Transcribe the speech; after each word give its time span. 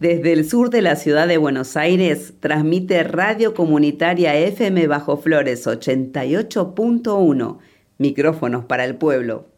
Desde 0.00 0.32
el 0.32 0.48
sur 0.48 0.70
de 0.70 0.80
la 0.80 0.94
ciudad 0.94 1.26
de 1.26 1.38
Buenos 1.38 1.76
Aires 1.76 2.34
transmite 2.38 3.02
Radio 3.02 3.52
Comunitaria 3.52 4.36
FM 4.36 4.86
Bajo 4.86 5.16
Flores 5.16 5.66
88.1, 5.66 7.58
micrófonos 7.98 8.64
para 8.64 8.84
el 8.84 8.94
pueblo. 8.94 9.57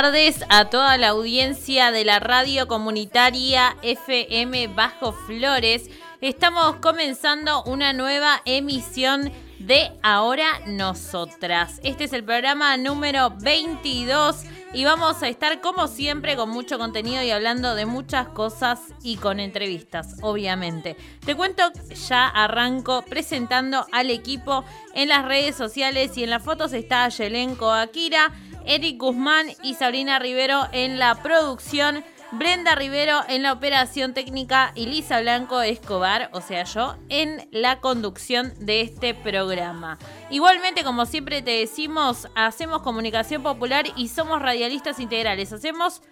Tardes 0.00 0.44
a 0.48 0.70
toda 0.70 0.96
la 0.96 1.08
audiencia 1.08 1.90
de 1.90 2.04
la 2.04 2.20
radio 2.20 2.68
comunitaria 2.68 3.76
FM 3.82 4.68
Bajo 4.68 5.12
Flores. 5.12 5.90
Estamos 6.20 6.76
comenzando 6.76 7.64
una 7.64 7.92
nueva 7.92 8.40
emisión 8.44 9.32
de 9.58 9.90
Ahora 10.04 10.46
Nosotras. 10.66 11.80
Este 11.82 12.04
es 12.04 12.12
el 12.12 12.22
programa 12.22 12.76
número 12.76 13.30
22 13.40 14.44
y 14.72 14.84
vamos 14.84 15.20
a 15.22 15.28
estar 15.28 15.60
como 15.60 15.88
siempre 15.88 16.36
con 16.36 16.50
mucho 16.50 16.78
contenido 16.78 17.22
y 17.24 17.32
hablando 17.32 17.74
de 17.74 17.84
muchas 17.84 18.28
cosas 18.28 18.80
y 19.02 19.16
con 19.16 19.40
entrevistas, 19.40 20.14
obviamente. 20.20 20.96
Te 21.24 21.34
cuento, 21.34 21.72
ya 22.08 22.28
arranco 22.28 23.02
presentando 23.02 23.84
al 23.90 24.10
equipo 24.10 24.64
en 24.94 25.08
las 25.08 25.24
redes 25.24 25.56
sociales 25.56 26.16
y 26.16 26.22
en 26.22 26.30
las 26.30 26.44
fotos 26.44 26.72
está 26.72 27.08
Yelenko 27.08 27.72
Akira, 27.72 28.32
Eric 28.68 28.98
Guzmán 28.98 29.46
y 29.62 29.74
Sabrina 29.74 30.18
Rivero 30.18 30.68
en 30.72 30.98
la 30.98 31.22
producción. 31.22 32.04
Brenda 32.32 32.74
Rivero 32.74 33.20
en 33.26 33.42
la 33.42 33.54
operación 33.54 34.12
técnica 34.12 34.72
y 34.74 34.84
Lisa 34.84 35.22
Blanco 35.22 35.62
Escobar, 35.62 36.28
o 36.34 36.42
sea 36.42 36.64
yo, 36.64 36.94
en 37.08 37.48
la 37.50 37.80
conducción 37.80 38.52
de 38.60 38.82
este 38.82 39.14
programa. 39.14 39.98
Igualmente, 40.28 40.84
como 40.84 41.06
siempre 41.06 41.40
te 41.40 41.52
decimos, 41.52 42.28
hacemos 42.34 42.82
comunicación 42.82 43.42
popular 43.42 43.86
y 43.96 44.08
somos 44.08 44.42
radialistas 44.42 45.00
integrales. 45.00 45.54
Hacemos 45.54 46.02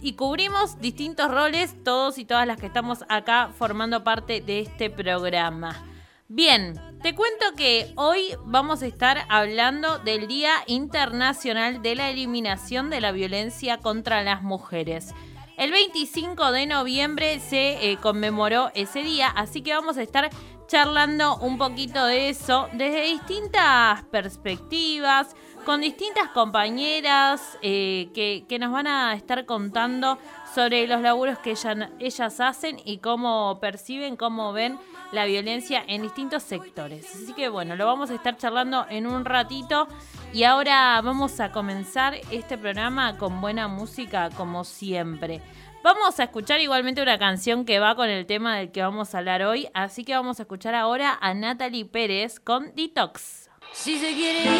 y 0.00 0.14
cubrimos 0.14 0.80
distintos 0.80 1.30
roles, 1.30 1.76
todos 1.84 2.18
y 2.18 2.24
todas 2.24 2.48
las 2.48 2.58
que 2.58 2.66
estamos 2.66 3.04
acá 3.08 3.50
formando 3.56 4.02
parte 4.02 4.40
de 4.40 4.58
este 4.58 4.90
programa. 4.90 5.80
Bien, 6.28 6.74
te 7.02 7.14
cuento 7.14 7.54
que 7.56 7.92
hoy 7.94 8.34
vamos 8.44 8.82
a 8.82 8.86
estar 8.86 9.26
hablando 9.28 9.98
del 9.98 10.26
Día 10.26 10.54
Internacional 10.66 11.82
de 11.82 11.94
la 11.94 12.10
Eliminación 12.10 12.90
de 12.90 13.00
la 13.00 13.12
Violencia 13.12 13.78
contra 13.78 14.24
las 14.24 14.42
Mujeres. 14.42 15.14
El 15.56 15.70
25 15.70 16.50
de 16.50 16.66
noviembre 16.66 17.38
se 17.38 17.92
eh, 17.92 17.96
conmemoró 17.98 18.72
ese 18.74 19.04
día, 19.04 19.28
así 19.28 19.62
que 19.62 19.72
vamos 19.72 19.98
a 19.98 20.02
estar 20.02 20.28
charlando 20.66 21.36
un 21.36 21.58
poquito 21.58 22.04
de 22.04 22.28
eso 22.28 22.68
desde 22.72 23.02
distintas 23.02 24.02
perspectivas, 24.06 25.36
con 25.64 25.80
distintas 25.80 26.30
compañeras 26.30 27.56
eh, 27.62 28.08
que, 28.14 28.58
nos 28.58 28.72
van 28.72 28.88
a 28.88 29.14
estar 29.14 29.46
contando 29.46 30.18
sobre 30.54 30.88
los 30.88 31.00
laburos 31.02 31.38
que 31.38 31.54
ellas 32.00 32.40
hacen 32.40 32.80
y 32.84 32.98
cómo 32.98 33.58
perciben, 33.60 34.16
cómo 34.16 34.52
ven 34.52 34.76
la 35.12 35.24
violencia 35.24 35.82
en 35.86 36.02
distintos 36.02 36.42
sectores. 36.42 37.06
Así 37.14 37.32
que 37.32 37.48
bueno, 37.48 37.76
lo 37.76 37.86
vamos 37.86 38.10
a 38.10 38.14
estar 38.14 38.36
charlando 38.36 38.86
en 38.90 39.06
un 39.06 39.24
ratito 39.24 39.88
y 40.32 40.44
ahora 40.44 41.00
vamos 41.02 41.40
a 41.40 41.52
comenzar 41.52 42.14
este 42.30 42.58
programa 42.58 43.16
con 43.16 43.40
buena 43.40 43.68
música 43.68 44.30
como 44.36 44.64
siempre. 44.64 45.40
Vamos 45.82 46.18
a 46.18 46.24
escuchar 46.24 46.60
igualmente 46.60 47.00
una 47.00 47.16
canción 47.16 47.64
que 47.64 47.78
va 47.78 47.94
con 47.94 48.08
el 48.08 48.26
tema 48.26 48.56
del 48.56 48.72
que 48.72 48.82
vamos 48.82 49.14
a 49.14 49.18
hablar 49.18 49.42
hoy, 49.44 49.68
así 49.72 50.04
que 50.04 50.16
vamos 50.16 50.40
a 50.40 50.42
escuchar 50.42 50.74
ahora 50.74 51.16
a 51.20 51.32
Natalie 51.32 51.84
Pérez 51.84 52.40
con 52.40 52.74
Detox. 52.74 53.48
Si 53.72 53.96
se 53.98 54.12
quiere 54.12 54.40
ir, 54.42 54.50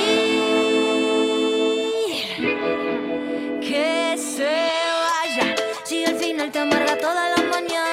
que 3.60 4.16
se 4.16 4.44
vaya. 4.44 5.56
Si 5.84 6.04
al 6.04 6.14
final 6.14 6.52
te 6.52 6.60
amarga 6.60 6.96
todas 6.98 7.36
las 7.36 7.46
mañanas, 7.48 7.66
si 7.66 7.85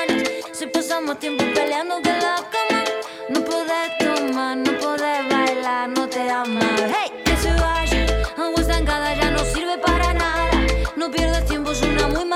pasamos 0.94 1.18
tiempo 1.18 1.44
peleando 1.56 2.00
que 2.04 2.10
la 2.10 2.36
cama, 2.54 2.84
no 3.30 3.44
puedes 3.44 3.98
tomar, 3.98 4.58
no 4.58 4.78
puedes 4.78 5.30
bailar, 5.30 5.90
no 5.90 6.08
te 6.08 6.30
amas. 6.30 6.64
Hey, 6.96 7.12
que 7.26 7.36
se 7.36 7.52
vaya, 7.54 8.06
agua 8.38 8.62
estancada 8.62 9.16
ya 9.16 9.32
no 9.32 9.40
sirve 9.40 9.80
para 9.80 10.14
nada. 10.14 10.52
No 10.96 11.10
pierdas 11.10 11.46
tiempo, 11.46 11.72
es 11.72 11.82
una 11.82 12.08
muy 12.10 12.26
mala 12.26 12.33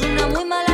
una 0.00 0.26
muy 0.28 0.44
mala 0.46 0.71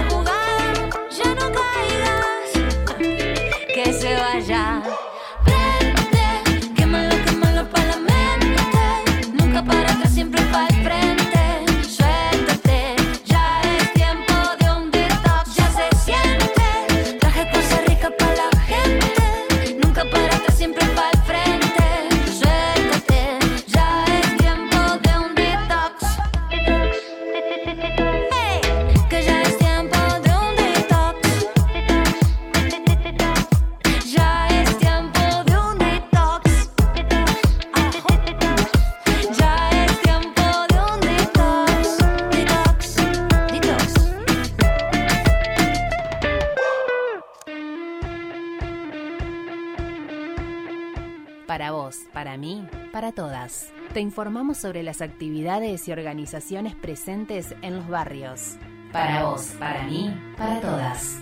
Te 53.99 54.03
informamos 54.03 54.59
sobre 54.59 54.85
las 54.85 55.03
actividades 55.03 55.89
y 55.89 55.91
organizaciones 55.91 56.77
presentes 56.77 57.57
en 57.63 57.75
los 57.75 57.89
barrios. 57.89 58.55
Para 58.93 59.25
vos, 59.25 59.57
para 59.59 59.83
mí, 59.89 60.17
para 60.37 60.61
todas. 60.61 61.17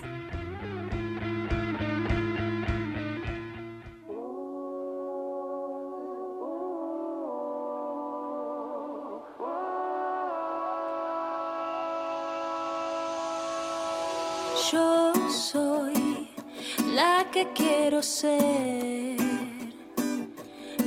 Yo 14.70 15.14
soy 15.30 16.28
la 16.94 17.24
que 17.32 17.50
quiero 17.54 18.02
ser. 18.02 19.25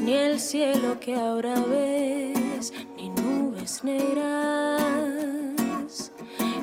Ni 0.09 0.15
el 0.15 0.39
cielo 0.39 0.99
que 0.99 1.13
ahora 1.13 1.53
ves, 1.69 2.73
ni 2.97 3.09
nubes 3.09 3.83
negras. 3.83 4.11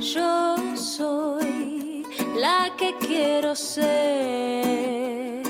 Yo 0.01 0.57
soy 0.75 2.05
la 2.35 2.73
que 2.77 2.97
quiero 2.97 3.55
ser. 3.55 5.45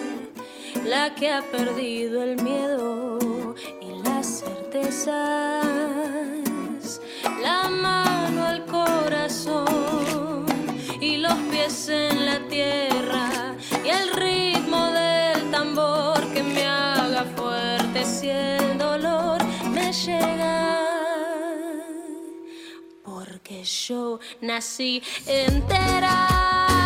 La 0.84 1.14
que 1.14 1.32
ha 1.32 1.40
perdido 1.50 2.22
el 2.22 2.36
miedo 2.42 3.54
y 3.80 4.02
las 4.06 4.40
certezas. 4.40 5.06
La 7.40 7.70
mano 7.70 8.44
al 8.44 8.66
corazón 8.66 10.44
y 11.00 11.16
los 11.16 11.38
pies 11.50 11.88
en 11.88 12.26
la 12.26 12.40
tierra 12.46 13.56
y 13.82 13.88
el 13.88 14.10
ritmo 14.12 14.35
Porque 23.04 23.64
yo 23.64 24.20
nací 24.40 25.02
entera 25.26 26.85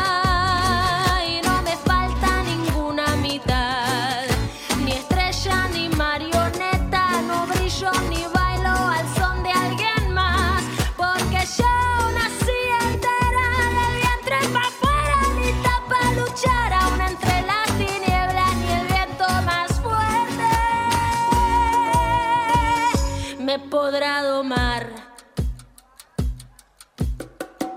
podrá 23.91 24.23
domar. 24.23 24.87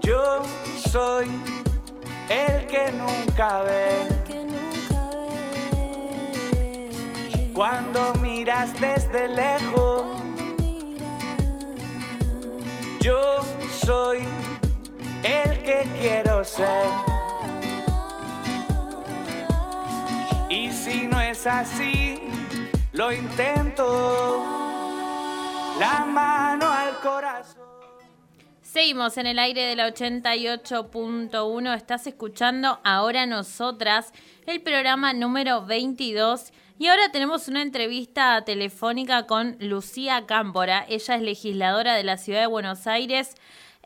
Yo 0.02 0.44
soy 0.92 1.28
el 2.30 2.68
que 2.68 2.92
nunca 2.92 3.64
ve 3.64 4.08
Que 4.28 4.44
nunca 4.44 5.10
ve 5.16 6.92
cuando 7.52 8.14
miras 8.22 8.80
desde 8.80 9.28
lejos. 9.28 10.04
Yo 13.00 13.40
soy 13.84 14.20
el 15.24 15.64
que 15.64 15.88
quiero 16.00 16.44
ser. 16.44 16.90
Y 20.50 20.72
si 20.72 21.08
no 21.08 21.20
es 21.20 21.48
así, 21.48 22.22
lo 22.92 23.12
intento. 23.12 24.73
La 25.80 26.06
mano 26.06 26.72
al 26.72 27.00
corazón. 27.00 27.64
Seguimos 28.62 29.18
en 29.18 29.28
el 29.28 29.40
aire 29.40 29.64
de 29.64 29.76
la 29.76 29.88
88.1. 29.88 31.76
Estás 31.76 32.06
escuchando 32.08 32.80
Ahora 32.84 33.26
Nosotras, 33.26 34.14
el 34.46 34.62
programa 34.62 35.14
número 35.14 35.66
22. 35.66 36.54
Y 36.80 36.88
ahora 36.88 37.12
tenemos 37.12 37.48
una 37.48 37.62
entrevista 37.62 38.44
telefónica 38.46 39.26
con 39.26 39.58
Lucía 39.60 40.26
Cámpora. 40.26 40.86
Ella 40.90 41.16
es 41.16 41.22
legisladora 41.22 41.96
de 41.96 42.04
la 42.04 42.18
ciudad 42.18 42.42
de 42.42 42.48
Buenos 42.48 42.88
Aires 42.88 43.36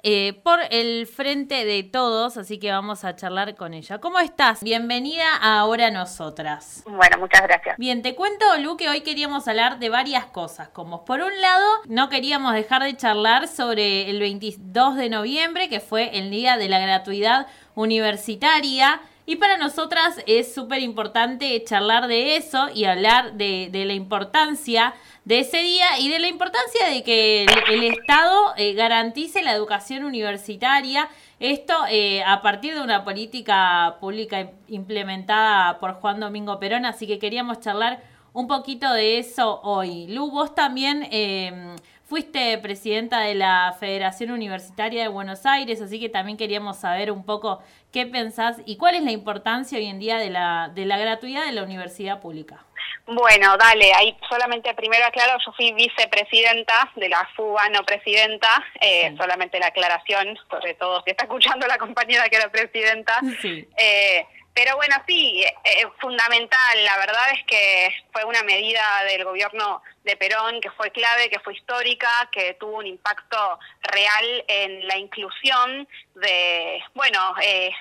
eh, 0.09 0.39
por 0.42 0.62
el 0.71 1.06
Frente 1.06 1.65
de 1.65 1.83
Todos, 1.83 2.38
así 2.38 2.59
que 2.59 2.71
vamos 2.71 3.04
a 3.04 3.18
charlar 3.18 3.57
con 3.57 3.74
ella. 3.74 4.00
¿Cómo 4.00 4.19
estás? 4.19 4.63
Bienvenida 4.63 5.25
a 5.42 5.59
Ahora 5.59 5.92
Nosotras. 5.92 6.86
Bueno, 6.86 7.18
muchas 7.18 7.42
gracias. 7.42 7.75
Bien, 7.77 8.01
te 8.01 8.15
cuento, 8.15 8.45
Lu, 8.59 8.77
que 8.77 8.88
hoy 8.88 9.01
queríamos 9.01 9.50
hablar 9.50 9.80
de 9.80 9.89
varias 9.89 10.25
cosas. 10.27 10.69
Como 10.69 11.04
por 11.04 11.19
un 11.19 11.42
lado, 11.42 11.65
no 11.89 12.07
queríamos 12.07 12.54
dejar 12.54 12.83
de 12.83 12.95
charlar 12.95 13.50
sobre 13.50 14.09
el 14.09 14.21
22 14.21 14.95
de 14.95 15.09
noviembre, 15.09 15.68
que 15.68 15.81
fue 15.81 16.18
el 16.18 16.31
Día 16.31 16.56
de 16.56 16.69
la 16.69 16.80
Gratuidad 16.80 17.48
Universitaria. 17.75 19.01
Y 19.29 19.35
para 19.35 19.57
nosotras 19.57 20.24
es 20.25 20.53
súper 20.53 20.81
importante 20.81 21.62
charlar 21.65 22.07
de 22.07 22.38
eso 22.38 22.69
y 22.74 22.85
hablar 22.85 23.33
de, 23.33 23.68
de 23.69 23.83
la 23.83 23.91
importancia 23.91 24.94
de 25.25 25.39
ese 25.39 25.57
día 25.57 26.00
y 26.00 26.07
de 26.07 26.19
la 26.19 26.29
importancia 26.29 26.88
de 26.88 27.03
que 27.03 27.45
el, 27.69 27.83
Estado 27.83 28.53
eh, 28.56 28.74
garantice 28.74 29.44
la 29.44 29.51
educación 29.51 30.06
universitaria. 30.06 31.09
Esto 31.41 31.74
eh, 31.89 32.24
a 32.24 32.41
partir 32.41 32.74
de 32.75 32.81
una 32.81 33.03
política 33.03 33.97
pública 34.00 34.51
implementada 34.69 35.77
por 35.79 35.95
Juan 35.95 36.21
Domingo 36.21 36.57
Perón, 36.57 36.85
así 36.85 37.06
que 37.06 37.19
queríamos 37.19 37.59
charlar 37.59 38.01
un 38.31 38.47
poquito 38.47 38.94
de 38.94 39.19
eso 39.19 39.59
hoy. 39.63 40.07
Lu, 40.07 40.31
vos 40.31 40.56
también 40.56 41.06
eh, 41.12 41.75
fuiste 42.07 42.57
presidenta 42.59 43.19
de 43.19 43.36
la 43.36 43.75
Federación 43.80 44.31
Universitaria 44.31 45.01
de 45.01 45.07
Buenos 45.09 45.45
Aires, 45.45 45.81
así 45.81 46.00
que 46.00 46.07
también 46.09 46.38
queríamos 46.38 46.77
saber 46.77 47.12
un 47.12 47.25
poco 47.25 47.62
qué 47.92 48.06
pensás 48.06 48.57
y 48.65 48.77
cuál 48.77 48.95
es 48.95 49.04
la 49.04 49.12
importancia 49.12 49.77
hoy 49.77 49.88
en 49.88 50.00
día 50.00 50.18
de 50.18 50.30
la, 50.30 50.71
de 50.74 50.86
la 50.86 50.98
gratuidad 50.98 51.45
de 51.45 51.51
la 51.51 51.63
universidad 51.63 52.21
pública. 52.21 52.63
Bueno, 53.06 53.56
dale, 53.57 53.94
ahí 53.94 54.18
solamente 54.30 54.74
primero 54.74 55.06
aclaro, 55.06 55.38
yo 55.45 55.51
fui 55.54 55.71
vicepresidenta 55.74 56.92
de 56.95 57.09
la 57.09 57.27
FUBA, 57.36 57.70
no 57.70 57.84
presidenta, 57.84 58.50
eh, 58.82 59.10
Sí. 59.12 59.17
solamente 59.17 59.60
la 59.60 59.67
aclaración, 59.67 60.38
sobre 60.50 60.74
todo 60.75 61.01
si 61.03 61.12
está 61.12 61.24
escuchando 61.24 61.67
la 61.67 61.77
compañera 61.77 62.27
que 62.29 62.36
era 62.38 62.50
presidenta. 62.50 63.20
Sí. 63.41 63.67
Eh, 63.77 64.25
pero 64.53 64.75
bueno, 64.75 64.96
sí, 65.08 65.43
eh, 65.43 65.53
eh, 65.63 65.86
fundamental, 66.00 66.84
la 66.84 66.98
verdad 66.98 67.32
es 67.34 67.43
que 67.46 67.89
fue 68.12 68.25
una 68.25 68.41
medida 68.43 68.82
del 69.08 69.24
gobierno 69.24 69.82
de 70.08 70.16
Perón 70.16 70.60
que 70.62 70.72
fue 70.72 70.90
clave, 70.92 71.30
que 71.30 71.40
fue 71.40 71.54
histórica, 71.54 72.10
que 72.32 72.56
tuvo 72.56 72.78
un 72.78 72.88
impacto 72.88 73.60
real 73.82 74.46
en 74.48 74.88
la 74.88 74.98
inclusión 74.98 75.88
de, 76.16 76.82
bueno, 76.96 77.36
eh, 77.44 77.72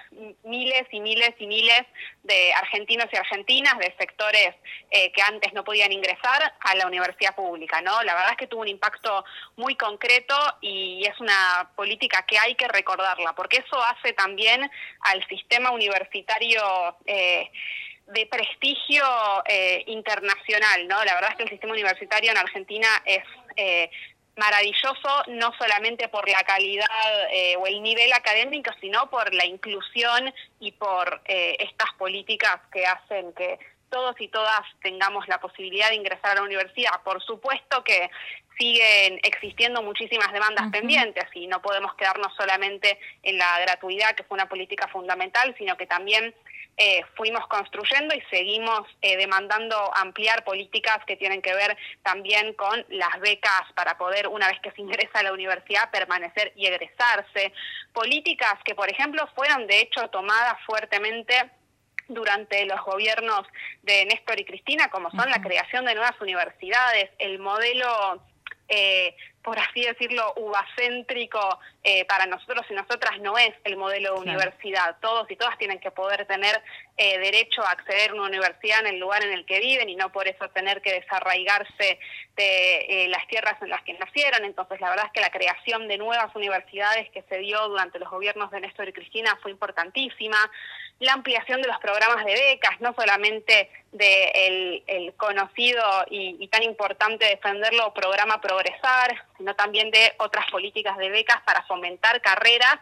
miles 0.45 0.87
y 0.91 1.01
miles 1.01 1.35
y 1.39 1.47
miles 1.47 1.83
de 2.25 2.53
argentinos 2.53 3.07
y 3.13 3.17
argentinas 3.17 3.79
de 3.79 3.95
sectores 3.99 4.55
eh, 4.91 5.11
que 5.13 5.23
antes 5.23 5.53
no 5.55 5.65
podían 5.65 5.93
ingresar 5.93 6.55
a 6.61 6.75
la 6.75 6.87
universidad 6.87 7.35
pública, 7.35 7.81
¿no? 7.81 8.03
La 8.03 8.15
verdad 8.15 8.33
es 8.33 8.37
que 8.37 8.47
tuvo 8.49 8.63
un 8.63 8.69
impacto 8.69 9.25
muy 9.57 9.77
concreto 9.77 10.37
y 10.61 11.07
es 11.07 11.19
una 11.21 11.71
política 11.77 12.27
que 12.27 12.39
hay 12.39 12.55
que 12.57 12.69
recordarla, 12.69 13.35
porque 13.35 13.59
eso 13.59 13.81
hace 13.83 14.13
también 14.13 14.69
al 15.01 15.27
sistema 15.29 15.71
universitario 15.71 16.61
eh, 17.07 17.51
de 18.07 18.27
prestigio 18.27 19.05
eh, 19.47 19.83
internacional, 19.87 20.87
¿no? 20.87 21.05
La 21.05 21.15
verdad 21.15 21.31
es 21.31 21.37
que 21.37 21.43
el 21.45 21.51
sistema 21.51 21.73
universitario 21.73 22.31
en 22.31 22.39
Argentina 22.39 22.89
es 23.05 23.25
eh, 23.57 23.91
maravilloso, 24.37 25.25
no 25.29 25.53
solamente 25.59 26.09
por 26.09 26.29
la 26.29 26.43
calidad 26.45 26.87
eh, 27.31 27.57
o 27.57 27.67
el 27.67 27.83
nivel 27.83 28.13
académico, 28.13 28.71
sino 28.81 29.09
por 29.09 29.33
la 29.35 29.47
inclusión 29.47 30.33
y 30.61 30.73
por 30.73 31.23
eh, 31.25 31.57
estas 31.59 31.93
políticas 31.95 32.61
que 32.71 32.87
hacen 32.87 33.33
que 33.33 33.59
todos 33.89 34.21
y 34.21 34.29
todas 34.29 34.61
tengamos 34.83 35.27
la 35.29 35.41
posibilidad 35.41 35.89
de 35.89 35.95
ingresar 35.95 36.33
a 36.33 36.35
la 36.37 36.43
universidad. 36.43 37.03
Por 37.03 37.23
supuesto 37.23 37.83
que 37.83 38.11
siguen 38.59 39.21
existiendo 39.23 39.83
muchísimas 39.83 40.33
demandas 40.33 40.71
pendientes 40.71 41.25
y 41.35 41.47
no 41.47 41.63
podemos 41.63 41.95
quedarnos 41.95 42.35
solamente 42.37 42.99
en 43.23 43.39
la 43.39 43.59
gratuidad, 43.61 44.15
que 44.15 44.25
fue 44.25 44.37
una 44.37 44.49
política 44.49 44.89
fundamental, 44.89 45.55
sino 45.57 45.77
que 45.77 45.87
también 45.87 46.35
eh, 46.79 47.03
fuimos 47.15 47.47
construyendo 47.47 48.15
y 48.15 48.21
seguimos 48.29 48.83
eh, 49.01 49.17
demandando 49.17 49.91
ampliar 49.95 50.45
políticas 50.45 50.99
que 51.07 51.17
tienen 51.17 51.41
que 51.41 51.55
ver 51.55 51.77
también 52.03 52.53
con 52.53 52.85
las 52.91 53.19
becas 53.21 53.63
para 53.75 53.97
poder, 53.97 54.29
una 54.29 54.49
vez 54.49 54.61
que 54.61 54.73
se 54.73 54.83
ingresa 54.83 55.21
a 55.21 55.23
la 55.23 55.33
universidad, 55.33 55.91
permanecer 55.91 56.53
y 56.55 56.67
egresarse. 56.67 57.53
Políticas 57.95 58.55
que, 58.65 58.75
por 58.75 58.91
ejemplo, 58.91 59.27
fueron 59.35 59.67
de 59.67 59.81
hecho 59.81 60.09
tomadas 60.09 60.57
fuertemente 60.67 61.51
durante 62.09 62.67
los 62.67 62.81
gobiernos 62.83 63.47
de 63.83 64.05
Néstor 64.05 64.39
y 64.39 64.45
Cristina, 64.45 64.91
como 64.91 65.11
son 65.11 65.31
la 65.31 65.41
creación 65.41 65.87
de 65.87 65.95
nuevas 65.95 66.21
universidades, 66.21 67.11
el 67.19 67.39
modelo 67.39 68.23
eh, 68.69 69.15
por 69.47 69.61
así 69.61 69.81
decirlo, 69.81 70.35
uvacéntrico 70.39 71.61
eh, 71.85 72.05
para 72.07 72.27
nosotros 72.27 72.67
y 72.69 72.75
nosotras 72.75 73.21
no 73.21 73.39
es 73.39 73.55
el 73.63 73.77
modelo 73.77 74.15
de 74.15 74.21
universidad. 74.23 74.97
Todos 75.01 75.31
y 75.31 75.37
todas 75.37 75.57
tienen 75.57 75.79
que 75.79 75.93
poder 75.93 76.27
tener 76.27 76.61
eh, 76.97 77.17
derecho 77.21 77.63
a 77.63 77.71
acceder 77.71 78.11
a 78.11 78.15
una 78.15 78.25
universidad 78.25 78.81
en 78.81 78.95
el 78.95 78.99
lugar 78.99 79.23
en 79.23 79.33
el 79.33 79.47
que 79.47 79.61
viven 79.61 79.89
y 79.89 79.95
no 79.95 80.11
por 80.11 80.27
eso 80.27 80.49
tener 80.49 80.83
que 80.83 80.95
desarraigarse 80.95 82.01
de 82.35 82.77
eh, 82.89 83.09
las 83.09 83.25
tierras 83.29 83.55
en 83.63 83.69
las 83.69 83.85
que 83.85 83.93
nacieron. 83.93 84.45
Entonces, 84.45 84.81
la 84.81 84.91
verdad 84.91 85.07
es 85.07 85.13
que 85.13 85.21
la 85.21 85.31
creación 85.31 85.87
de 85.87 85.97
nuevas 85.97 86.35
universidades 86.35 87.09
que 87.11 87.23
se 87.23 87.39
dio 87.39 87.69
durante 87.69 88.01
los 88.01 88.11
gobiernos 88.11 88.51
de 88.51 88.63
Néstor 88.63 88.89
y 88.89 88.93
Cristina 88.93 89.39
fue 89.43 89.53
importantísima 89.53 90.39
la 90.99 91.13
ampliación 91.13 91.61
de 91.61 91.69
los 91.69 91.79
programas 91.79 92.25
de 92.25 92.33
becas, 92.33 92.81
no 92.81 92.95
solamente 92.95 93.71
del 93.93 94.83
el 94.87 95.15
conocido 95.15 95.83
y, 96.11 96.37
y, 96.39 96.49
tan 96.49 96.63
importante 96.63 97.27
defenderlo 97.27 97.93
programa 97.95 98.41
Progresar, 98.41 99.25
sino 99.37 99.55
también 99.55 99.91
de 99.91 100.13
otras 100.19 100.51
políticas 100.51 100.97
de 100.99 101.11
becas 101.11 101.41
para 101.45 101.63
fomentar 101.63 102.21
carreras 102.21 102.79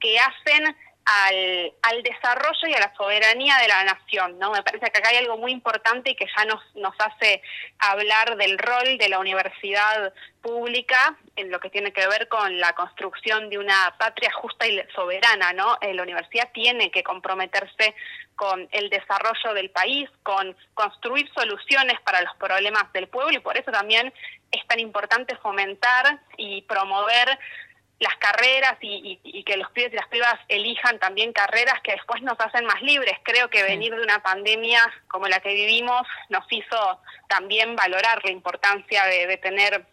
que 0.00 0.18
hacen 0.18 0.76
al, 1.06 1.72
al, 1.82 2.02
desarrollo 2.02 2.66
y 2.68 2.74
a 2.74 2.80
la 2.80 2.94
soberanía 2.96 3.56
de 3.58 3.68
la 3.68 3.84
nación, 3.84 4.38
¿no? 4.38 4.50
Me 4.50 4.62
parece 4.62 4.90
que 4.90 4.98
acá 4.98 5.10
hay 5.10 5.18
algo 5.18 5.38
muy 5.38 5.52
importante 5.52 6.10
y 6.10 6.16
que 6.16 6.26
ya 6.36 6.44
nos, 6.44 6.60
nos 6.74 6.94
hace 6.98 7.42
hablar 7.78 8.36
del 8.36 8.58
rol 8.58 8.98
de 8.98 9.08
la 9.08 9.20
universidad 9.20 10.12
pública 10.42 11.16
en 11.36 11.50
lo 11.50 11.60
que 11.60 11.70
tiene 11.70 11.92
que 11.92 12.06
ver 12.08 12.28
con 12.28 12.58
la 12.58 12.72
construcción 12.74 13.50
de 13.50 13.58
una 13.58 13.94
patria 13.98 14.30
justa 14.32 14.66
y 14.66 14.80
soberana, 14.94 15.52
¿no? 15.52 15.78
Eh, 15.80 15.94
la 15.94 16.02
universidad 16.02 16.50
tiene 16.52 16.90
que 16.90 17.02
comprometerse 17.02 17.94
con 18.36 18.68
el 18.70 18.90
desarrollo 18.90 19.54
del 19.54 19.70
país, 19.70 20.08
con 20.22 20.56
construir 20.74 21.28
soluciones 21.32 22.00
para 22.02 22.20
los 22.20 22.34
problemas 22.36 22.92
del 22.92 23.08
pueblo 23.08 23.32
y 23.36 23.40
por 23.40 23.56
eso 23.56 23.70
también 23.72 24.12
es 24.52 24.66
tan 24.66 24.78
importante 24.78 25.36
fomentar 25.36 26.20
y 26.36 26.62
promover 26.62 27.38
las 27.98 28.14
carreras 28.16 28.76
y, 28.80 29.20
y, 29.22 29.38
y, 29.38 29.42
que 29.44 29.56
los 29.56 29.70
pibes 29.70 29.92
y 29.92 29.96
las 29.96 30.08
pibas 30.08 30.34
elijan 30.48 30.98
también 30.98 31.32
carreras 31.32 31.80
que 31.82 31.92
después 31.92 32.20
nos 32.22 32.38
hacen 32.38 32.66
más 32.66 32.82
libres. 32.82 33.14
Creo 33.22 33.48
que 33.48 33.62
venir 33.62 33.94
de 33.94 34.02
una 34.02 34.22
pandemia 34.22 34.80
como 35.08 35.28
la 35.28 35.40
que 35.40 35.54
vivimos 35.54 36.02
nos 36.28 36.44
hizo 36.50 37.00
también 37.28 37.74
valorar 37.74 38.22
la 38.22 38.30
importancia 38.30 39.04
de, 39.06 39.26
de 39.26 39.36
tener 39.38 39.86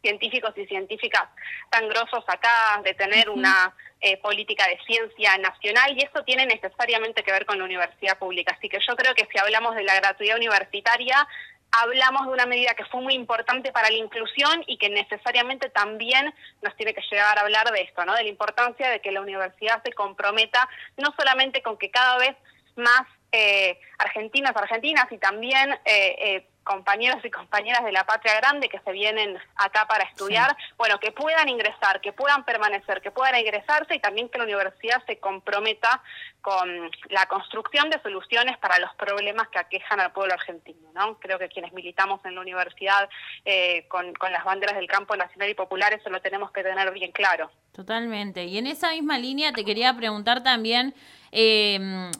científicos 0.00 0.56
y 0.56 0.66
científicas 0.66 1.24
tan 1.70 1.88
grosos 1.88 2.24
acá, 2.26 2.80
de 2.84 2.94
tener 2.94 3.28
uh 3.28 3.32
-huh. 3.32 3.38
una 3.38 3.74
eh, 4.00 4.16
política 4.18 4.66
de 4.66 4.78
ciencia 4.86 5.36
nacional 5.38 5.96
y 5.96 6.02
eso 6.02 6.22
tiene 6.24 6.46
necesariamente 6.46 7.22
que 7.22 7.32
ver 7.32 7.44
con 7.44 7.58
la 7.58 7.64
universidad 7.64 8.16
pública. 8.18 8.54
Así 8.56 8.68
que 8.68 8.78
yo 8.80 8.96
creo 8.96 9.14
que 9.14 9.28
si 9.30 9.38
hablamos 9.38 9.74
de 9.74 9.82
la 9.82 9.94
gratuidad 9.96 10.36
universitaria, 10.36 11.26
hablamos 11.72 12.26
de 12.26 12.32
una 12.32 12.46
medida 12.46 12.74
que 12.74 12.84
fue 12.86 13.00
muy 13.00 13.14
importante 13.14 13.72
para 13.72 13.90
la 13.90 13.96
inclusión 13.96 14.64
y 14.66 14.76
que 14.76 14.88
necesariamente 14.88 15.70
también 15.70 16.34
nos 16.62 16.76
tiene 16.76 16.94
que 16.94 17.02
llegar 17.10 17.38
a 17.38 17.42
hablar 17.42 17.70
de 17.70 17.82
esto, 17.82 18.04
¿no? 18.04 18.14
De 18.14 18.24
la 18.24 18.28
importancia 18.28 18.88
de 18.88 19.00
que 19.00 19.12
la 19.12 19.20
universidad 19.20 19.82
se 19.82 19.92
comprometa 19.92 20.68
no 20.96 21.14
solamente 21.16 21.62
con 21.62 21.78
que 21.78 21.90
cada 21.90 22.18
vez 22.18 22.36
más 22.76 23.02
eh, 23.32 23.78
argentinas, 23.98 24.56
argentinas 24.56 25.06
y 25.10 25.18
también 25.18 25.72
eh, 25.84 26.16
eh, 26.18 26.46
compañeros 26.70 27.18
y 27.24 27.30
compañeras 27.30 27.84
de 27.84 27.90
la 27.90 28.04
patria 28.04 28.36
grande 28.36 28.68
que 28.68 28.78
se 28.78 28.92
vienen 28.92 29.36
acá 29.56 29.86
para 29.88 30.04
estudiar, 30.04 30.50
sí. 30.50 30.74
bueno, 30.78 31.00
que 31.00 31.10
puedan 31.10 31.48
ingresar, 31.48 32.00
que 32.00 32.12
puedan 32.12 32.44
permanecer, 32.44 33.00
que 33.00 33.10
puedan 33.10 33.34
ingresarse 33.36 33.96
y 33.96 33.98
también 33.98 34.28
que 34.28 34.38
la 34.38 34.44
universidad 34.44 35.04
se 35.04 35.18
comprometa 35.18 36.00
con 36.40 36.90
la 37.08 37.26
construcción 37.26 37.90
de 37.90 38.00
soluciones 38.02 38.56
para 38.58 38.78
los 38.78 38.94
problemas 38.94 39.48
que 39.48 39.58
aquejan 39.58 39.98
al 39.98 40.12
pueblo 40.12 40.32
argentino, 40.32 40.92
¿no? 40.94 41.18
Creo 41.18 41.40
que 41.40 41.48
quienes 41.48 41.72
militamos 41.72 42.24
en 42.24 42.36
la 42.36 42.40
universidad 42.40 43.10
eh, 43.44 43.86
con, 43.88 44.14
con 44.14 44.32
las 44.32 44.44
banderas 44.44 44.76
del 44.76 44.86
campo 44.86 45.16
nacional 45.16 45.50
y 45.50 45.54
popular, 45.54 45.92
eso 45.92 46.08
lo 46.08 46.20
tenemos 46.20 46.52
que 46.52 46.62
tener 46.62 46.92
bien 46.92 47.10
claro. 47.10 47.50
Totalmente. 47.72 48.44
Y 48.44 48.58
en 48.58 48.68
esa 48.68 48.92
misma 48.92 49.18
línea 49.18 49.52
te 49.52 49.64
quería 49.64 49.92
preguntar 49.94 50.44
también, 50.44 50.94
eh, 51.32 52.10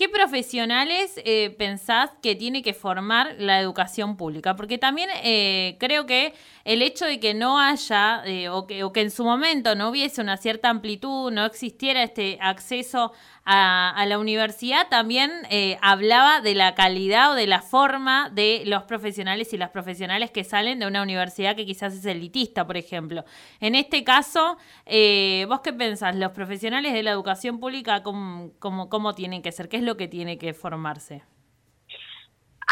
¿Qué 0.00 0.08
profesionales 0.08 1.20
eh, 1.26 1.54
pensás 1.58 2.08
que 2.22 2.34
tiene 2.34 2.62
que 2.62 2.72
formar 2.72 3.34
la 3.36 3.60
educación 3.60 4.16
pública? 4.16 4.56
Porque 4.56 4.78
también 4.78 5.10
eh, 5.22 5.76
creo 5.78 6.06
que 6.06 6.32
el 6.72 6.82
hecho 6.82 7.04
de 7.04 7.18
que 7.18 7.34
no 7.34 7.58
haya 7.58 8.22
eh, 8.24 8.48
o, 8.48 8.68
que, 8.68 8.84
o 8.84 8.92
que 8.92 9.00
en 9.00 9.10
su 9.10 9.24
momento 9.24 9.74
no 9.74 9.88
hubiese 9.88 10.20
una 10.20 10.36
cierta 10.36 10.70
amplitud, 10.70 11.32
no 11.32 11.44
existiera 11.44 12.04
este 12.04 12.38
acceso 12.40 13.12
a, 13.44 13.90
a 13.90 14.06
la 14.06 14.20
universidad, 14.20 14.86
también 14.88 15.32
eh, 15.50 15.78
hablaba 15.82 16.40
de 16.40 16.54
la 16.54 16.76
calidad 16.76 17.32
o 17.32 17.34
de 17.34 17.48
la 17.48 17.60
forma 17.60 18.30
de 18.30 18.62
los 18.66 18.84
profesionales 18.84 19.52
y 19.52 19.56
las 19.56 19.70
profesionales 19.70 20.30
que 20.30 20.44
salen 20.44 20.78
de 20.78 20.86
una 20.86 21.02
universidad 21.02 21.56
que 21.56 21.66
quizás 21.66 21.92
es 21.92 22.04
elitista, 22.04 22.64
por 22.64 22.76
ejemplo. 22.76 23.24
En 23.58 23.74
este 23.74 24.04
caso, 24.04 24.56
eh, 24.86 25.46
¿vos 25.48 25.62
qué 25.62 25.72
pensás? 25.72 26.14
¿Los 26.14 26.30
profesionales 26.30 26.92
de 26.92 27.02
la 27.02 27.10
educación 27.10 27.58
pública 27.58 28.04
cómo, 28.04 28.52
cómo, 28.60 28.88
cómo 28.88 29.16
tienen 29.16 29.42
que 29.42 29.50
ser? 29.50 29.68
¿Qué 29.68 29.78
es 29.78 29.82
lo 29.82 29.96
que 29.96 30.06
tiene 30.06 30.38
que 30.38 30.54
formarse? 30.54 31.24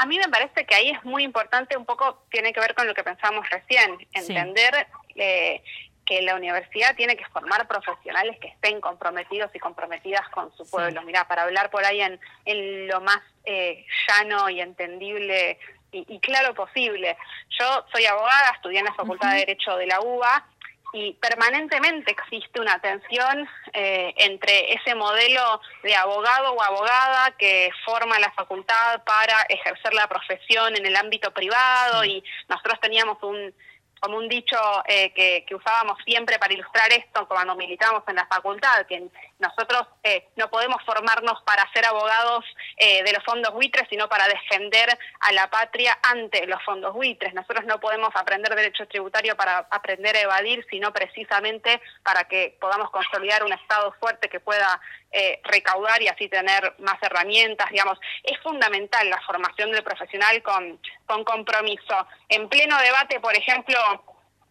A 0.01 0.07
mí 0.07 0.17
me 0.17 0.29
parece 0.29 0.65
que 0.65 0.75
ahí 0.75 0.91
es 0.91 1.05
muy 1.05 1.25
importante, 1.25 1.77
un 1.77 1.85
poco 1.85 2.25
tiene 2.31 2.53
que 2.53 2.61
ver 2.61 2.75
con 2.75 2.87
lo 2.87 2.95
que 2.95 3.03
pensamos 3.03 3.49
recién, 3.51 3.99
entender 4.13 4.87
sí. 5.09 5.21
eh, 5.21 5.63
que 6.07 6.23
la 6.23 6.37
universidad 6.37 6.95
tiene 6.95 7.17
que 7.17 7.25
formar 7.27 7.67
profesionales 7.67 8.39
que 8.41 8.49
estén 8.49 8.81
comprometidos 8.81 9.51
y 9.55 9.59
comprometidas 9.59 10.29
con 10.29 10.57
su 10.57 10.69
pueblo. 10.71 11.01
Sí. 11.01 11.07
Mira, 11.07 11.27
para 11.27 11.43
hablar 11.43 11.69
por 11.71 11.85
ahí 11.85 12.01
en, 12.01 12.19
en 12.45 12.87
lo 12.87 13.01
más 13.01 13.19
eh, 13.45 13.85
llano 14.07 14.49
y 14.49 14.61
entendible 14.61 15.59
y, 15.91 16.05
y, 16.15 16.21
claro 16.21 16.55
posible. 16.55 17.17
Yo 17.59 17.85
soy 17.93 18.07
abogada, 18.07 18.53
estudié 18.55 18.79
en 18.79 18.85
la 18.85 18.95
Facultad 18.95 19.29
uh 19.29 19.31
-huh. 19.33 19.35
de 19.35 19.47
Derecho 19.47 19.77
de 19.77 19.87
la 19.87 20.01
UBA 20.01 20.47
y 20.93 21.13
permanentemente 21.15 22.13
existe 22.13 22.61
una 22.61 22.81
tensión 22.81 23.47
eh, 23.73 24.15
entre 24.17 24.73
ese 24.73 24.95
modelo 24.95 25.61
de 25.83 25.95
abogado 25.95 26.53
o 26.53 26.63
abogada 26.63 27.33
que 27.39 27.71
forma 27.85 28.19
la 28.19 28.33
facultad 28.33 29.03
para 29.05 29.43
ejercer 29.49 29.93
la 29.93 30.09
profesión 30.09 30.77
en 30.77 30.87
el 30.87 30.97
ámbito 30.97 31.31
privado 31.33 32.03
sí. 32.03 32.11
y 32.11 32.25
nosotros 32.49 32.81
teníamos 32.81 33.23
un 33.23 33.55
como 34.01 34.17
un 34.17 34.29
dicho 34.29 34.57
eh, 34.87 35.13
que, 35.13 35.45
que, 35.47 35.55
usábamos 35.55 35.99
siempre 36.05 36.39
para 36.39 36.53
ilustrar 36.53 36.91
esto 36.93 37.27
cuando 37.27 37.55
militábamos 37.57 38.03
en 38.09 38.17
la 38.17 38.27
facultad, 38.27 38.87
que 38.87 39.09
nosotros 39.39 39.87
eh, 40.03 40.29
no 40.37 40.51
podemos 40.51 40.83
formarnos 40.85 41.43
para 41.43 41.71
ser 41.73 41.87
abogados 41.87 42.45
eh, 42.77 43.03
de 43.03 43.13
los 43.13 43.25
fondos 43.25 43.53
buitres, 43.53 43.87
sino 43.89 44.09
para 44.09 44.27
defender 44.27 44.89
a 45.21 45.33
la 45.33 45.49
patria 45.49 45.99
ante 46.03 46.47
los 46.47 46.63
fondos 46.65 46.95
buitres. 46.95 47.35
Nosotros 47.35 47.65
no 47.65 47.79
podemos 47.81 48.11
aprender 48.15 48.55
derecho 48.55 48.87
tributario 48.87 49.37
para 49.37 49.59
aprender 49.71 50.17
a 50.17 50.21
evadir, 50.21 50.67
sino 50.71 50.93
precisamente 50.93 51.81
para 52.03 52.25
que 52.25 52.57
podamos 52.61 52.91
consolidar 52.91 53.45
un 53.45 53.53
Estado 53.53 53.95
fuerte 54.01 54.29
que 54.29 54.41
pueda 54.41 54.81
eh, 55.11 55.41
recaudar 55.45 56.03
y 56.03 56.09
así 56.09 56.29
tener 56.29 56.75
más 56.79 57.03
herramientas, 57.03 57.71
digamos. 57.71 57.99
Es 58.23 58.39
fundamental 58.41 59.09
la 59.09 59.21
formación 59.23 59.73
del 59.73 59.83
profesional 59.83 60.43
con, 60.43 60.81
con 61.07 61.25
compromiso. 61.25 62.07
En 62.29 62.49
pleno 62.49 62.77
debate, 62.79 63.21
por 63.21 63.35
ejemplo, 63.35 63.79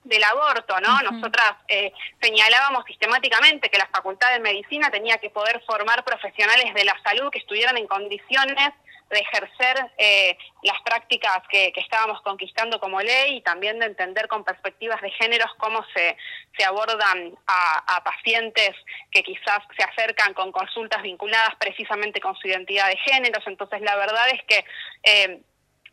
del 0.04 0.24
aborto, 0.24 0.80
¿no? 0.80 0.90
Uh 0.90 0.98
-huh. 0.98 1.12
Nosotras 1.12 1.52
eh, 1.68 1.92
señalábamos 2.22 2.86
sistemáticamente 2.86 3.70
que 3.70 3.78
la 3.78 3.88
Facultad 3.88 4.32
de 4.32 4.40
Medicina 4.40 4.90
tenía 4.90 5.18
que 5.18 5.30
poder 5.30 5.62
formar 5.66 6.04
profesionales 6.04 6.74
de 6.74 6.86
la 6.86 6.98
salud 7.04 7.30
que 7.30 7.40
estuvieran 7.40 7.78
en 7.78 7.88
condiciones 7.88 8.70
de 9.10 9.20
ejercer 9.20 9.92
eh, 9.98 10.38
las 10.64 10.82
prácticas 10.82 11.42
que, 11.50 11.72
que, 11.72 11.80
estábamos 11.80 12.22
conquistando 12.22 12.80
como 12.80 13.00
ley 13.02 13.38
y 13.38 13.42
también 13.42 13.80
de 13.80 13.86
entender 13.86 14.28
con 14.28 14.44
perspectivas 14.44 15.02
de 15.02 15.12
géneros 15.12 15.50
cómo 15.58 15.86
se, 15.94 16.18
se 16.58 16.66
abordan 16.66 17.34
a, 17.48 17.96
a, 17.96 18.04
pacientes 18.04 18.72
que 19.12 19.24
quizás 19.24 19.60
se 19.78 19.84
acercan 19.84 20.34
con 20.34 20.52
consultas 20.52 21.02
vinculadas 21.02 21.56
precisamente 21.58 22.20
con 22.20 22.36
su 22.36 22.48
identidad 22.48 22.88
de 22.90 22.98
géneros. 22.98 23.44
Entonces, 23.48 23.82
la 23.82 23.96
verdad 23.96 24.28
es 24.30 24.44
que 24.44 24.66
eh, 25.04 25.42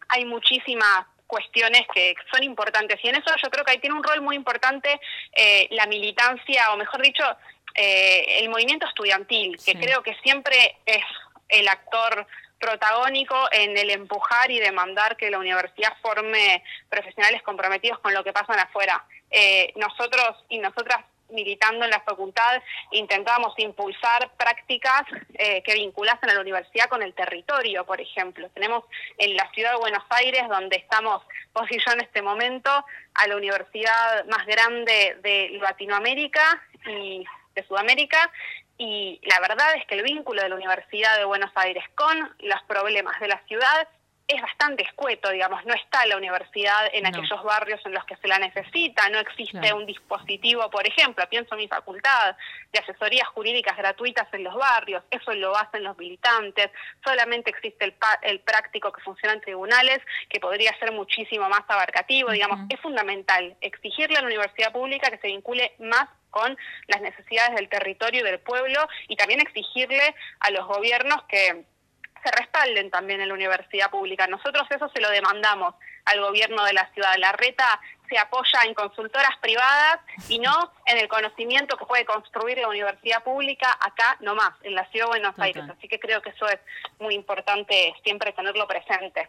hay 0.09 0.25
muchísimas 0.25 1.06
cuestiones 1.26 1.83
que 1.94 2.14
son 2.33 2.42
importantes 2.42 2.99
y 3.02 3.09
en 3.09 3.16
eso 3.16 3.35
yo 3.42 3.50
creo 3.50 3.64
que 3.64 3.73
ahí 3.73 3.78
tiene 3.78 3.97
un 3.97 4.04
rol 4.04 4.21
muy 4.21 4.37
importante 4.37 5.00
eh, 5.33 5.66
la 5.71 5.87
militancia 5.87 6.73
o 6.73 6.76
mejor 6.76 7.02
dicho 7.02 7.25
eh, 7.75 8.40
el 8.40 8.49
movimiento 8.50 8.87
estudiantil 8.87 9.56
que 9.56 9.73
sí. 9.73 9.75
creo 9.75 10.02
que 10.02 10.14
siempre 10.23 10.76
es 10.87 11.04
el 11.49 11.66
actor 11.68 12.26
protagónico 12.58 13.37
en 13.52 13.76
el 13.76 13.90
empujar 13.90 14.50
y 14.50 14.61
demandar 14.61 15.16
que 15.16 15.30
la 15.30 15.38
universidad 15.38 15.96
forme 16.00 16.62
profesionales 16.88 17.42
comprometidos 17.42 17.99
con 17.99 18.14
lo 18.14 18.25
que 18.25 18.32
pasa 18.32 18.54
afuera. 18.54 19.04
Eh, 19.30 19.73
nosotros 19.76 20.44
y 20.49 20.58
nosotras 20.58 21.04
militando 21.30 21.84
en 21.84 21.90
la 21.90 22.00
facultad 22.00 22.62
intentábamos 22.92 23.54
impulsar 23.58 24.30
prácticas 24.37 25.02
eh, 25.34 25.62
que 25.62 25.75
vinculasen 25.75 26.30
a 26.30 26.34
la 26.34 26.40
universidad 26.40 26.88
con 26.88 27.02
el 27.02 27.14
territorio, 27.14 27.84
por 27.84 28.00
ejemplo. 28.00 28.49
Tenemos 28.50 28.84
en 29.18 29.37
la 29.37 29.50
ciudad 29.52 29.73
de 29.73 29.78
Buenos 29.78 30.04
Aires, 30.11 30.42
donde 30.49 30.76
estamos 30.76 31.23
vos 31.52 31.66
y 31.70 31.78
yo 31.78 31.92
en 31.92 32.02
este 32.02 32.23
momento, 32.23 32.70
a 33.14 33.26
la 33.26 33.37
universidad 33.37 34.25
más 34.26 34.46
grande 34.46 35.16
de 35.23 35.58
Latinoamérica 35.61 36.62
y 36.87 37.25
de 37.54 37.66
Sudamérica, 37.66 38.30
y 38.84 39.20
la 39.22 39.40
verdad 39.40 39.74
es 39.76 39.86
que 39.86 39.94
el 39.94 40.02
vínculo 40.02 40.42
de 40.42 40.48
la 40.48 40.54
Universidad 40.54 41.16
de 41.16 41.24
Buenos 41.24 41.50
Aires 41.54 41.84
con 41.94 42.18
los 42.40 42.62
problemas 42.64 43.18
de 43.20 43.28
la 43.28 43.40
ciudad 43.46 43.88
es 44.26 44.40
bastante 44.40 44.82
escueto, 44.84 45.30
digamos, 45.30 45.64
no 45.66 45.74
está 45.74 46.06
la 46.06 46.16
universidad 46.16 46.88
en 46.92 47.06
aquellos 47.06 47.42
barrios 47.42 47.80
en 47.84 47.92
los 47.92 48.04
que 48.06 48.16
se 48.16 48.26
la 48.26 48.38
necesita, 48.38 49.08
no 49.10 49.18
existe 49.18 49.72
un 49.74 49.84
dispositivo, 49.84 50.70
por 50.70 50.86
ejemplo, 50.86 51.28
pienso 51.28 51.54
en 51.54 51.60
mi 51.60 51.68
facultad, 51.68 52.34
de 52.72 52.78
asesorías 52.78 53.28
jurídicas 53.28 53.76
gratuitas 53.76 54.26
en 54.32 54.44
los 54.44 54.54
barrios, 54.54 55.04
eso 55.10 55.34
lo 55.34 55.54
hacen 55.54 55.84
los 55.84 55.98
militantes, 55.98 56.70
solamente 57.04 57.50
existe 57.50 57.84
el, 57.84 57.94
el 58.22 58.40
práctico 58.40 58.92
que 58.92 59.02
funciona 59.02 59.34
en 59.34 59.42
tribunales, 59.42 60.00
que 60.30 60.40
podría 60.40 60.76
ser 60.78 60.92
muchísimo 60.92 61.46
más 61.50 61.64
abarcativo, 61.68 62.30
digamos, 62.30 62.60
es 62.70 62.80
fundamental 62.80 63.54
exigirle 63.60 64.16
a 64.16 64.22
la 64.22 64.28
universidad 64.28 64.72
pública 64.72 65.10
que 65.10 65.18
se 65.18 65.26
vincule 65.26 65.74
más 65.80 66.08
con 66.30 66.56
las 66.88 67.00
necesidades 67.02 67.54
del 67.56 67.68
territorio 67.68 68.22
y 68.22 68.24
del 68.24 68.40
pueblo 68.40 68.88
y 69.06 69.16
también 69.16 69.40
exigirle 69.40 70.14
a 70.40 70.50
los 70.50 70.66
gobiernos 70.66 71.22
que 71.28 71.64
se 72.24 72.30
respalden 72.30 72.90
también 72.90 73.20
en 73.20 73.28
la 73.28 73.34
universidad 73.34 73.90
pública. 73.90 74.26
Nosotros 74.26 74.66
eso 74.70 74.88
se 74.88 75.00
lo 75.00 75.10
demandamos 75.10 75.74
al 76.06 76.20
gobierno 76.20 76.64
de 76.64 76.72
la 76.72 76.90
ciudad. 76.92 77.14
La 77.18 77.32
reta 77.32 77.80
se 78.08 78.18
apoya 78.18 78.62
en 78.66 78.74
consultoras 78.74 79.36
privadas 79.40 80.00
y 80.28 80.38
no 80.38 80.72
en 80.86 80.98
el 80.98 81.08
conocimiento 81.08 81.76
que 81.76 81.86
puede 81.86 82.04
construir 82.04 82.58
la 82.58 82.68
universidad 82.68 83.22
pública 83.22 83.68
acá 83.80 84.16
nomás, 84.20 84.54
en 84.62 84.74
la 84.74 84.88
ciudad 84.90 85.06
de 85.06 85.10
Buenos 85.10 85.38
Aires. 85.38 85.64
Así 85.70 85.88
que 85.88 85.98
creo 85.98 86.22
que 86.22 86.30
eso 86.30 86.46
es 86.48 86.58
muy 86.98 87.14
importante 87.14 87.94
siempre 88.02 88.32
tenerlo 88.32 88.66
presente. 88.66 89.28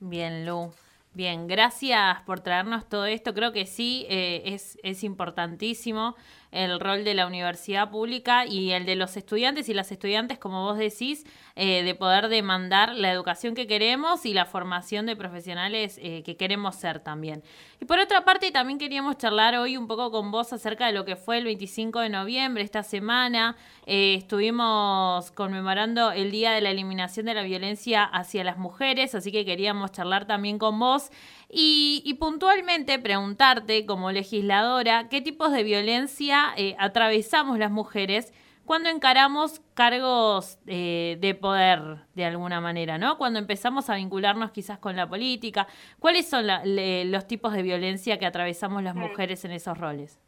Bien, 0.00 0.44
Lu. 0.44 0.72
Bien, 1.14 1.46
gracias 1.46 2.22
por 2.22 2.40
traernos 2.40 2.88
todo 2.88 3.04
esto. 3.04 3.34
Creo 3.34 3.52
que 3.52 3.66
sí, 3.66 4.06
eh, 4.08 4.42
es, 4.46 4.78
es 4.82 5.04
importantísimo 5.04 6.16
el 6.52 6.78
rol 6.78 7.02
de 7.02 7.14
la 7.14 7.26
universidad 7.26 7.90
pública 7.90 8.46
y 8.46 8.70
el 8.72 8.84
de 8.84 8.94
los 8.94 9.16
estudiantes 9.16 9.68
y 9.68 9.74
las 9.74 9.90
estudiantes, 9.90 10.38
como 10.38 10.62
vos 10.62 10.78
decís, 10.78 11.24
eh, 11.56 11.82
de 11.82 11.94
poder 11.94 12.28
demandar 12.28 12.94
la 12.94 13.10
educación 13.10 13.54
que 13.54 13.66
queremos 13.66 14.24
y 14.26 14.34
la 14.34 14.44
formación 14.44 15.06
de 15.06 15.16
profesionales 15.16 15.98
eh, 16.00 16.22
que 16.22 16.36
queremos 16.36 16.76
ser 16.76 17.00
también. 17.00 17.42
Y 17.82 17.84
por 17.84 17.98
otra 17.98 18.24
parte, 18.24 18.52
también 18.52 18.78
queríamos 18.78 19.18
charlar 19.18 19.56
hoy 19.56 19.76
un 19.76 19.88
poco 19.88 20.12
con 20.12 20.30
vos 20.30 20.52
acerca 20.52 20.86
de 20.86 20.92
lo 20.92 21.04
que 21.04 21.16
fue 21.16 21.38
el 21.38 21.44
25 21.46 21.98
de 21.98 22.10
noviembre, 22.10 22.62
esta 22.62 22.84
semana. 22.84 23.56
Eh, 23.86 24.14
estuvimos 24.18 25.32
conmemorando 25.32 26.12
el 26.12 26.30
Día 26.30 26.52
de 26.52 26.60
la 26.60 26.70
Eliminación 26.70 27.26
de 27.26 27.34
la 27.34 27.42
Violencia 27.42 28.04
hacia 28.04 28.44
las 28.44 28.56
Mujeres, 28.56 29.16
así 29.16 29.32
que 29.32 29.44
queríamos 29.44 29.90
charlar 29.90 30.26
también 30.26 30.60
con 30.60 30.78
vos 30.78 31.10
y, 31.50 32.16
puntualmente 32.20 33.00
preguntarte 33.00 33.84
como 33.84 34.12
legisladora 34.12 35.08
qué 35.08 35.20
tipos 35.20 35.50
de 35.50 35.64
violencia 35.64 36.54
eh, 36.56 36.76
atravesamos 36.78 37.58
las 37.58 37.72
mujeres 37.72 38.32
cuando 38.64 38.88
encaramos 38.88 39.60
cargos 39.74 40.58
eh, 40.66 41.16
de 41.20 41.34
poder 41.34 41.80
de 42.14 42.24
alguna 42.24 42.60
manera, 42.60 42.98
¿no? 42.98 43.18
Cuando 43.18 43.38
empezamos 43.38 43.90
a 43.90 43.96
vincularnos 43.96 44.50
quizás 44.50 44.78
con 44.78 44.96
la 44.96 45.08
política, 45.08 45.66
¿cuáles 45.98 46.28
son 46.28 46.46
los 46.46 47.26
tipos 47.26 47.52
de 47.52 47.62
violencia 47.62 48.18
que 48.18 48.26
atravesamos 48.26 48.82
las 48.82 48.94
mujeres 48.94 49.44
en 49.44 49.52
esos 49.52 49.76
roles? 49.78 50.18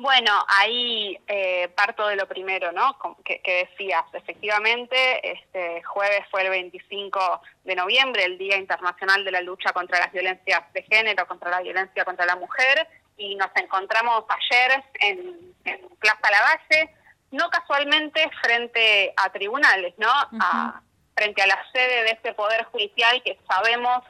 Bueno, 0.00 0.32
ahí 0.48 1.18
eh, 1.26 1.68
parto 1.76 2.06
de 2.06 2.16
lo 2.16 2.26
primero, 2.26 2.72
¿no? 2.72 2.96
Que, 3.22 3.42
decías, 3.44 4.02
efectivamente, 4.14 4.96
este 5.30 5.82
jueves 5.82 6.22
fue 6.30 6.40
el 6.40 6.48
25 6.48 7.42
de 7.64 7.74
noviembre, 7.74 8.24
el 8.24 8.38
Día 8.38 8.56
Internacional 8.56 9.26
de 9.26 9.30
la 9.30 9.42
Lucha 9.42 9.74
contra 9.74 9.98
las 9.98 10.10
Violencias 10.10 10.72
de 10.72 10.84
Género, 10.84 11.26
contra 11.26 11.50
la 11.50 11.60
violencia 11.60 12.02
contra 12.06 12.24
la 12.24 12.36
mujer, 12.36 12.88
y 13.18 13.34
nos 13.34 13.50
encontramos 13.56 14.24
ayer 14.30 14.82
en, 15.00 15.54
Plaza 15.98 16.30
Lavalle, 16.30 16.94
no 17.30 17.48
casualmente 17.50 18.28
frente 18.42 19.12
a 19.16 19.30
tribunales, 19.30 19.94
¿no? 19.98 20.10
a, 20.10 20.82
frente 21.14 21.42
a 21.42 21.46
la 21.46 21.58
sede 21.72 22.04
de 22.04 22.10
este 22.10 22.32
Poder 22.34 22.64
Judicial 22.64 23.22
que 23.22 23.38
sabemos 23.48 24.02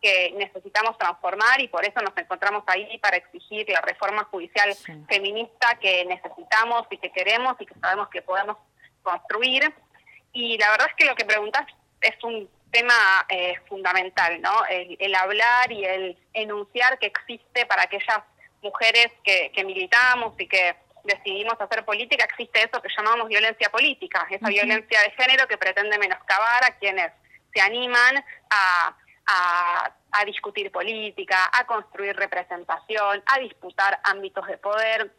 que 0.00 0.32
necesitamos 0.36 0.98
transformar 0.98 1.60
y 1.60 1.68
por 1.68 1.84
eso 1.84 2.00
nos 2.00 2.16
encontramos 2.16 2.64
ahí 2.66 2.98
para 2.98 3.16
exigir 3.16 3.68
la 3.68 3.80
reforma 3.80 4.24
judicial 4.24 4.74
feminista 5.08 5.78
que 5.80 6.04
necesitamos 6.04 6.86
y 6.90 6.98
que 6.98 7.10
queremos 7.10 7.56
y 7.60 7.66
que 7.66 7.74
sabemos 7.80 8.08
que 8.10 8.22
podemos 8.22 8.58
construir. 9.02 9.72
Y 10.32 10.58
la 10.58 10.70
verdad 10.70 10.88
es 10.90 10.94
que 10.96 11.06
lo 11.06 11.14
que 11.14 11.24
preguntas 11.24 11.66
es 12.00 12.22
un 12.22 12.48
tema 12.70 13.26
eh, 13.28 13.54
fundamental, 13.68 14.40
¿no? 14.40 14.64
El, 14.68 15.14
hablar 15.14 15.72
y 15.72 15.84
el 15.84 16.18
enunciar 16.34 16.98
que 16.98 17.06
existe 17.06 17.64
para 17.66 17.84
aquellas 17.84 18.18
mujeres 18.62 19.08
que, 19.24 19.64
militamos 19.64 20.34
y 20.38 20.46
que 20.46 20.76
decidimos 21.06 21.54
hacer 21.60 21.84
política, 21.84 22.24
existe 22.24 22.62
eso 22.62 22.82
que 22.82 22.88
llamamos 22.96 23.28
violencia 23.28 23.70
política, 23.70 24.26
esa 24.30 24.48
violencia 24.48 25.00
de 25.00 25.10
género 25.12 25.46
que 25.46 25.56
pretende 25.56 25.98
menoscabar 25.98 26.64
a 26.64 26.76
quienes 26.78 27.12
se 27.52 27.60
animan 27.60 28.24
a 28.50 28.96
a, 29.26 30.24
discutir 30.24 30.70
política, 30.70 31.50
a 31.52 31.66
construir 31.66 32.16
representación, 32.16 33.22
a 33.26 33.38
disputar 33.40 34.00
ámbitos 34.04 34.46
de 34.46 34.58
poder. 34.58 35.12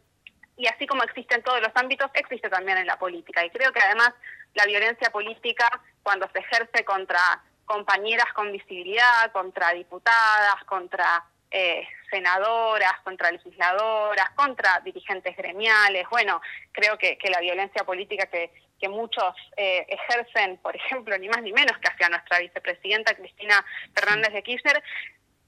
Y 0.56 0.66
así 0.66 0.86
como 0.86 1.02
existe 1.04 1.34
en 1.36 1.42
todos 1.42 1.60
los 1.60 1.70
ámbitos, 1.74 2.10
existe 2.14 2.48
también 2.48 2.78
en 2.78 2.86
la 2.86 2.98
política. 2.98 3.44
Y 3.44 3.50
creo 3.50 3.72
que 3.72 3.80
además 3.80 4.12
la 4.54 4.66
violencia 4.66 5.10
política, 5.10 5.68
cuando 6.02 6.28
se 6.32 6.40
ejerce 6.40 6.84
contra 6.84 7.20
compañeras 7.64 8.32
con 8.34 8.50
visibilidad, 8.50 9.30
contra 9.32 9.72
diputadas, 9.72 10.64
contra 10.64 11.24
eh, 11.50 11.86
senadoras, 12.10 12.92
contra 13.04 13.30
legisladoras, 13.30 14.30
contra 14.30 14.80
dirigentes 14.80 15.36
gremiales. 15.36 16.06
Bueno, 16.10 16.40
creo 16.72 16.96
que, 16.98 17.18
que 17.18 17.30
la 17.30 17.40
violencia 17.40 17.84
política 17.84 18.26
que, 18.26 18.50
que 18.80 18.88
muchos 18.88 19.34
eh, 19.56 19.86
ejercen, 19.88 20.58
por 20.58 20.74
ejemplo, 20.76 21.16
ni 21.18 21.28
más 21.28 21.42
ni 21.42 21.52
menos 21.52 21.76
que 21.78 21.88
hacia 21.88 22.08
nuestra 22.08 22.38
vicepresidenta 22.38 23.14
Cristina 23.14 23.64
Fernández 23.94 24.32
de 24.32 24.42
Kirchner, 24.42 24.82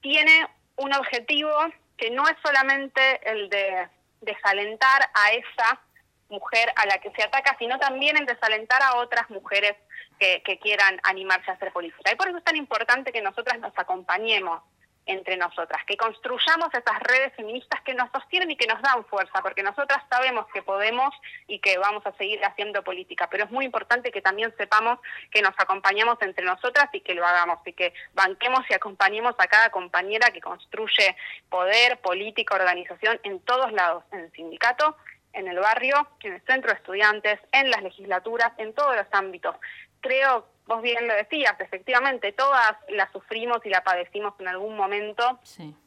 tiene 0.01 0.47
un 0.75 0.93
objetivo 0.93 1.51
que 1.97 2.09
no 2.09 2.27
es 2.27 2.35
solamente 2.43 3.01
el 3.29 3.49
de 3.49 3.87
desalentar 4.21 5.09
a 5.13 5.31
esa 5.31 5.81
mujer 6.29 6.71
a 6.75 6.85
la 6.85 6.97
que 6.99 7.11
se 7.11 7.23
ataca, 7.23 7.55
sino 7.59 7.77
también 7.77 8.17
el 8.17 8.25
desalentar 8.25 8.81
a 8.81 8.95
otras 8.95 9.29
mujeres 9.29 9.75
que, 10.19 10.41
que 10.43 10.57
quieran 10.59 10.99
animarse 11.03 11.51
a 11.51 11.55
hacer 11.55 11.71
política. 11.71 12.11
Y 12.11 12.15
por 12.15 12.27
eso 12.27 12.37
es 12.37 12.43
tan 12.43 12.55
importante 12.55 13.11
que 13.11 13.21
nosotras 13.21 13.59
nos 13.59 13.73
acompañemos 13.77 14.61
entre 15.05 15.35
nosotras, 15.35 15.83
que 15.85 15.97
construyamos 15.97 16.73
esas 16.73 16.99
redes 16.99 17.33
feministas 17.35 17.81
que 17.81 17.93
nos 17.93 18.09
sostienen 18.11 18.51
y 18.51 18.55
que 18.55 18.67
nos 18.67 18.81
dan 18.81 19.03
fuerza, 19.05 19.41
porque 19.41 19.63
nosotras 19.63 20.03
sabemos 20.09 20.45
que 20.53 20.61
podemos 20.61 21.13
y 21.47 21.59
que 21.59 21.77
vamos 21.77 22.05
a 22.05 22.11
seguir 22.13 22.43
haciendo 22.45 22.83
política, 22.83 23.27
pero 23.29 23.45
es 23.45 23.51
muy 23.51 23.65
importante 23.65 24.11
que 24.11 24.21
también 24.21 24.53
sepamos 24.57 24.99
que 25.31 25.41
nos 25.41 25.53
acompañamos 25.57 26.21
entre 26.21 26.45
nosotras 26.45 26.89
y 26.93 27.01
que 27.01 27.15
lo 27.15 27.25
hagamos, 27.25 27.59
y 27.65 27.73
que 27.73 27.93
banquemos 28.13 28.61
y 28.69 28.73
acompañemos 28.73 29.35
a 29.37 29.47
cada 29.47 29.69
compañera 29.69 30.29
que 30.31 30.41
construye 30.41 31.15
poder, 31.49 31.99
política, 31.99 32.55
organización 32.55 33.19
en 33.23 33.39
todos 33.39 33.71
lados, 33.71 34.03
en 34.11 34.19
el 34.21 34.31
sindicato, 34.33 34.95
en 35.33 35.47
el 35.47 35.59
barrio, 35.59 36.07
en 36.21 36.33
el 36.33 36.41
centro 36.41 36.71
de 36.71 36.77
estudiantes, 36.77 37.39
en 37.51 37.71
las 37.71 37.81
legislaturas, 37.81 38.51
en 38.57 38.73
todos 38.73 38.95
los 38.95 39.07
ámbitos. 39.11 39.55
Creo 40.01 40.47
vos 40.65 40.81
bien 40.81 41.07
lo 41.07 41.13
decías, 41.13 41.59
efectivamente, 41.59 42.31
todas 42.31 42.75
la 42.89 43.11
sufrimos 43.11 43.65
y 43.65 43.69
la 43.69 43.83
padecimos 43.83 44.33
en 44.39 44.47
algún 44.47 44.75
momento 44.75 45.39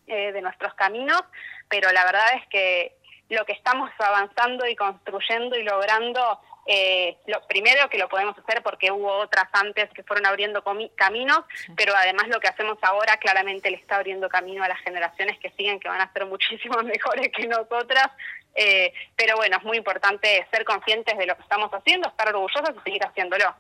eh, 0.06 0.32
de 0.32 0.42
nuestros 0.42 0.74
caminos, 0.74 1.22
pero 1.68 1.90
la 1.92 2.04
verdad 2.04 2.34
es 2.37 2.46
que 2.48 2.96
lo 3.28 3.44
que 3.46 3.52
estamos 3.52 3.90
avanzando 3.98 4.66
y 4.66 4.76
construyendo 4.76 5.56
y 5.56 5.62
logrando, 5.62 6.40
eh, 6.66 7.18
lo 7.26 7.46
primero 7.46 7.88
que 7.90 7.98
lo 7.98 8.08
podemos 8.08 8.37
hacer 8.38 8.62
porque 8.62 8.90
hubo 8.90 9.12
otras 9.18 9.46
antes 9.52 9.90
que 9.90 10.02
fueron 10.02 10.26
abriendo 10.26 10.62
caminos, 10.94 11.40
pero 11.76 11.94
además 11.94 12.28
lo 12.28 12.40
que 12.40 12.48
hacemos 12.48 12.78
ahora 12.82 13.16
claramente 13.18 13.70
le 13.70 13.76
está 13.76 13.96
abriendo 13.96 14.28
camino 14.28 14.64
a 14.64 14.68
las 14.68 14.80
generaciones 14.80 15.38
que 15.38 15.50
siguen, 15.50 15.80
que 15.80 15.88
van 15.88 16.00
a 16.00 16.12
ser 16.12 16.26
muchísimo 16.26 16.76
mejores 16.82 17.30
que 17.34 17.46
nosotras. 17.46 18.08
Eh, 18.54 18.92
pero 19.16 19.37
bueno, 19.37 19.56
es 19.56 19.64
muy 19.64 19.76
importante 19.78 20.46
ser 20.50 20.64
conscientes 20.64 21.18
de 21.18 21.26
lo 21.26 21.37
que 21.37 21.42
estamos 21.42 21.70
haciendo, 21.72 22.08
estar 22.08 22.28
orgullosos 22.28 22.70
y 22.76 22.80
seguir 22.84 23.04
haciéndolo. 23.04 23.54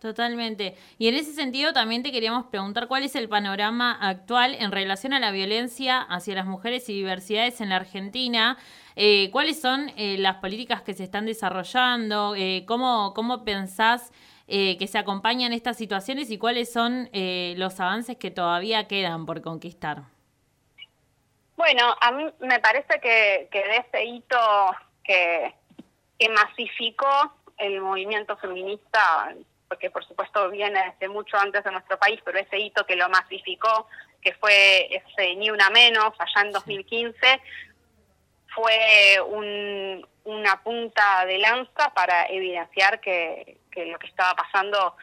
Totalmente. 0.00 0.76
Y 0.98 1.08
en 1.08 1.14
ese 1.14 1.34
sentido 1.34 1.74
también 1.74 2.02
te 2.02 2.10
queríamos 2.10 2.46
preguntar 2.46 2.88
cuál 2.88 3.02
es 3.02 3.14
el 3.16 3.28
panorama 3.28 3.92
actual 4.00 4.54
en 4.54 4.72
relación 4.72 5.12
a 5.12 5.20
la 5.20 5.30
violencia 5.30 6.00
hacia 6.00 6.34
las 6.34 6.46
mujeres 6.46 6.88
y 6.88 6.94
diversidades 6.94 7.60
en 7.60 7.68
la 7.68 7.76
Argentina. 7.76 8.56
Eh, 8.96 9.28
¿Cuáles 9.30 9.60
son 9.60 9.92
eh, 9.96 10.16
las 10.18 10.36
políticas 10.36 10.80
que 10.80 10.94
se 10.94 11.04
están 11.04 11.26
desarrollando? 11.26 12.34
Eh, 12.34 12.64
¿cómo, 12.66 13.12
¿Cómo 13.14 13.44
pensás 13.44 14.10
que 14.48 14.88
se 14.88 14.98
acompañan 14.98 15.52
estas 15.52 15.76
situaciones 15.76 16.28
y 16.32 16.36
cuáles 16.36 16.72
son 16.72 17.08
los 17.12 17.78
avances 17.78 18.16
que 18.16 18.32
todavía 18.32 18.88
quedan 18.88 19.24
por 19.24 19.42
conquistar? 19.42 20.02
Bueno, 21.56 21.94
a 22.00 22.10
mí 22.10 22.24
me 22.40 22.58
parece 22.58 22.98
que, 23.00 23.48
que 23.52 23.62
de 23.62 23.76
ese 23.76 24.04
hito 24.06 24.36
que, 25.04 25.54
que 26.18 26.28
masificó 26.30 27.32
el 27.58 27.80
movimiento 27.80 28.36
feminista 28.38 29.36
porque 29.70 29.88
por 29.88 30.04
supuesto 30.04 30.50
viene 30.50 30.82
desde 30.90 31.08
mucho 31.08 31.36
antes 31.38 31.62
de 31.62 31.70
nuestro 31.70 31.96
país, 31.96 32.20
pero 32.24 32.40
ese 32.40 32.58
hito 32.58 32.84
que 32.84 32.96
lo 32.96 33.08
masificó, 33.08 33.86
que 34.20 34.34
fue 34.34 34.92
ese 34.92 35.36
Ni 35.36 35.48
Una 35.48 35.70
Menos, 35.70 36.12
allá 36.18 36.44
en 36.44 36.52
2015, 36.52 37.40
fue 38.52 39.20
una 40.24 40.60
punta 40.64 41.24
de 41.24 41.38
lanza 41.38 41.94
para 41.94 42.26
evidenciar 42.26 43.00
que, 43.00 43.60
lo 43.76 43.96
que 44.00 44.08
estaba 44.08 44.34
pasando 44.34 44.96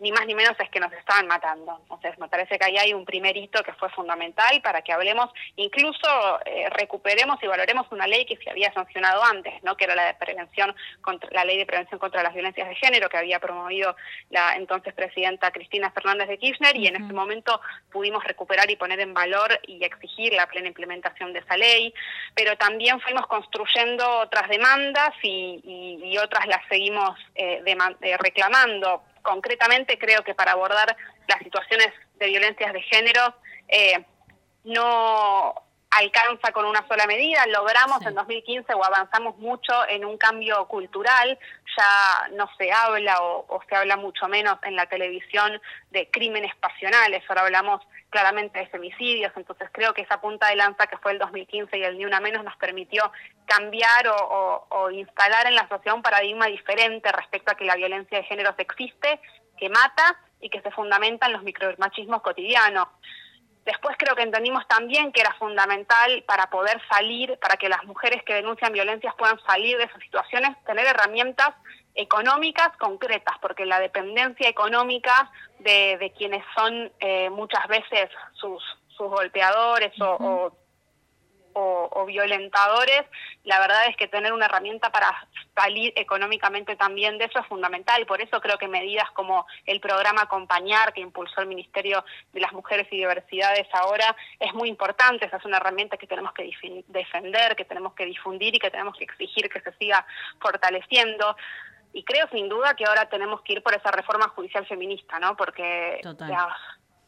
ni 0.00 0.12
más 0.12 0.26
ni 0.26 0.34
menos 0.34 0.58
es 0.58 0.68
que 0.70 0.80
nos 0.80 0.92
estaban 0.92 1.26
matando. 1.26 1.78
Entonces, 1.82 2.18
me 2.18 2.28
parece 2.28 2.58
que 2.58 2.64
ahí 2.64 2.78
hay 2.78 2.94
un 2.94 3.04
primer 3.04 3.36
hito 3.36 3.62
que 3.62 3.72
fue 3.74 3.88
fundamental 3.90 4.60
para 4.62 4.82
que 4.82 4.92
hablemos, 4.92 5.30
incluso 5.56 6.08
eh, 6.46 6.68
recuperemos 6.70 7.42
y 7.42 7.46
valoremos 7.46 7.86
una 7.90 8.06
ley 8.06 8.24
que 8.24 8.36
se 8.38 8.50
había 8.50 8.72
sancionado 8.72 9.22
antes, 9.22 9.62
¿no? 9.62 9.76
que 9.76 9.84
era 9.84 9.94
la 9.94 10.06
de 10.06 10.14
prevención 10.14 10.74
contra 11.00 11.28
la 11.32 11.44
ley 11.44 11.58
de 11.58 11.66
prevención 11.66 12.00
contra 12.00 12.22
las 12.22 12.32
violencias 12.32 12.68
de 12.68 12.74
género 12.74 13.08
que 13.08 13.18
había 13.18 13.38
promovido 13.38 13.94
la 14.30 14.56
entonces 14.56 14.94
presidenta 14.94 15.50
Cristina 15.50 15.90
Fernández 15.90 16.28
de 16.28 16.38
Kirchner 16.38 16.76
y 16.76 16.86
en 16.86 16.96
ese 16.96 17.12
momento 17.12 17.60
pudimos 17.92 18.24
recuperar 18.24 18.70
y 18.70 18.76
poner 18.76 19.00
en 19.00 19.14
valor 19.14 19.60
y 19.66 19.84
exigir 19.84 20.32
la 20.32 20.46
plena 20.46 20.68
implementación 20.68 21.32
de 21.32 21.40
esa 21.40 21.56
ley, 21.56 21.92
pero 22.34 22.56
también 22.56 23.00
fuimos 23.00 23.26
construyendo 23.26 24.20
otras 24.20 24.48
demandas 24.48 25.10
y, 25.22 26.00
y, 26.02 26.18
otras 26.18 26.46
las 26.46 26.62
seguimos 26.68 27.18
eh, 27.34 27.62
eh, 27.64 28.16
reclamando 28.18 29.02
concretamente 29.22 29.98
creo 29.98 30.22
que 30.22 30.34
para 30.34 30.52
abordar 30.52 30.96
las 31.28 31.38
situaciones 31.40 31.88
de 32.18 32.26
violencias 32.26 32.72
de 32.72 32.82
género 32.82 33.34
eh, 33.68 34.04
no 34.64 35.54
alcanza 35.90 36.52
con 36.52 36.64
una 36.64 36.86
sola 36.86 37.06
medida. 37.06 37.44
Logramos 37.46 38.04
en 38.06 38.14
2015 38.14 38.72
o 38.74 38.84
avanzamos 38.84 39.36
mucho 39.38 39.72
en 39.88 40.04
un 40.04 40.16
cambio 40.16 40.66
cultural. 40.66 41.38
Ya 41.76 42.28
no 42.32 42.48
se 42.56 42.72
habla 42.72 43.20
o, 43.22 43.60
se 43.68 43.74
habla 43.74 43.96
mucho 43.96 44.28
menos 44.28 44.58
en 44.62 44.76
la 44.76 44.86
televisión 44.86 45.60
de 45.90 46.08
crímenes 46.10 46.54
pasionales. 46.56 47.22
Ahora 47.28 47.42
hablamos 47.42 47.82
claramente 48.10 48.58
de 48.58 48.66
femicidios. 48.66 49.32
Entonces 49.36 49.68
creo 49.72 49.94
que 49.94 50.02
esa 50.02 50.20
punta 50.20 50.48
de 50.48 50.56
lanza 50.56 50.86
que 50.86 50.98
fue 50.98 51.12
el 51.12 51.18
2015 51.18 51.78
y 51.78 51.82
el 51.82 51.96
Ni 51.96 52.04
Una 52.04 52.20
Menos 52.20 52.44
nos 52.44 52.56
permitió 52.56 53.10
cambiar 53.46 54.08
o, 54.08 54.66
o 54.68 54.90
instalar 54.90 55.46
en 55.46 55.54
la 55.54 55.68
sociedad 55.68 55.96
un 55.96 56.02
paradigma 56.02 56.46
diferente 56.46 57.10
respecto 57.12 57.52
a 57.52 57.54
que 57.54 57.64
la 57.64 57.76
violencia 57.76 58.18
de 58.18 58.24
género 58.24 58.54
existe, 58.58 59.20
que 59.56 59.68
mata 59.68 60.18
y 60.40 60.50
que 60.50 60.60
se 60.60 60.70
fundamenta 60.70 61.26
en 61.26 61.32
los 61.32 61.42
micromachismos 61.42 62.22
cotidianos. 62.22 62.88
Después 63.64 63.96
creo 63.98 64.16
que 64.16 64.22
entendimos 64.22 64.66
también 64.66 65.12
que 65.12 65.20
era 65.20 65.34
fundamental 65.34 66.24
para 66.26 66.48
poder 66.48 66.80
salir, 66.90 67.38
para 67.40 67.56
que 67.56 67.68
las 67.68 67.84
mujeres 67.84 68.22
que 68.24 68.34
denuncian 68.34 68.72
violencias 68.72 69.14
puedan 69.16 69.38
salir 69.46 69.76
de 69.76 69.84
esas 69.84 70.00
situaciones, 70.00 70.56
tener 70.64 70.86
herramientas 70.86 71.50
económicas 72.00 72.76
concretas, 72.78 73.36
porque 73.40 73.66
la 73.66 73.78
dependencia 73.78 74.48
económica 74.48 75.30
de, 75.58 75.98
de 75.98 76.12
quienes 76.12 76.42
son 76.56 76.90
eh, 77.00 77.30
muchas 77.30 77.66
veces 77.68 78.10
sus, 78.34 78.62
sus 78.88 79.08
golpeadores 79.08 79.92
o 80.00 80.52
o, 81.52 82.06
violentadores, 82.06 83.04
la 83.44 83.60
verdad 83.60 83.86
es 83.88 83.96
que 83.96 84.08
tener 84.08 84.32
una 84.32 84.46
herramienta 84.46 84.90
para 84.90 85.26
salir 85.54 85.92
económicamente 85.96 86.76
también 86.76 87.18
de 87.18 87.26
eso 87.26 87.38
es 87.38 87.46
fundamental. 87.46 88.04
Por 88.06 88.20
eso 88.20 88.40
creo 88.40 88.58
que 88.58 88.68
medidas 88.68 89.10
como 89.12 89.46
el 89.66 89.80
programa 89.80 90.22
Acompañar 90.22 90.92
que 90.92 91.00
impulsó 91.00 91.40
el 91.40 91.46
Ministerio 91.46 92.04
de 92.32 92.40
las 92.40 92.52
Mujeres 92.52 92.86
y 92.90 92.96
Diversidades 92.96 93.66
ahora 93.72 94.16
es 94.38 94.52
muy 94.54 94.68
importante. 94.68 95.26
Esa 95.26 95.36
es 95.36 95.44
una 95.44 95.58
herramienta 95.58 95.96
que 95.96 96.06
tenemos 96.06 96.32
que 96.32 96.50
defender, 96.88 97.56
que 97.56 97.64
tenemos 97.64 97.94
que 97.94 98.06
difundir 98.06 98.54
y 98.54 98.58
que 98.58 98.70
tenemos 98.70 98.96
que 98.96 99.04
exigir 99.04 99.48
que 99.48 99.60
se 99.60 99.72
siga 99.74 100.04
fortaleciendo 100.40 101.36
y 101.92 102.04
creo 102.04 102.28
sin 102.30 102.48
duda 102.48 102.74
que 102.74 102.84
ahora 102.84 103.08
tenemos 103.08 103.40
que 103.42 103.54
ir 103.54 103.62
por 103.62 103.74
esa 103.74 103.90
reforma 103.90 104.28
judicial 104.28 104.66
feminista, 104.66 105.18
¿no? 105.18 105.36
Porque 105.36 106.00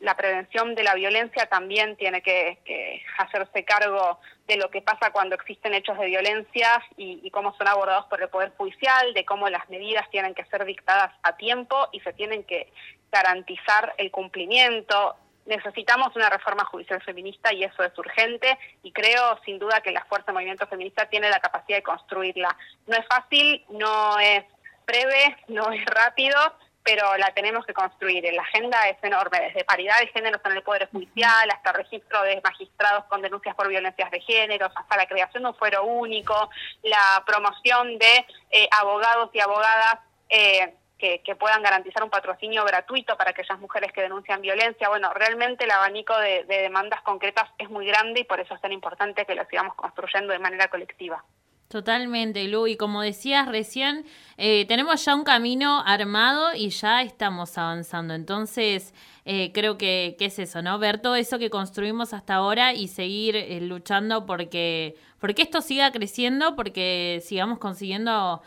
la 0.02 0.16
prevención 0.16 0.74
de 0.74 0.82
la 0.82 0.94
violencia 0.94 1.46
también 1.46 1.96
tiene 1.96 2.22
que, 2.22 3.04
hacerse 3.18 3.64
cargo 3.64 4.18
de 4.48 4.56
lo 4.56 4.68
que 4.68 4.82
pasa 4.82 5.12
cuando 5.12 5.36
existen 5.36 5.74
hechos 5.74 5.96
de 5.96 6.06
violencia 6.06 6.82
y, 6.96 7.30
cómo 7.30 7.56
son 7.56 7.68
abordados 7.68 8.06
por 8.06 8.20
el 8.20 8.28
Poder 8.28 8.52
Judicial, 8.56 9.14
de 9.14 9.24
cómo 9.24 9.48
las 9.48 9.68
medidas 9.70 10.10
tienen 10.10 10.34
que 10.34 10.44
ser 10.46 10.64
dictadas 10.64 11.12
a 11.22 11.36
tiempo 11.36 11.88
y 11.92 12.00
se 12.00 12.12
tienen 12.12 12.42
que 12.42 12.72
garantizar 13.12 13.94
el 13.96 14.10
cumplimiento. 14.10 15.14
Necesitamos 15.46 16.14
una 16.16 16.28
reforma 16.28 16.64
judicial 16.64 17.00
feminista 17.02 17.52
y 17.52 17.62
eso 17.62 17.84
es 17.84 17.96
urgente 17.96 18.58
y 18.82 18.90
creo 18.90 19.38
sin 19.44 19.60
duda 19.60 19.80
que 19.82 19.92
la 19.92 20.04
Fuerza 20.06 20.26
de 20.26 20.32
Movimiento 20.32 20.66
Feminista 20.66 21.06
tiene 21.06 21.30
la 21.30 21.38
capacidad 21.38 21.78
de 21.78 21.82
construirla. 21.84 22.56
No 22.88 22.96
es 22.96 23.06
fácil, 23.06 23.64
no 23.70 24.18
es 24.18 24.44
breve, 24.86 25.36
no 25.48 25.70
es 25.72 25.84
rápido, 25.86 26.36
pero 26.82 27.16
la 27.16 27.32
tenemos 27.32 27.64
que 27.64 27.74
construir. 27.74 28.24
La 28.32 28.42
agenda 28.42 28.88
es 28.88 28.96
enorme, 29.02 29.40
desde 29.40 29.64
paridad 29.64 29.98
de 30.00 30.08
géneros 30.08 30.40
en 30.44 30.52
el 30.52 30.62
Poder 30.62 30.88
Judicial 30.90 31.50
hasta 31.50 31.72
registro 31.72 32.22
de 32.22 32.40
magistrados 32.42 33.04
con 33.04 33.22
denuncias 33.22 33.54
por 33.54 33.68
violencias 33.68 34.10
de 34.10 34.20
género, 34.20 34.70
hasta 34.74 34.96
la 34.96 35.06
creación 35.06 35.44
de 35.44 35.50
un 35.50 35.54
fuero 35.54 35.84
único, 35.84 36.50
la 36.82 37.22
promoción 37.26 37.98
de 37.98 38.26
eh, 38.50 38.68
abogados 38.78 39.30
y 39.32 39.40
abogadas 39.40 39.98
eh, 40.28 40.74
que, 40.98 41.34
puedan 41.34 41.62
garantizar 41.62 42.04
un 42.04 42.10
patrocinio 42.10 42.64
gratuito 42.64 43.16
para 43.16 43.30
aquellas 43.30 43.58
mujeres 43.58 43.90
que 43.92 44.02
denuncian 44.02 44.40
violencia. 44.40 44.88
Bueno, 44.88 45.12
realmente 45.12 45.64
el 45.64 45.70
abanico 45.72 46.16
de, 46.18 46.44
de 46.44 46.62
demandas 46.62 47.02
concretas 47.02 47.50
es 47.58 47.68
muy 47.68 47.86
grande 47.86 48.20
y 48.20 48.24
por 48.24 48.38
eso 48.38 48.54
es 48.54 48.60
tan 48.60 48.70
importante 48.70 49.26
que 49.26 49.34
lo 49.34 49.44
sigamos 49.46 49.74
construyendo 49.74 50.32
de 50.32 50.38
manera 50.38 50.68
colectiva. 50.68 51.24
Totalmente, 51.72 52.46
Lu. 52.48 52.66
Y 52.66 52.76
como 52.76 53.00
decías 53.00 53.48
recién, 53.48 54.04
eh, 54.36 54.66
tenemos 54.68 55.02
ya 55.06 55.14
un 55.14 55.24
camino 55.24 55.82
armado 55.86 56.54
y 56.54 56.68
ya 56.68 57.00
estamos 57.00 57.56
avanzando. 57.56 58.12
Entonces, 58.12 58.92
eh, 59.24 59.52
creo 59.54 59.78
que, 59.78 60.14
es 60.20 60.38
eso, 60.38 60.60
¿no? 60.60 60.78
Ver 60.78 61.00
todo 61.00 61.16
eso 61.16 61.38
que 61.38 61.48
construimos 61.48 62.12
hasta 62.12 62.34
ahora 62.34 62.74
y 62.74 62.88
seguir 62.88 63.36
eh, 63.36 63.58
luchando 63.62 64.26
porque, 64.26 64.96
porque 65.18 65.40
esto 65.40 65.62
siga 65.62 65.90
creciendo, 65.92 66.56
porque 66.56 67.22
sigamos 67.24 67.58
consiguiendo 67.58 68.42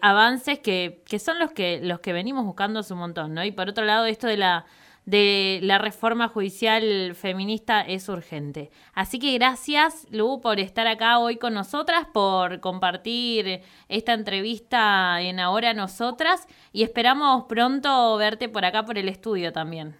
avances 0.00 0.60
que, 0.60 1.02
que 1.06 1.18
son 1.18 1.40
los 1.40 1.50
que, 1.50 1.80
los 1.82 1.98
que 1.98 2.12
venimos 2.12 2.44
buscando 2.44 2.78
hace 2.78 2.92
un 2.92 3.00
montón, 3.00 3.34
¿no? 3.34 3.44
Y 3.44 3.50
por 3.50 3.68
otro 3.68 3.84
lado, 3.84 4.06
esto 4.06 4.28
de 4.28 4.36
la 4.36 4.64
de 5.04 5.60
la 5.62 5.78
reforma 5.78 6.28
judicial 6.28 7.14
feminista 7.14 7.82
es 7.82 8.08
urgente. 8.08 8.70
Así 8.94 9.18
que 9.18 9.34
gracias, 9.34 10.06
Lu, 10.10 10.40
por 10.40 10.60
estar 10.60 10.86
acá 10.86 11.18
hoy 11.18 11.36
con 11.36 11.54
nosotras, 11.54 12.06
por 12.12 12.60
compartir 12.60 13.62
esta 13.88 14.14
entrevista 14.14 15.20
en 15.20 15.40
Ahora 15.40 15.74
Nosotras 15.74 16.46
y 16.72 16.82
esperamos 16.82 17.44
pronto 17.44 18.16
verte 18.16 18.48
por 18.48 18.64
acá 18.64 18.84
por 18.84 18.98
el 18.98 19.08
estudio 19.08 19.52
también. 19.52 19.96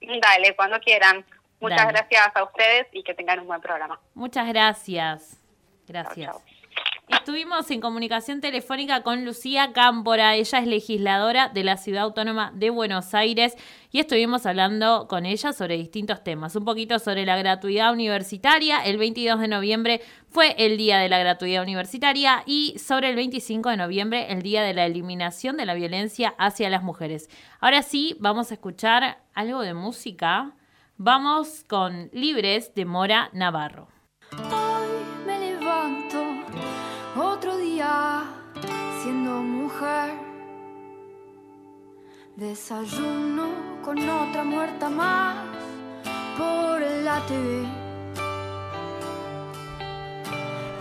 Dale, 0.00 0.54
cuando 0.56 0.78
quieran. 0.80 1.24
Muchas 1.60 1.88
gracias 1.88 2.30
a 2.36 2.44
ustedes 2.44 2.86
y 2.92 3.02
que 3.02 3.14
tengan 3.14 3.40
un 3.40 3.48
buen 3.48 3.60
programa. 3.60 3.98
Muchas 4.14 4.46
gracias. 4.46 5.36
Gracias. 5.88 6.57
Estuvimos 7.08 7.70
en 7.70 7.80
comunicación 7.80 8.42
telefónica 8.42 9.02
con 9.02 9.24
Lucía 9.24 9.72
Cámpora, 9.72 10.34
ella 10.34 10.58
es 10.58 10.66
legisladora 10.66 11.48
de 11.48 11.64
la 11.64 11.78
Ciudad 11.78 12.02
Autónoma 12.02 12.52
de 12.54 12.68
Buenos 12.68 13.14
Aires 13.14 13.54
y 13.90 14.00
estuvimos 14.00 14.44
hablando 14.44 15.08
con 15.08 15.24
ella 15.24 15.54
sobre 15.54 15.78
distintos 15.78 16.22
temas, 16.22 16.54
un 16.54 16.66
poquito 16.66 16.98
sobre 16.98 17.24
la 17.24 17.38
gratuidad 17.38 17.92
universitaria, 17.92 18.84
el 18.84 18.98
22 18.98 19.40
de 19.40 19.48
noviembre 19.48 20.00
fue 20.28 20.54
el 20.58 20.76
día 20.76 20.98
de 20.98 21.08
la 21.08 21.18
gratuidad 21.18 21.62
universitaria 21.62 22.42
y 22.44 22.78
sobre 22.78 23.08
el 23.08 23.16
25 23.16 23.70
de 23.70 23.76
noviembre 23.78 24.30
el 24.30 24.42
día 24.42 24.62
de 24.62 24.74
la 24.74 24.84
eliminación 24.84 25.56
de 25.56 25.64
la 25.64 25.74
violencia 25.74 26.34
hacia 26.38 26.68
las 26.68 26.82
mujeres. 26.82 27.30
Ahora 27.60 27.82
sí, 27.82 28.16
vamos 28.20 28.50
a 28.50 28.54
escuchar 28.54 29.22
algo 29.32 29.62
de 29.62 29.72
música. 29.72 30.52
Vamos 30.98 31.64
con 31.66 32.10
Libres 32.12 32.74
de 32.74 32.84
Mora 32.84 33.30
Navarro. 33.32 33.97
Desayuno 42.34 43.80
con 43.84 43.96
otra 44.08 44.42
muerta 44.42 44.88
más 44.90 45.36
por 46.36 46.80
la 46.80 47.24
TV. 47.26 47.64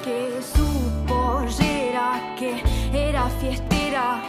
Que 0.03 0.41
su 0.41 0.65
pollera, 1.05 2.35
que 2.39 2.63
era 2.91 3.29
fiestera, 3.39 4.19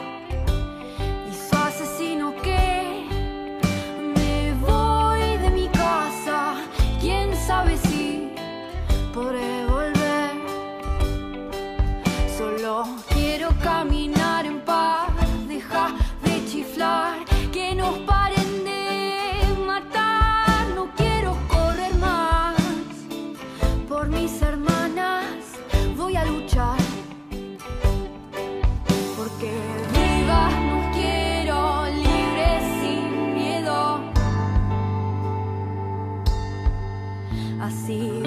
Así 37.68 38.17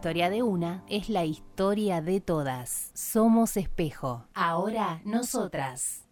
historia 0.00 0.30
de 0.30 0.42
una 0.42 0.82
es 0.88 1.10
la 1.10 1.26
historia 1.26 2.00
de 2.00 2.22
todas. 2.22 2.90
Somos 2.94 3.58
espejo. 3.58 4.24
Ahora 4.32 5.02
nosotras. 5.04 6.06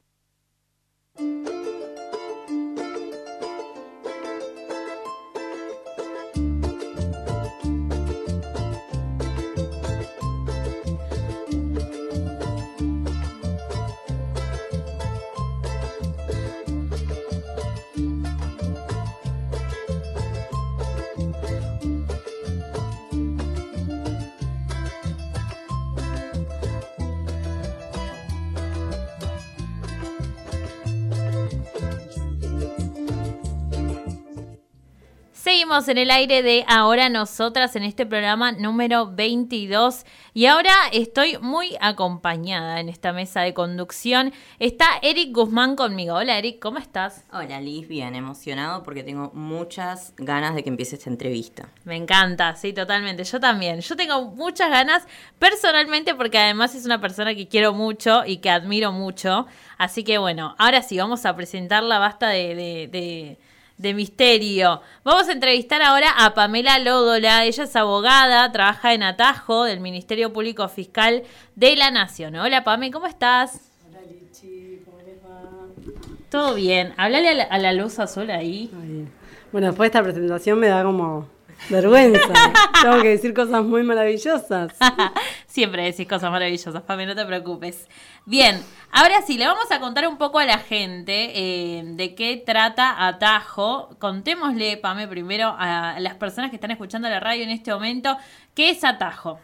Seguimos 35.68 35.88
en 35.88 35.98
el 35.98 36.11
aire 36.11 36.42
de 36.42 36.64
Ahora 36.66 37.11
Nosotras 37.11 37.76
en 37.76 37.83
este 37.83 38.07
programa 38.07 38.52
número 38.52 39.14
22 39.14 40.07
y 40.33 40.46
ahora 40.46 40.72
estoy 40.92 41.37
muy 41.42 41.76
acompañada 41.83 42.81
en 42.81 42.88
esta 42.88 43.12
mesa 43.12 43.42
de 43.42 43.52
conducción. 43.52 44.33
Está 44.61 44.87
Eric 45.02 45.35
Guzmán 45.35 45.76
conmigo. 45.76 46.14
Hola 46.14 46.38
Eric, 46.38 46.59
¿cómo 46.59 46.78
estás? 46.78 47.26
Hola 47.35 47.61
Liz, 47.61 47.87
bien 47.87 48.14
emocionado 48.14 48.83
porque 48.83 49.02
tengo 49.02 49.31
muchas 49.35 50.14
ganas 50.16 50.54
de 50.54 50.62
que 50.62 50.70
empiece 50.70 50.96
esta 50.96 51.11
entrevista. 51.11 51.68
Me 51.85 51.96
encanta, 51.96 52.57
sí, 52.57 52.72
totalmente. 52.72 53.24
Yo 53.24 53.38
también. 53.38 53.81
Yo 53.81 53.94
tengo 53.94 54.22
muchas 54.22 54.70
ganas 54.70 55.07
personalmente 55.38 56.14
porque 56.14 56.38
además 56.38 56.74
es 56.74 56.87
una 56.87 56.98
persona 56.98 57.35
que 57.35 57.46
quiero 57.46 57.74
mucho 57.74 58.24
y 58.24 58.38
que 58.38 58.48
admiro 58.48 58.90
mucho. 58.90 59.46
Así 59.76 60.02
que 60.02 60.16
bueno, 60.16 60.54
ahora 60.57 60.81
sí, 60.81 60.96
vamos 60.96 61.26
a 61.26 61.37
presentarla, 61.37 61.98
basta 61.98 62.31
de, 62.31 62.54
de, 62.54 62.88
de, 62.90 63.38
de 63.78 63.94
misterio. 63.94 64.82
Vamos 65.04 65.28
a 65.28 65.32
entrevistar 65.32 65.80
ahora 65.82 66.10
a 66.16 66.34
Pamela 66.34 66.78
Lódola. 66.80 67.44
Ella 67.44 67.64
es 67.64 67.76
abogada, 67.76 68.50
trabaja 68.52 68.92
en 68.92 69.04
Atajo 69.04 69.64
del 69.64 69.80
Ministerio 69.80 70.32
Público 70.32 70.68
Fiscal 70.68 71.22
de 71.54 71.76
la 71.76 71.90
Nación. 71.90 72.34
Hola 72.36 72.64
Pame, 72.64 72.90
¿cómo 72.90 73.06
estás? 73.06 73.60
Hola 73.88 74.00
Lichi, 74.10 74.82
¿cómo 74.84 74.98
les 74.98 75.16
va? 75.24 75.94
Todo 76.28 76.54
bien. 76.54 76.92
Háblale 76.96 77.28
a 77.30 77.34
la, 77.34 77.44
a 77.44 77.58
la 77.58 77.72
luz 77.72 77.98
azul 78.00 78.30
ahí. 78.30 78.70
Ay, 78.82 79.06
Bueno, 79.52 79.68
después 79.68 79.90
de 79.90 79.98
esta 79.98 80.02
presentación 80.02 80.58
me 80.58 80.66
da 80.66 80.82
como 80.82 81.28
vergüenza. 81.70 82.32
Tengo 82.82 83.00
que 83.00 83.08
decir 83.10 83.32
cosas 83.32 83.62
muy 83.64 83.82
maravillosas. 83.84 84.72
Siempre 85.58 85.82
decís 85.82 86.06
cosas 86.06 86.30
maravillosas, 86.30 86.82
Pame, 86.82 87.04
no 87.04 87.16
te 87.16 87.26
preocupes. 87.26 87.88
Bien, 88.24 88.60
ahora 88.92 89.22
sí, 89.22 89.36
le 89.36 89.44
vamos 89.44 89.68
a 89.72 89.80
contar 89.80 90.06
un 90.06 90.16
poco 90.16 90.38
a 90.38 90.44
la 90.44 90.58
gente 90.58 91.32
eh, 91.34 91.82
de 91.84 92.14
qué 92.14 92.40
trata 92.46 93.08
Atajo. 93.08 93.88
Contémosle, 93.98 94.76
Pame, 94.76 95.08
primero 95.08 95.52
a 95.58 95.98
las 95.98 96.14
personas 96.14 96.50
que 96.50 96.56
están 96.58 96.70
escuchando 96.70 97.08
la 97.08 97.18
radio 97.18 97.42
en 97.42 97.50
este 97.50 97.72
momento, 97.72 98.16
¿qué 98.54 98.70
es 98.70 98.84
Atajo? 98.84 99.40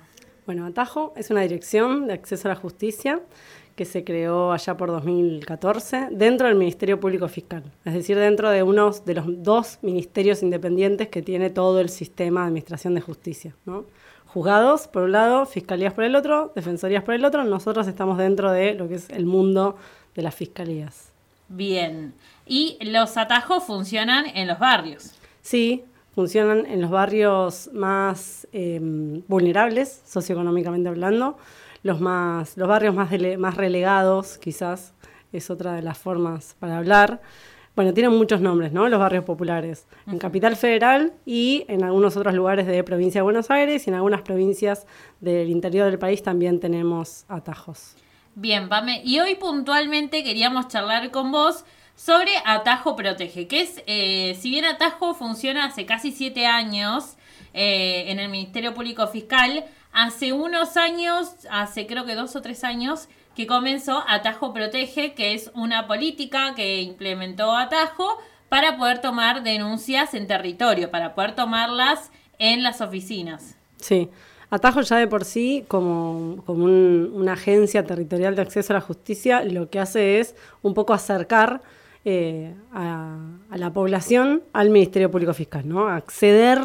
Bueno, 0.46 0.66
Atajo 0.66 1.12
es 1.16 1.31
una 1.31 1.40
dirección 1.40 2.07
de 2.07 2.12
acceso 2.12 2.46
a 2.46 2.55
la 2.55 2.61
justicia 2.61 3.20
que 3.74 3.85
se 3.85 4.05
creó 4.05 4.53
allá 4.53 4.77
por 4.77 4.90
2014 4.90 6.11
dentro 6.12 6.46
del 6.46 6.57
Ministerio 6.57 7.00
Público 7.00 7.27
Fiscal, 7.27 7.64
es 7.85 7.92
decir, 7.92 8.16
dentro 8.16 8.50
de 8.50 8.62
uno 8.62 8.92
de 8.92 9.14
los 9.14 9.24
dos 9.42 9.81
ministerios 9.83 10.44
independientes 10.44 11.09
que 11.09 11.22
tiene 11.22 11.50
todo 11.50 11.81
el 11.81 11.88
sistema 11.88 12.42
de 12.42 12.46
administración 12.46 12.94
de 12.94 13.00
justicia. 13.00 13.57
¿no? 13.66 13.87
Juzgados 14.35 14.88
por 14.88 15.05
un 15.05 15.12
lado, 15.12 15.47
fiscalías 15.47 15.94
por 15.94 16.03
el 16.05 16.16
otro, 16.16 16.53
defensorías 16.57 17.05
por 17.05 17.14
el 17.14 17.25
otro, 17.25 17.44
nosotros 17.44 17.87
estamos 17.87 18.18
dentro 18.18 18.51
de 18.51 18.75
lo 18.75 18.88
que 18.88 18.97
es 18.97 19.09
el 19.11 19.27
mundo 19.27 19.77
de 20.16 20.23
las 20.23 20.35
fiscalías. 20.35 21.12
Bien, 21.49 22.12
y 22.44 22.77
los 22.81 23.16
atajos 23.16 23.62
funcionan 23.62 24.27
en 24.27 24.49
los 24.49 24.59
barrios. 24.59 25.12
Sí, 25.40 25.85
funcionan 26.16 26.66
en 26.66 26.81
los 26.83 26.90
barrios 26.90 27.70
más 27.73 28.49
eh, 28.53 28.81
vulnerables, 29.29 30.03
socioeconómicamente 30.05 30.88
hablando, 30.88 31.38
los, 31.85 32.01
más, 32.01 32.57
los 32.57 32.66
barrios 32.66 32.92
más, 32.94 33.11
dele- 33.12 33.37
más 33.37 33.57
relegados, 33.57 34.38
quizás 34.38 34.94
es 35.33 35.49
otra 35.49 35.75
de 35.75 35.83
las 35.83 35.97
formas 35.99 36.57
para 36.59 36.79
hablar. 36.79 37.20
Bueno, 37.77 37.93
tienen 37.93 38.13
muchos 38.13 38.41
nombres, 38.41 38.73
¿no? 38.73 38.89
Los 38.89 39.01
barrios 39.01 39.25
populares. 39.25 39.87
En 40.07 40.19
Capital 40.19 40.55
Federal 40.55 41.13
y 41.27 41.65
en 41.67 41.83
algunos 41.83 42.17
otros 42.17 42.33
lugares 42.33 42.69
de 42.69 42.85
provincia 42.85 43.19
de 43.19 43.23
Buenos 43.23 43.51
Aires 43.51 43.87
y 43.87 43.91
en 43.91 43.97
algunas 43.97 44.23
provincias 44.23 44.87
del 45.21 45.51
interior 45.51 45.91
del 45.91 45.99
país 45.99 46.23
también 46.23 46.61
tenemos 46.61 47.25
atajos. 47.29 47.97
Bien, 48.37 48.69
Pame, 48.69 49.03
y 49.05 49.19
hoy 49.19 49.35
puntualmente 49.35 50.23
queríamos 50.23 50.69
charlar 50.69 51.11
con 51.11 51.33
vos 51.33 51.65
sobre 51.97 52.31
Atajo 52.45 52.95
Protege, 52.95 53.49
que 53.49 53.63
es, 53.63 53.83
eh, 53.87 54.37
si 54.41 54.51
bien 54.51 54.65
Atajo 54.65 55.15
funciona 55.15 55.65
hace 55.65 55.85
casi 55.85 56.13
siete 56.13 56.47
años 56.47 57.17
eh, 57.55 58.05
en 58.09 58.21
el 58.21 58.29
Ministerio 58.29 58.73
Público 58.73 59.07
Fiscal, 59.09 59.65
hace 59.93 60.33
unos 60.33 60.77
años, 60.77 61.29
hace 61.51 61.87
creo 61.87 62.05
que 62.05 62.15
dos 62.15 62.35
o 62.37 62.43
tres 62.43 62.65
años, 62.65 63.09
que 63.35 63.47
comenzó 63.47 64.05
Atajo 64.09 64.53
Protege, 64.53 65.14
que 65.14 65.35
es 65.35 65.51
una 65.55 65.87
política 65.87 66.55
que 66.55 66.81
implementó 66.83 67.57
Atajo 67.57 68.18
para 68.49 68.77
poder 68.77 69.01
tomar 69.01 69.42
denuncias 69.42 70.14
en 70.14 70.27
territorio, 70.27 70.90
para 70.90 71.14
poder 71.14 71.35
tomarlas 71.35 72.11
en 72.38 72.62
las 72.62 72.81
oficinas. 72.81 73.57
Sí, 73.79 74.09
Atajo 74.51 74.83
ya 74.83 74.99
de 74.99 75.09
por 75.09 75.25
sí, 75.25 75.64
como, 75.66 76.42
como 76.47 76.64
un- 76.64 77.11
una 77.14 77.33
agencia 77.33 77.85
territorial 77.85 78.37
de 78.37 78.42
acceso 78.42 78.73
a 78.73 78.77
la 78.77 78.81
justicia, 78.81 79.42
lo 79.42 79.68
que 79.68 79.81
hace 79.81 80.20
es 80.20 80.37
un 80.62 80.75
poco 80.75 80.92
acercar 80.92 81.61
eh, 82.05 82.55
a, 82.73 83.16
a 83.51 83.57
la 83.57 83.73
población 83.73 84.42
al 84.53 84.70
Ministerio 84.70 85.11
Público 85.11 85.33
Fiscal, 85.35 85.66
¿no? 85.66 85.88
Acceder 85.88 86.61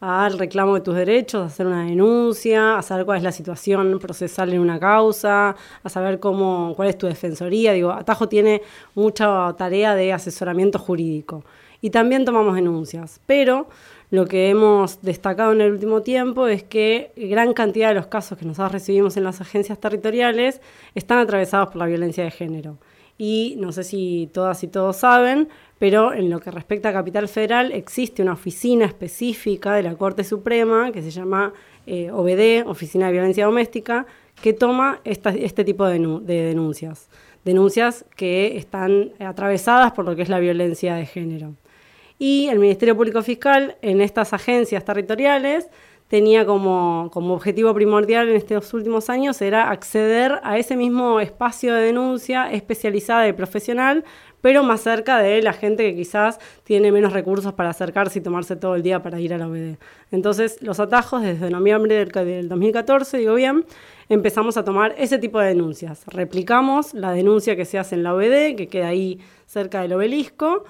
al 0.00 0.38
reclamo 0.38 0.74
de 0.74 0.80
tus 0.80 0.94
derechos, 0.94 1.46
hacer 1.46 1.66
una 1.66 1.84
denuncia, 1.84 2.78
a 2.78 2.82
saber 2.82 3.04
cuál 3.04 3.18
es 3.18 3.22
la 3.22 3.32
situación 3.32 3.98
procesal 3.98 4.52
en 4.52 4.60
una 4.60 4.80
causa, 4.80 5.54
a 5.82 5.88
saber 5.90 6.18
cómo, 6.18 6.72
cuál 6.74 6.88
es 6.88 6.96
tu 6.96 7.06
defensoría. 7.06 7.72
Digo, 7.72 7.92
Atajo 7.92 8.28
tiene 8.28 8.62
mucha 8.94 9.54
tarea 9.58 9.94
de 9.94 10.12
asesoramiento 10.12 10.78
jurídico. 10.78 11.44
Y 11.82 11.90
también 11.90 12.24
tomamos 12.24 12.54
denuncias. 12.54 13.20
Pero 13.26 13.68
lo 14.10 14.26
que 14.26 14.48
hemos 14.48 15.02
destacado 15.02 15.52
en 15.52 15.60
el 15.60 15.72
último 15.72 16.02
tiempo 16.02 16.46
es 16.46 16.62
que 16.62 17.12
gran 17.16 17.52
cantidad 17.52 17.88
de 17.88 17.94
los 17.94 18.06
casos 18.06 18.38
que 18.38 18.46
nosotros 18.46 18.72
recibimos 18.72 19.16
en 19.16 19.24
las 19.24 19.40
agencias 19.40 19.78
territoriales 19.78 20.60
están 20.94 21.18
atravesados 21.18 21.68
por 21.68 21.76
la 21.76 21.86
violencia 21.86 22.24
de 22.24 22.30
género. 22.30 22.78
Y 23.20 23.54
no 23.58 23.70
sé 23.70 23.84
si 23.84 24.30
todas 24.32 24.64
y 24.64 24.68
todos 24.68 24.96
saben, 24.96 25.50
pero 25.78 26.14
en 26.14 26.30
lo 26.30 26.40
que 26.40 26.50
respecta 26.50 26.88
a 26.88 26.94
Capital 26.94 27.28
Federal 27.28 27.70
existe 27.70 28.22
una 28.22 28.32
oficina 28.32 28.86
específica 28.86 29.74
de 29.74 29.82
la 29.82 29.94
Corte 29.94 30.24
Suprema 30.24 30.90
que 30.90 31.02
se 31.02 31.10
llama 31.10 31.52
eh, 31.86 32.10
OBD, 32.10 32.66
Oficina 32.66 33.08
de 33.08 33.12
Violencia 33.12 33.44
Doméstica, 33.44 34.06
que 34.40 34.54
toma 34.54 35.02
este 35.04 35.64
tipo 35.64 35.84
de, 35.84 35.98
de 36.22 36.44
denuncias. 36.44 37.10
Denuncias 37.44 38.06
que 38.16 38.56
están 38.56 39.10
atravesadas 39.18 39.92
por 39.92 40.06
lo 40.06 40.16
que 40.16 40.22
es 40.22 40.30
la 40.30 40.38
violencia 40.38 40.94
de 40.94 41.04
género. 41.04 41.56
Y 42.18 42.48
el 42.48 42.58
Ministerio 42.58 42.96
Público 42.96 43.20
Fiscal 43.20 43.76
en 43.82 44.00
estas 44.00 44.32
agencias 44.32 44.82
territoriales 44.82 45.68
tenía 46.10 46.44
como, 46.44 47.08
como, 47.12 47.34
objetivo 47.34 47.72
primordial 47.72 48.28
en 48.28 48.34
estos 48.34 48.74
últimos 48.74 49.08
años 49.08 49.40
era 49.40 49.70
acceder 49.70 50.40
a 50.42 50.58
ese 50.58 50.76
mismo 50.76 51.20
espacio 51.20 51.72
de 51.72 51.82
denuncia 51.82 52.50
especializada 52.50 53.28
y 53.28 53.32
profesional, 53.32 54.04
pero 54.40 54.64
más 54.64 54.80
cerca 54.80 55.18
de 55.18 55.40
la 55.40 55.52
gente 55.52 55.84
que 55.84 55.94
quizás 55.94 56.40
tiene 56.64 56.90
menos 56.90 57.12
recursos 57.12 57.52
para 57.52 57.70
acercarse 57.70 58.18
y 58.18 58.22
tomarse 58.22 58.56
todo 58.56 58.74
el 58.74 58.82
día 58.82 59.04
para 59.04 59.20
ir 59.20 59.32
a 59.32 59.38
la 59.38 59.46
OBD. 59.46 59.76
Entonces, 60.10 60.60
los 60.62 60.80
atajos 60.80 61.22
desde 61.22 61.48
noviembre 61.48 61.94
del, 61.94 62.08
del 62.08 62.48
2014, 62.48 63.18
digo 63.18 63.34
bien, 63.34 63.64
empezamos 64.08 64.56
a 64.56 64.64
tomar 64.64 64.96
ese 64.98 65.18
tipo 65.18 65.38
de 65.38 65.46
denuncias. 65.46 66.02
Replicamos 66.08 66.92
la 66.92 67.12
denuncia 67.12 67.54
que 67.54 67.64
se 67.64 67.78
hace 67.78 67.94
en 67.94 68.02
la 68.02 68.14
OBD, 68.16 68.56
que 68.56 68.66
queda 68.68 68.88
ahí 68.88 69.20
cerca 69.46 69.82
del 69.82 69.92
obelisco, 69.92 70.64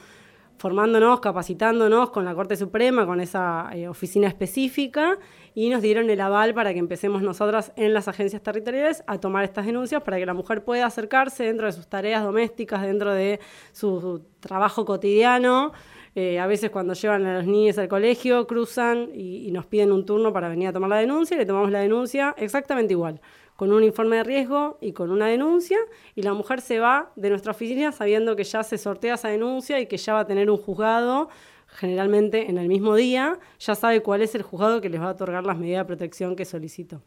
formándonos, 0.61 1.21
capacitándonos 1.21 2.11
con 2.11 2.27
la 2.27 2.35
Corte 2.35 2.55
Suprema, 2.55 3.07
con 3.07 3.19
esa 3.19 3.71
eh, 3.73 3.89
oficina 3.89 4.29
específica, 4.29 5.19
y 5.55 5.71
nos 5.71 5.81
dieron 5.81 6.11
el 6.11 6.21
aval 6.21 6.53
para 6.53 6.75
que 6.75 6.79
empecemos 6.79 7.23
nosotras 7.23 7.73
en 7.77 7.95
las 7.95 8.09
agencias 8.09 8.43
territoriales 8.43 9.03
a 9.07 9.17
tomar 9.19 9.43
estas 9.45 9.65
denuncias 9.65 10.03
para 10.03 10.19
que 10.19 10.27
la 10.27 10.35
mujer 10.35 10.63
pueda 10.63 10.85
acercarse 10.85 11.45
dentro 11.45 11.65
de 11.65 11.73
sus 11.73 11.89
tareas 11.89 12.23
domésticas, 12.23 12.83
dentro 12.83 13.15
de 13.15 13.41
su 13.73 14.27
trabajo 14.41 14.85
cotidiano. 14.85 15.73
Eh, 16.15 16.39
a 16.39 16.47
veces 16.47 16.69
cuando 16.71 16.93
llevan 16.93 17.25
a 17.25 17.39
los 17.39 17.47
niños 17.47 17.79
al 17.79 17.89
colegio 17.89 18.47
cruzan 18.47 19.09
y, 19.15 19.49
y 19.49 19.53
nos 19.53 19.65
piden 19.65 19.93
un 19.93 20.05
turno 20.05 20.31
para 20.31 20.51
venir 20.51 20.69
a 20.69 20.73
tomar 20.75 20.91
la 20.91 20.97
denuncia 20.97 21.37
y 21.37 21.39
le 21.39 21.47
tomamos 21.47 21.71
la 21.71 21.79
denuncia 21.79 22.35
exactamente 22.37 22.93
igual 22.93 23.19
con 23.61 23.73
un 23.73 23.85
informe 23.85 24.17
de 24.17 24.25
riesgo 24.25 24.79
y 24.81 24.95
con 24.95 25.11
una 25.11 25.27
denuncia, 25.27 25.77
y 26.15 26.23
la 26.23 26.33
mujer 26.33 26.63
se 26.63 26.79
va 26.79 27.13
de 27.15 27.29
nuestra 27.29 27.51
oficina 27.51 27.93
sabiendo 27.93 28.35
que 28.35 28.43
ya 28.43 28.63
se 28.63 28.79
sortea 28.79 29.17
esa 29.17 29.29
denuncia 29.29 29.79
y 29.81 29.85
que 29.85 29.99
ya 29.99 30.15
va 30.15 30.21
a 30.21 30.27
tener 30.27 30.51
un 30.51 30.57
juzgado, 30.57 31.29
generalmente 31.67 32.49
en 32.49 32.57
el 32.57 32.69
mismo 32.69 32.95
día, 32.95 33.39
ya 33.59 33.75
sabe 33.75 34.01
cuál 34.01 34.23
es 34.23 34.35
el 34.35 34.41
juzgado 34.41 34.81
que 34.81 34.89
les 34.89 34.99
va 34.99 35.09
a 35.09 35.11
otorgar 35.11 35.45
las 35.45 35.59
medidas 35.59 35.81
de 35.81 35.85
protección 35.85 36.37
que 36.37 36.47
solicitó. 36.47 37.03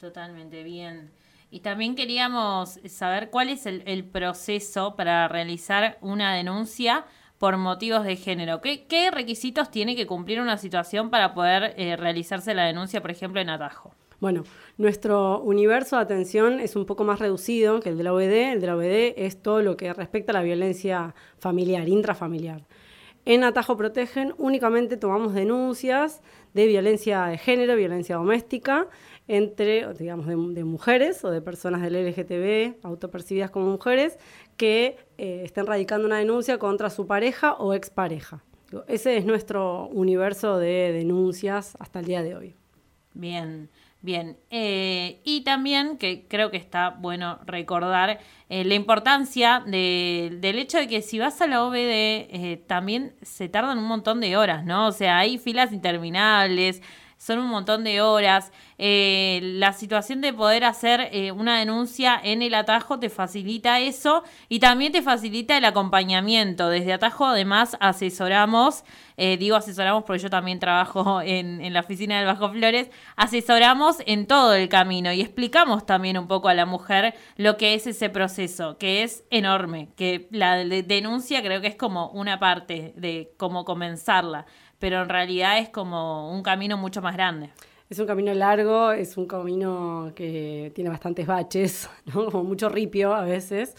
Totalmente 0.00 0.64
bien. 0.64 1.12
Y 1.52 1.60
también 1.60 1.94
queríamos 1.94 2.80
saber 2.86 3.30
cuál 3.30 3.48
es 3.48 3.64
el, 3.66 4.04
proceso 4.04 4.96
para 4.96 5.28
realizar 5.28 5.98
una 6.00 6.34
denuncia 6.34 7.04
por 7.38 7.56
motivos 7.58 8.02
de 8.02 8.16
género. 8.16 8.60
¿Qué, 8.60 9.10
requisitos 9.12 9.70
tiene 9.70 9.94
que 9.94 10.08
cumplir 10.08 10.40
una 10.40 10.56
situación 10.56 11.10
para 11.10 11.32
poder 11.32 11.74
eh, 11.76 11.94
realizarse 11.94 12.54
la 12.54 12.64
denuncia, 12.64 13.00
por 13.00 13.12
ejemplo, 13.12 13.40
en 13.40 13.50
atajo? 13.50 13.94
Bueno, 14.22 14.44
nuestro 14.78 15.40
universo 15.40 15.96
de 15.96 16.02
atención 16.02 16.60
es 16.60 16.76
un 16.76 16.86
poco 16.86 17.02
más 17.02 17.18
reducido 17.18 17.80
que 17.80 17.88
el 17.88 17.98
de 17.98 18.04
la 18.04 18.12
OED. 18.12 18.52
El 18.52 18.60
de 18.60 18.66
la 18.68 18.76
OED 18.76 19.14
es 19.16 19.42
todo 19.42 19.62
lo 19.62 19.76
que 19.76 19.92
respecta 19.92 20.30
a 20.30 20.34
la 20.34 20.44
violencia 20.44 21.16
familiar, 21.40 21.88
intrafamiliar. 21.88 22.64
En 23.24 23.42
Atajo 23.42 23.76
Protegen 23.76 24.32
únicamente 24.38 24.96
tomamos 24.96 25.34
denuncias 25.34 26.22
de 26.54 26.68
violencia 26.68 27.24
de 27.24 27.36
género, 27.36 27.74
violencia 27.74 28.14
doméstica, 28.14 28.86
entre, 29.26 29.92
digamos, 29.94 30.28
de, 30.28 30.62
mujeres 30.62 31.24
o 31.24 31.30
de 31.32 31.42
personas 31.42 31.82
del 31.82 31.94
LGTB 31.94 32.76
autopercibidas 32.84 33.50
como 33.50 33.72
mujeres 33.72 34.20
que 34.56 34.98
eh, 35.18 35.42
estén 35.44 35.66
radicando 35.66 36.06
una 36.06 36.18
denuncia 36.18 36.58
contra 36.58 36.90
su 36.90 37.08
pareja 37.08 37.54
o 37.54 37.74
expareja. 37.74 38.44
Ese 38.86 39.16
es 39.16 39.24
nuestro 39.24 39.88
universo 39.88 40.58
de 40.58 40.92
denuncias 40.92 41.76
hasta 41.80 41.98
el 41.98 42.04
día 42.04 42.22
de 42.22 42.36
hoy. 42.36 42.54
Bien. 43.14 43.68
Bien, 44.04 44.36
eh, 44.50 45.20
y 45.22 45.42
también 45.44 45.96
que 45.96 46.26
creo 46.26 46.50
que 46.50 46.56
está 46.56 46.90
bueno 46.90 47.38
recordar 47.46 48.18
eh, 48.48 48.64
la 48.64 48.74
importancia 48.74 49.62
del 49.64 50.58
hecho 50.58 50.78
de 50.78 50.88
que 50.88 51.02
si 51.02 51.20
vas 51.20 51.40
a 51.40 51.46
la 51.46 51.62
OBD 51.62 51.76
eh, 51.76 52.64
también 52.66 53.14
se 53.22 53.48
tardan 53.48 53.78
un 53.78 53.84
montón 53.84 54.18
de 54.18 54.36
horas, 54.36 54.64
¿no? 54.64 54.88
O 54.88 54.92
sea, 54.92 55.18
hay 55.18 55.38
filas 55.38 55.72
interminables, 55.72 56.82
son 57.22 57.38
un 57.38 57.46
montón 57.46 57.84
de 57.84 58.00
horas. 58.00 58.50
Eh, 58.78 59.38
la 59.42 59.72
situación 59.72 60.20
de 60.20 60.32
poder 60.32 60.64
hacer 60.64 61.08
eh, 61.12 61.30
una 61.30 61.56
denuncia 61.60 62.20
en 62.20 62.42
el 62.42 62.52
atajo 62.52 62.98
te 62.98 63.10
facilita 63.10 63.78
eso 63.78 64.24
y 64.48 64.58
también 64.58 64.90
te 64.90 65.02
facilita 65.02 65.56
el 65.56 65.64
acompañamiento. 65.64 66.68
Desde 66.68 66.92
atajo 66.92 67.26
además 67.26 67.76
asesoramos, 67.78 68.82
eh, 69.16 69.36
digo 69.36 69.54
asesoramos 69.54 70.02
porque 70.02 70.20
yo 70.20 70.30
también 70.30 70.58
trabajo 70.58 71.22
en, 71.24 71.60
en, 71.60 71.72
la 71.72 71.80
oficina 71.80 72.16
del 72.16 72.26
Bajo 72.26 72.50
Flores, 72.50 72.90
asesoramos 73.14 73.98
en 74.06 74.26
todo 74.26 74.54
el 74.54 74.68
camino 74.68 75.12
y 75.12 75.20
explicamos 75.20 75.86
también 75.86 76.18
un 76.18 76.26
poco 76.26 76.48
a 76.48 76.54
la 76.54 76.66
mujer 76.66 77.14
lo 77.36 77.56
que 77.56 77.74
es 77.74 77.86
ese 77.86 78.10
proceso, 78.10 78.78
que 78.78 79.04
es 79.04 79.22
enorme, 79.30 79.90
que 79.94 80.26
la 80.32 80.56
denuncia 80.56 81.40
creo 81.40 81.60
que 81.60 81.68
es 81.68 81.76
como 81.76 82.08
una 82.08 82.40
parte 82.40 82.94
de 82.96 83.32
cómo 83.36 83.64
comenzarla 83.64 84.44
pero 84.82 85.00
en 85.00 85.08
realidad 85.08 85.60
es 85.60 85.68
como 85.68 86.34
un 86.34 86.42
camino 86.42 86.76
mucho 86.76 87.00
más 87.00 87.14
grande. 87.14 87.50
Es 87.88 88.00
un 88.00 88.06
camino 88.08 88.34
largo, 88.34 88.90
es 88.90 89.16
un 89.16 89.26
camino 89.26 90.10
que 90.16 90.72
tiene 90.74 90.90
bastantes 90.90 91.24
baches, 91.24 91.88
¿no? 92.12 92.24
como 92.24 92.42
mucho 92.42 92.68
ripio 92.68 93.14
a 93.14 93.22
veces. 93.22 93.76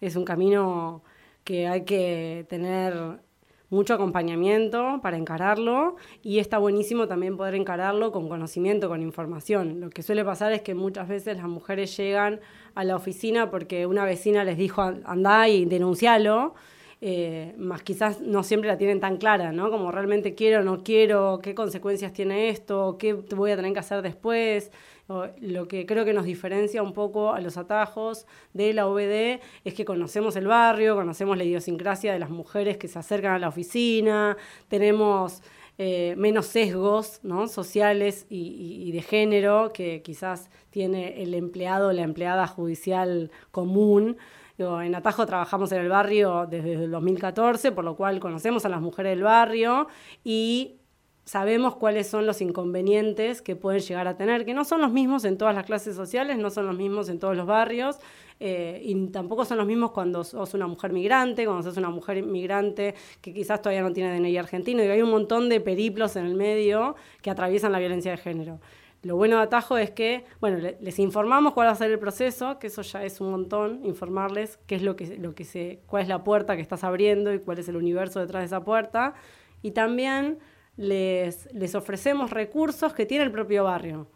Es 0.00 0.16
un 0.16 0.24
camino 0.24 1.02
que 1.44 1.68
hay 1.68 1.84
que 1.84 2.46
tener 2.48 3.20
mucho 3.68 3.92
acompañamiento 3.92 5.00
para 5.02 5.18
encararlo 5.18 5.96
y 6.22 6.38
está 6.38 6.56
buenísimo 6.56 7.06
también 7.06 7.36
poder 7.36 7.54
encararlo 7.54 8.10
con 8.10 8.26
conocimiento, 8.30 8.88
con 8.88 9.02
información. 9.02 9.78
Lo 9.82 9.90
que 9.90 10.02
suele 10.02 10.24
pasar 10.24 10.52
es 10.52 10.62
que 10.62 10.74
muchas 10.74 11.06
veces 11.06 11.36
las 11.36 11.48
mujeres 11.48 11.94
llegan 11.98 12.40
a 12.74 12.82
la 12.82 12.96
oficina 12.96 13.50
porque 13.50 13.84
una 13.84 14.06
vecina 14.06 14.42
les 14.42 14.56
dijo 14.56 14.80
andá 14.80 15.50
y 15.50 15.66
denuncialo 15.66 16.54
eh, 17.00 17.54
más 17.58 17.82
quizás 17.82 18.20
no 18.22 18.42
siempre 18.42 18.68
la 18.68 18.78
tienen 18.78 19.00
tan 19.00 19.18
clara, 19.18 19.52
¿no? 19.52 19.70
Como 19.70 19.92
realmente 19.92 20.34
quiero, 20.34 20.64
no 20.64 20.82
quiero, 20.82 21.40
qué 21.42 21.54
consecuencias 21.54 22.12
tiene 22.12 22.48
esto, 22.48 22.96
qué 22.98 23.12
voy 23.12 23.50
a 23.50 23.56
tener 23.56 23.72
que 23.74 23.80
hacer 23.80 24.02
después. 24.02 24.70
lo 25.40 25.68
que 25.68 25.86
creo 25.86 26.04
que 26.04 26.12
nos 26.14 26.24
diferencia 26.24 26.82
un 26.82 26.92
poco 26.92 27.32
a 27.32 27.40
los 27.40 27.58
atajos 27.58 28.26
de 28.54 28.72
la 28.72 28.88
OBD 28.88 29.40
es 29.64 29.74
que 29.74 29.84
conocemos 29.84 30.36
el 30.36 30.46
barrio, 30.46 30.96
conocemos 30.96 31.36
la 31.36 31.44
idiosincrasia 31.44 32.12
de 32.12 32.18
las 32.18 32.30
mujeres 32.30 32.78
que 32.78 32.88
se 32.88 32.98
acercan 32.98 33.32
a 33.34 33.38
la 33.38 33.48
oficina, 33.48 34.36
tenemos 34.68 35.42
eh, 35.78 36.14
menos 36.16 36.46
sesgos 36.46 37.20
¿no? 37.22 37.48
sociales 37.48 38.24
y, 38.30 38.90
de 38.92 39.02
género 39.02 39.72
que 39.74 40.00
quizás 40.00 40.48
tiene 40.70 41.22
el 41.22 41.34
empleado 41.34 41.88
o 41.88 41.92
la 41.92 42.02
empleada 42.02 42.46
judicial 42.46 43.30
común 43.50 44.16
en 44.58 44.94
Atajo 44.94 45.26
trabajamos 45.26 45.70
en 45.72 45.82
el 45.82 45.88
barrio 45.88 46.46
desde 46.48 46.84
el 46.84 46.90
2014, 46.90 47.72
por 47.72 47.84
lo 47.84 47.94
cual 47.96 48.20
conocemos 48.20 48.64
a 48.64 48.68
las 48.68 48.80
mujeres 48.80 49.10
del 49.10 49.22
barrio 49.22 49.86
y 50.24 50.76
sabemos 51.26 51.74
cuáles 51.74 52.06
son 52.06 52.24
los 52.24 52.40
inconvenientes 52.40 53.42
que 53.42 53.56
pueden 53.56 53.80
llegar 53.80 54.06
a 54.06 54.16
tener, 54.16 54.44
que 54.44 54.54
no 54.54 54.64
son 54.64 54.80
los 54.80 54.92
mismos 54.92 55.24
en 55.24 55.36
todas 55.36 55.54
las 55.54 55.66
clases 55.66 55.96
sociales, 55.96 56.38
no 56.38 56.50
son 56.50 56.66
los 56.66 56.76
mismos 56.76 57.08
en 57.08 57.18
todos 57.18 57.36
los 57.36 57.46
barrios, 57.46 57.98
eh, 58.38 58.80
y 58.84 59.08
tampoco 59.08 59.44
son 59.44 59.58
los 59.58 59.66
mismos 59.66 59.90
cuando 59.90 60.22
sos 60.22 60.54
una 60.54 60.68
mujer 60.68 60.92
migrante, 60.92 61.44
cuando 61.44 61.64
sos 61.64 61.76
una 61.76 61.90
mujer 61.90 62.22
migrante 62.22 62.94
que 63.20 63.34
quizás 63.34 63.60
todavía 63.60 63.82
no 63.82 63.92
tiene 63.92 64.16
DNI 64.16 64.38
argentino, 64.38 64.84
y 64.84 64.86
hay 64.86 65.02
un 65.02 65.10
montón 65.10 65.48
de 65.48 65.60
periplos 65.60 66.14
en 66.14 66.26
el 66.26 66.34
medio 66.34 66.94
que 67.22 67.30
atraviesan 67.30 67.72
la 67.72 67.80
violencia 67.80 68.12
de 68.12 68.18
género. 68.18 68.60
Lo 69.06 69.14
bueno 69.14 69.36
de 69.36 69.44
Atajo 69.44 69.78
es 69.78 69.92
que, 69.92 70.24
bueno, 70.40 70.58
les 70.80 70.98
informamos 70.98 71.52
cuál 71.52 71.68
va 71.68 71.72
a 71.72 71.76
ser 71.76 71.92
el 71.92 71.98
proceso, 72.00 72.58
que 72.58 72.66
eso 72.66 72.82
ya 72.82 73.04
es 73.04 73.20
un 73.20 73.30
montón, 73.30 73.84
informarles 73.84 74.58
qué 74.66 74.74
es 74.74 74.82
lo 74.82 74.96
que, 74.96 75.16
lo 75.16 75.32
que 75.32 75.44
se, 75.44 75.80
cuál 75.86 76.02
es 76.02 76.08
la 76.08 76.24
puerta 76.24 76.56
que 76.56 76.62
estás 76.62 76.82
abriendo 76.82 77.32
y 77.32 77.38
cuál 77.38 77.60
es 77.60 77.68
el 77.68 77.76
universo 77.76 78.18
detrás 78.18 78.42
de 78.42 78.46
esa 78.46 78.64
puerta. 78.64 79.14
Y 79.62 79.70
también 79.70 80.40
les, 80.76 81.48
les 81.54 81.76
ofrecemos 81.76 82.32
recursos 82.32 82.94
que 82.94 83.06
tiene 83.06 83.22
el 83.22 83.30
propio 83.30 83.62
barrio. 83.62 84.08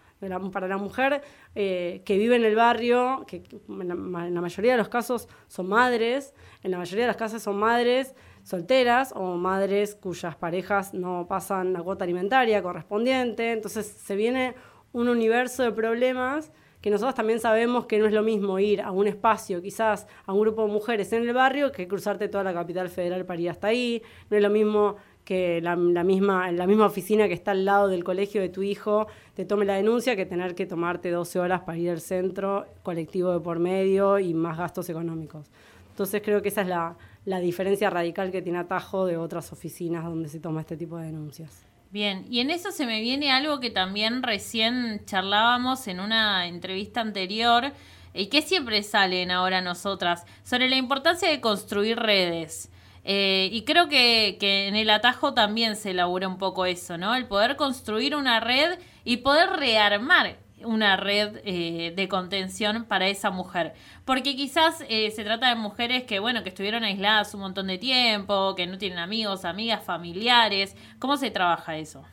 Para 0.52 0.68
la 0.68 0.76
mujer 0.76 1.22
eh, 1.54 2.02
que 2.04 2.18
vive 2.18 2.36
en 2.36 2.44
el 2.44 2.54
barrio, 2.54 3.24
que 3.26 3.42
en 3.68 3.88
la, 3.88 3.94
mayoría 3.94 4.72
de 4.72 4.78
los 4.78 4.90
casos 4.90 5.28
son 5.46 5.68
madres, 5.68 6.34
en 6.62 6.72
la 6.72 6.78
mayoría 6.78 7.04
de 7.04 7.08
las 7.08 7.16
casas 7.16 7.42
son 7.42 7.58
madres 7.58 8.14
solteras 8.42 9.12
o 9.16 9.36
madres 9.36 9.94
cuyas 9.94 10.36
parejas 10.36 10.92
no 10.92 11.26
pasan 11.26 11.72
la 11.72 11.82
cuota 11.82 12.04
alimentaria 12.04 12.62
correspondiente. 12.62 13.52
Entonces 13.52 13.86
se 13.86 14.14
viene 14.14 14.54
un 14.92 15.08
universo 15.08 15.62
de 15.62 15.72
problemas 15.72 16.52
que 16.80 16.90
nosotros 16.90 17.14
también 17.14 17.40
sabemos 17.40 17.86
que 17.86 17.98
no 17.98 18.06
es 18.06 18.12
lo 18.12 18.22
mismo 18.22 18.58
ir 18.58 18.80
a 18.80 18.90
un 18.90 19.06
espacio, 19.06 19.60
quizás 19.60 20.06
a 20.24 20.32
un 20.32 20.40
grupo 20.40 20.66
de 20.66 20.72
mujeres 20.72 21.12
en 21.12 21.28
el 21.28 21.34
barrio, 21.34 21.72
que 21.72 21.86
cruzarte 21.86 22.28
toda 22.28 22.42
la 22.42 22.54
capital 22.54 22.88
federal 22.88 23.26
para 23.26 23.40
ir 23.40 23.50
hasta 23.50 23.68
ahí. 23.68 24.02
No 24.30 24.36
es 24.38 24.42
lo 24.42 24.48
mismo 24.48 24.96
que 25.24 25.60
la, 25.60 25.76
misma, 25.76 26.50
la 26.50 26.66
misma 26.66 26.86
oficina 26.86 27.28
que 27.28 27.34
está 27.34 27.50
al 27.50 27.64
lado 27.64 27.88
del 27.88 28.02
colegio 28.02 28.40
de 28.40 28.48
tu 28.48 28.62
hijo 28.62 29.06
te 29.34 29.44
tome 29.44 29.64
la 29.64 29.74
denuncia 29.74 30.16
que 30.16 30.26
tener 30.26 30.54
que 30.54 30.66
tomarte 30.66 31.10
12 31.10 31.38
horas 31.38 31.60
para 31.60 31.78
ir 31.78 31.90
al 31.90 32.00
centro, 32.00 32.66
colectivo 32.82 33.30
de 33.32 33.40
por 33.40 33.58
medio 33.58 34.18
y 34.18 34.32
más 34.32 34.56
gastos 34.56 34.88
económicos. 34.88 35.50
Entonces 35.90 36.22
creo 36.24 36.40
que 36.40 36.48
esa 36.48 36.62
es 36.62 36.68
la, 36.68 36.96
la 37.26 37.40
diferencia 37.40 37.90
radical 37.90 38.30
que 38.30 38.40
tiene 38.40 38.58
Atajo 38.58 39.04
de 39.04 39.18
otras 39.18 39.52
oficinas 39.52 40.04
donde 40.04 40.28
se 40.30 40.40
toma 40.40 40.60
este 40.60 40.76
tipo 40.76 40.96
de 40.96 41.06
denuncias. 41.06 41.69
Bien, 41.90 42.24
y 42.30 42.38
en 42.38 42.50
eso 42.50 42.70
se 42.70 42.86
me 42.86 43.00
viene 43.00 43.32
algo 43.32 43.58
que 43.58 43.70
también 43.70 44.22
recién 44.22 45.04
charlábamos 45.06 45.88
en 45.88 45.98
una 45.98 46.46
entrevista 46.46 47.00
anterior 47.00 47.72
y 48.14 48.26
que 48.26 48.42
siempre 48.42 48.84
salen 48.84 49.32
ahora 49.32 49.60
nosotras, 49.60 50.24
sobre 50.44 50.68
la 50.68 50.76
importancia 50.76 51.28
de 51.28 51.40
construir 51.40 51.98
redes. 51.98 52.70
Eh, 53.02 53.48
y 53.50 53.62
creo 53.64 53.88
que, 53.88 54.36
que, 54.38 54.68
en 54.68 54.76
el 54.76 54.88
atajo 54.88 55.34
también 55.34 55.74
se 55.74 55.90
elabora 55.90 56.28
un 56.28 56.38
poco 56.38 56.64
eso, 56.64 56.96
¿no? 56.96 57.16
El 57.16 57.26
poder 57.26 57.56
construir 57.56 58.14
una 58.14 58.38
red 58.38 58.78
y 59.04 59.18
poder 59.18 59.50
rearmar 59.50 60.36
una 60.64 60.96
red 60.96 61.40
eh, 61.44 61.92
de 61.94 62.08
contención 62.08 62.84
para 62.84 63.08
esa 63.08 63.30
mujer. 63.30 63.74
Porque 64.04 64.36
quizás 64.36 64.84
eh, 64.88 65.10
se 65.10 65.24
trata 65.24 65.48
de 65.48 65.54
mujeres 65.54 66.04
que, 66.04 66.18
bueno, 66.18 66.42
que 66.42 66.48
estuvieron 66.48 66.84
aisladas 66.84 67.34
un 67.34 67.40
montón 67.40 67.66
de 67.66 67.78
tiempo, 67.78 68.54
que 68.54 68.66
no 68.66 68.78
tienen 68.78 68.98
amigos, 68.98 69.44
amigas, 69.44 69.84
familiares. 69.84 70.76
¿Cómo 70.98 71.16
se 71.16 71.30
trabaja 71.30 71.76
eso? 71.76 72.04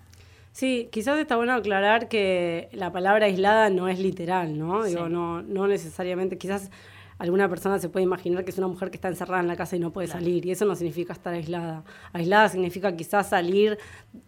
Sí, 0.52 0.89
quizás 0.91 1.20
está 1.20 1.36
bueno 1.36 1.54
aclarar 1.54 2.08
que 2.08 2.70
la 2.72 2.91
palabra 2.91 3.28
aislada 3.28 3.70
no 3.70 3.89
es 3.89 4.00
literal, 4.00 4.58
¿no? 4.58 4.84
Sí. 4.84 4.89
Digo, 4.89 5.08
no, 5.08 5.43
no 5.43 5.68
necesariamente, 5.68 6.38
quizás 6.38 6.72
alguna 7.18 7.49
persona 7.49 7.80
se 7.80 7.89
puede 7.89 8.03
imaginar 8.03 8.43
que 8.43 8.51
es 8.51 8.57
una 8.57 8.68
mujer 8.68 8.89
que 8.89 8.97
está 8.97 9.07
encerrada 9.07 9.41
en 9.41 9.47
la 9.47 9.55
casa 9.55 9.76
y 9.76 9.80
no 9.80 9.91
puede 9.91 10.07
claro. 10.07 10.22
salir, 10.22 10.45
y 10.45 10.51
eso 10.51 10.65
no 10.65 10.76
significa 10.76 11.13
estar 11.13 11.34
aislada. 11.34 11.84
Aislada 12.13 12.49
significa 12.49 12.95
quizás 12.95 13.30
salir 13.30 13.78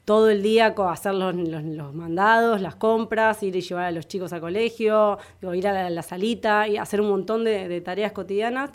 todo 0.05 0.29
el 0.29 0.41
día, 0.41 0.73
a 0.77 0.91
hacer 0.91 1.13
los, 1.13 1.35
los, 1.35 1.63
los, 1.63 1.93
mandados, 1.93 2.61
las 2.61 2.75
compras, 2.75 3.43
ir 3.43 3.55
y 3.55 3.61
llevar 3.61 3.85
a 3.85 3.91
los 3.91 4.07
chicos 4.07 4.33
al 4.33 4.41
colegio, 4.41 5.19
digo, 5.41 5.53
ir 5.53 5.67
a 5.67 5.73
la, 5.73 5.89
la, 5.89 6.01
salita 6.01 6.67
y 6.67 6.77
hacer 6.77 7.01
un 7.01 7.09
montón 7.09 7.43
de, 7.43 7.67
de 7.67 7.81
tareas 7.81 8.11
cotidianas, 8.11 8.71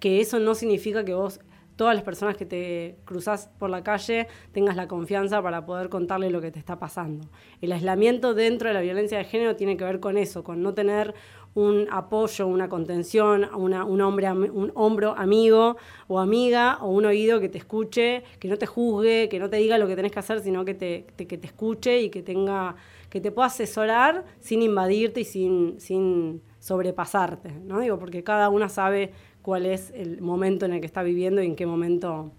que 0.00 0.20
eso 0.20 0.38
no 0.38 0.54
significa 0.54 1.04
que 1.04 1.14
vos 1.14 1.40
todas 1.76 1.94
las 1.94 2.04
personas 2.04 2.36
que 2.36 2.46
te 2.46 2.96
cruzas 3.04 3.50
por 3.58 3.70
la 3.70 3.82
calle 3.82 4.28
tengas 4.52 4.76
la 4.76 4.86
confianza 4.86 5.42
para 5.42 5.66
poder 5.66 5.88
contarle 5.88 6.30
lo 6.30 6.40
que 6.40 6.50
te 6.50 6.58
está 6.58 6.78
pasando. 6.78 7.28
El 7.60 7.72
aislamiento 7.72 8.34
dentro 8.34 8.68
de 8.68 8.74
la 8.74 8.80
violencia 8.80 9.18
de 9.18 9.24
género 9.24 9.56
tiene 9.56 9.76
que 9.76 9.84
ver 9.84 10.00
con 10.00 10.16
eso, 10.16 10.44
con 10.44 10.62
no 10.62 10.74
tener 10.74 11.14
un 11.54 11.86
apoyo, 11.90 12.46
una 12.46 12.68
contención, 12.68 13.48
una, 13.54 13.84
un, 13.84 14.00
hombre, 14.00 14.30
un 14.32 14.72
hombro 14.74 15.14
amigo 15.16 15.76
o 16.08 16.18
amiga 16.18 16.78
o 16.80 16.90
un 16.90 17.06
oído 17.06 17.40
que 17.40 17.48
te 17.48 17.58
escuche, 17.58 18.24
que 18.40 18.48
no 18.48 18.56
te 18.56 18.66
juzgue, 18.66 19.28
que 19.28 19.38
no 19.38 19.48
te 19.48 19.56
diga 19.58 19.78
lo 19.78 19.86
que 19.86 19.94
tenés 19.94 20.12
que 20.12 20.18
hacer, 20.18 20.40
sino 20.40 20.64
que 20.64 20.74
te, 20.74 21.06
que 21.16 21.38
te 21.38 21.46
escuche 21.46 22.00
y 22.00 22.10
que, 22.10 22.22
tenga, 22.22 22.74
que 23.08 23.20
te 23.20 23.30
pueda 23.30 23.46
asesorar 23.46 24.24
sin 24.40 24.62
invadirte 24.62 25.20
y 25.20 25.24
sin, 25.24 25.80
sin 25.80 26.42
sobrepasarte, 26.58 27.52
¿no? 27.52 27.80
Digo, 27.80 27.98
porque 27.98 28.24
cada 28.24 28.48
una 28.48 28.68
sabe 28.68 29.12
cuál 29.42 29.66
es 29.66 29.92
el 29.94 30.20
momento 30.22 30.66
en 30.66 30.72
el 30.72 30.80
que 30.80 30.86
está 30.86 31.02
viviendo 31.02 31.42
y 31.42 31.46
en 31.46 31.54
qué 31.54 31.66
momento 31.66 32.32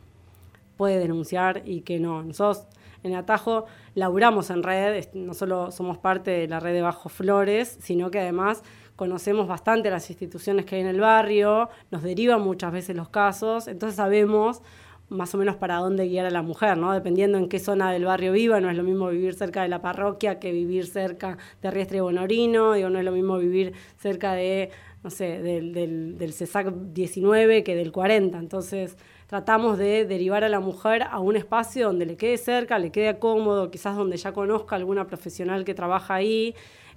puede 0.75 0.99
denunciar 0.99 1.61
y 1.65 1.81
qué 1.81 1.99
no. 1.99 2.23
Nosotros 2.23 2.67
en 3.03 3.13
Atajo 3.15 3.65
laburamos 3.93 4.49
en 4.49 4.63
red, 4.63 5.05
no 5.13 5.35
solo 5.35 5.71
somos 5.71 5.99
parte 5.99 6.31
de 6.31 6.47
la 6.47 6.59
red 6.59 6.73
de 6.73 6.81
Bajo 6.81 7.07
Flores, 7.07 7.77
sino 7.79 8.09
que 8.09 8.19
además 8.19 8.63
conocemos 8.95 9.47
bastante 9.47 9.89
las 9.89 10.09
instituciones 10.09 10.65
que 10.65 10.75
hay 10.75 10.81
en 10.81 10.87
el 10.87 10.99
barrio, 10.99 11.69
nos 11.91 12.03
derivan 12.03 12.41
muchas 12.41 12.71
veces 12.71 12.95
los 12.95 13.09
casos, 13.09 13.67
entonces 13.67 13.97
sabemos 13.97 14.61
más 15.09 15.35
o 15.35 15.37
menos 15.37 15.55
para 15.55 15.75
dónde 15.75 16.07
guiar 16.07 16.25
a 16.25 16.31
la 16.31 16.41
mujer, 16.41 16.77
¿no? 16.77 16.91
Dependiendo 16.91 17.37
en 17.37 17.47
qué 17.47 17.59
zona 17.59 17.91
del 17.91 18.05
barrio 18.05 18.31
viva, 18.31 18.59
no 18.59 18.71
es 18.71 18.77
lo 18.77 18.83
mismo 18.83 19.07
vivir 19.09 19.35
cerca 19.35 19.61
de 19.61 19.67
la 19.67 19.81
parroquia 19.81 20.39
que 20.39 20.51
vivir 20.51 20.87
cerca 20.87 21.37
de 21.61 21.69
Riestre 21.69 22.01
Bonorino, 22.01 22.73
digo, 22.73 22.89
no 22.89 22.97
es 22.97 23.05
lo 23.05 23.11
mismo 23.11 23.37
vivir 23.37 23.73
cerca 23.97 24.33
de 24.33 24.71
no 25.05 25.11
sé, 25.11 25.39
del, 25.39 25.71
del, 25.71 26.17
del 26.17 26.33
CESAC 26.33 26.73
19 26.73 27.63
que 27.63 27.75
del 27.75 27.91
40. 27.91 28.39
Entonces 28.39 28.97
tratamos 29.27 29.77
de 29.77 30.03
derivar 30.03 30.43
a 30.43 30.49
la 30.49 30.59
mujer 30.59 31.03
a 31.03 31.19
un 31.19 31.35
espacio 31.35 31.85
donde 31.85 32.07
le 32.07 32.17
quede 32.17 32.39
cerca, 32.39 32.79
le 32.79 32.91
quede 32.91 33.19
cómodo, 33.19 33.69
quizás 33.69 33.95
donde 33.95 34.17
ya 34.17 34.31
conozca 34.31 34.75
alguna 34.75 35.05
profesional 35.05 35.63
que 35.63 35.75
trabaja 35.75 36.15
ahí. 36.15 36.55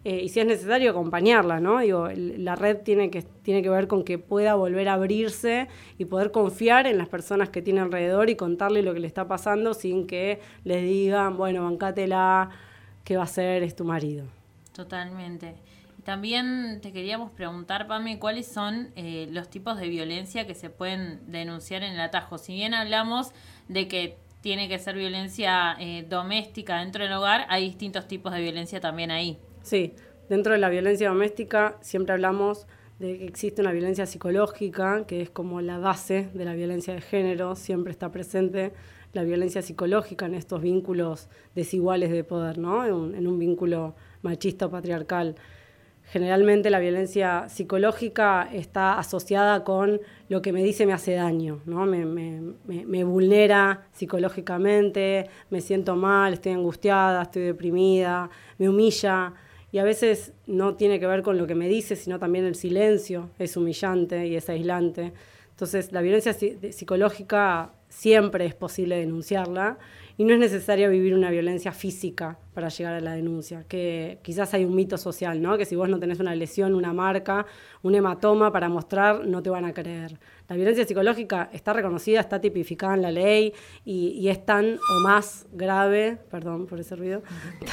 Eh, 0.08 0.22
y 0.24 0.30
si 0.30 0.40
es 0.40 0.46
necesario 0.46 0.92
acompañarla, 0.92 1.60
¿no? 1.60 1.80
Digo, 1.80 2.08
la 2.16 2.56
red 2.56 2.78
tiene 2.78 3.10
que, 3.10 3.20
tiene 3.20 3.60
que 3.60 3.68
ver 3.68 3.88
con 3.88 4.04
que 4.04 4.16
pueda 4.16 4.54
volver 4.54 4.88
a 4.88 4.94
abrirse 4.94 5.68
y 5.98 6.06
poder 6.06 6.30
confiar 6.30 6.86
en 6.86 6.96
las 6.96 7.08
personas 7.08 7.50
que 7.50 7.60
tiene 7.60 7.80
alrededor 7.80 8.30
y 8.30 8.34
contarle 8.34 8.80
lo 8.80 8.94
que 8.94 9.00
le 9.00 9.06
está 9.06 9.28
pasando 9.28 9.74
sin 9.74 10.06
que 10.06 10.40
les 10.64 10.82
digan, 10.82 11.36
bueno, 11.36 11.64
bancátela, 11.64 12.48
¿qué 13.04 13.16
va 13.16 13.24
a 13.24 13.24
hacer? 13.24 13.62
Es 13.62 13.76
tu 13.76 13.84
marido. 13.84 14.24
Totalmente. 14.72 15.56
También 16.04 16.80
te 16.80 16.90
queríamos 16.90 17.30
preguntar, 17.32 17.86
Pame, 17.86 18.18
cuáles 18.18 18.46
son 18.46 18.88
eh, 18.96 19.28
los 19.30 19.50
tipos 19.50 19.78
de 19.78 19.90
violencia 19.90 20.46
que 20.46 20.54
se 20.54 20.70
pueden 20.70 21.20
denunciar 21.30 21.82
en 21.82 21.92
el 21.92 22.00
atajo. 22.00 22.38
Si 22.38 22.54
bien 22.54 22.72
hablamos 22.72 23.32
de 23.68 23.88
que 23.88 24.16
tiene 24.40 24.70
que 24.70 24.78
ser 24.78 24.96
violencia 24.96 25.76
eh, 25.78 26.06
doméstica 26.08 26.78
dentro 26.78 27.04
del 27.04 27.12
hogar, 27.12 27.44
hay 27.50 27.66
distintos 27.66 28.08
tipos 28.08 28.32
de 28.32 28.40
violencia 28.40 28.80
también 28.80 29.10
ahí. 29.10 29.38
Sí, 29.68 29.92
dentro 30.30 30.54
de 30.54 30.58
la 30.58 30.70
violencia 30.70 31.10
doméstica 31.10 31.76
siempre 31.82 32.14
hablamos 32.14 32.66
de 32.98 33.18
que 33.18 33.26
existe 33.26 33.60
una 33.60 33.70
violencia 33.70 34.06
psicológica, 34.06 35.04
que 35.06 35.20
es 35.20 35.28
como 35.28 35.60
la 35.60 35.76
base 35.76 36.30
de 36.32 36.46
la 36.46 36.54
violencia 36.54 36.94
de 36.94 37.02
género, 37.02 37.54
siempre 37.54 37.92
está 37.92 38.10
presente 38.10 38.72
la 39.12 39.24
violencia 39.24 39.60
psicológica 39.60 40.24
en 40.24 40.36
estos 40.36 40.62
vínculos 40.62 41.28
desiguales 41.54 42.10
de 42.10 42.24
poder, 42.24 42.56
¿no? 42.56 42.86
En 42.86 43.26
un, 43.26 43.38
vínculo 43.38 43.94
machista 44.22 44.64
o 44.64 44.70
patriarcal 44.70 45.34
generalmente 46.10 46.70
la 46.70 46.78
violencia 46.78 47.50
psicológica 47.50 48.48
está 48.50 48.98
asociada 48.98 49.62
con 49.64 50.00
lo 50.30 50.40
que 50.40 50.54
me 50.54 50.62
dice 50.62 50.86
me 50.86 50.94
hace 50.94 51.12
daño, 51.12 51.60
¿no? 51.66 51.84
me, 51.84 53.04
vulnera 53.04 53.88
psicológicamente, 53.92 55.28
me 55.50 55.60
siento 55.60 55.96
mal, 55.96 56.32
estoy 56.32 56.52
angustiada, 56.52 57.22
estoy 57.22 57.42
deprimida, 57.42 58.30
me 58.56 58.70
humilla. 58.70 59.34
Y 59.70 59.78
a 59.78 59.84
veces 59.84 60.32
no 60.46 60.76
tiene 60.76 60.98
que 60.98 61.06
ver 61.06 61.22
con 61.22 61.36
lo 61.36 61.46
que 61.46 61.54
me 61.54 61.68
dice, 61.68 61.96
sino 61.96 62.18
también 62.18 62.44
el 62.44 62.54
silencio 62.54 63.30
es 63.38 63.56
humillante 63.56 64.26
y 64.26 64.36
es 64.36 64.48
aislante. 64.48 65.12
Entonces, 65.50 65.92
la 65.92 66.00
violencia 66.00 66.32
psicológica 66.32 67.72
siempre 67.88 68.46
es 68.46 68.54
posible 68.54 68.96
denunciarla 68.96 69.78
y 70.16 70.24
no 70.24 70.34
es 70.34 70.40
necesario 70.40 70.90
vivir 70.90 71.14
una 71.14 71.30
violencia 71.30 71.72
física 71.72 72.38
para 72.54 72.68
llegar 72.68 72.94
a 72.94 73.00
la 73.00 73.12
denuncia, 73.12 73.64
que 73.68 74.18
quizás 74.22 74.52
hay 74.54 74.64
un 74.64 74.74
mito 74.74 74.98
social, 74.98 75.40
¿no? 75.40 75.56
Que 75.56 75.64
si 75.64 75.76
vos 75.76 75.88
no 75.88 75.98
tenés 75.98 76.18
una 76.18 76.34
lesión, 76.34 76.74
una 76.74 76.92
marca, 76.92 77.46
un 77.82 77.94
hematoma 77.94 78.52
para 78.52 78.68
mostrar, 78.68 79.26
no 79.26 79.42
te 79.42 79.50
van 79.50 79.64
a 79.64 79.72
creer. 79.72 80.18
La 80.48 80.56
violencia 80.56 80.86
psicológica 80.86 81.50
está 81.52 81.74
reconocida, 81.74 82.20
está 82.20 82.40
tipificada 82.40 82.94
en 82.94 83.02
la 83.02 83.10
ley 83.10 83.52
y, 83.84 84.28
es 84.28 84.46
tan 84.46 84.78
o 84.78 85.00
más 85.02 85.46
grave, 85.52 86.18
perdón 86.30 86.66
por 86.66 86.80
ese 86.80 86.96
ruido, 86.96 87.22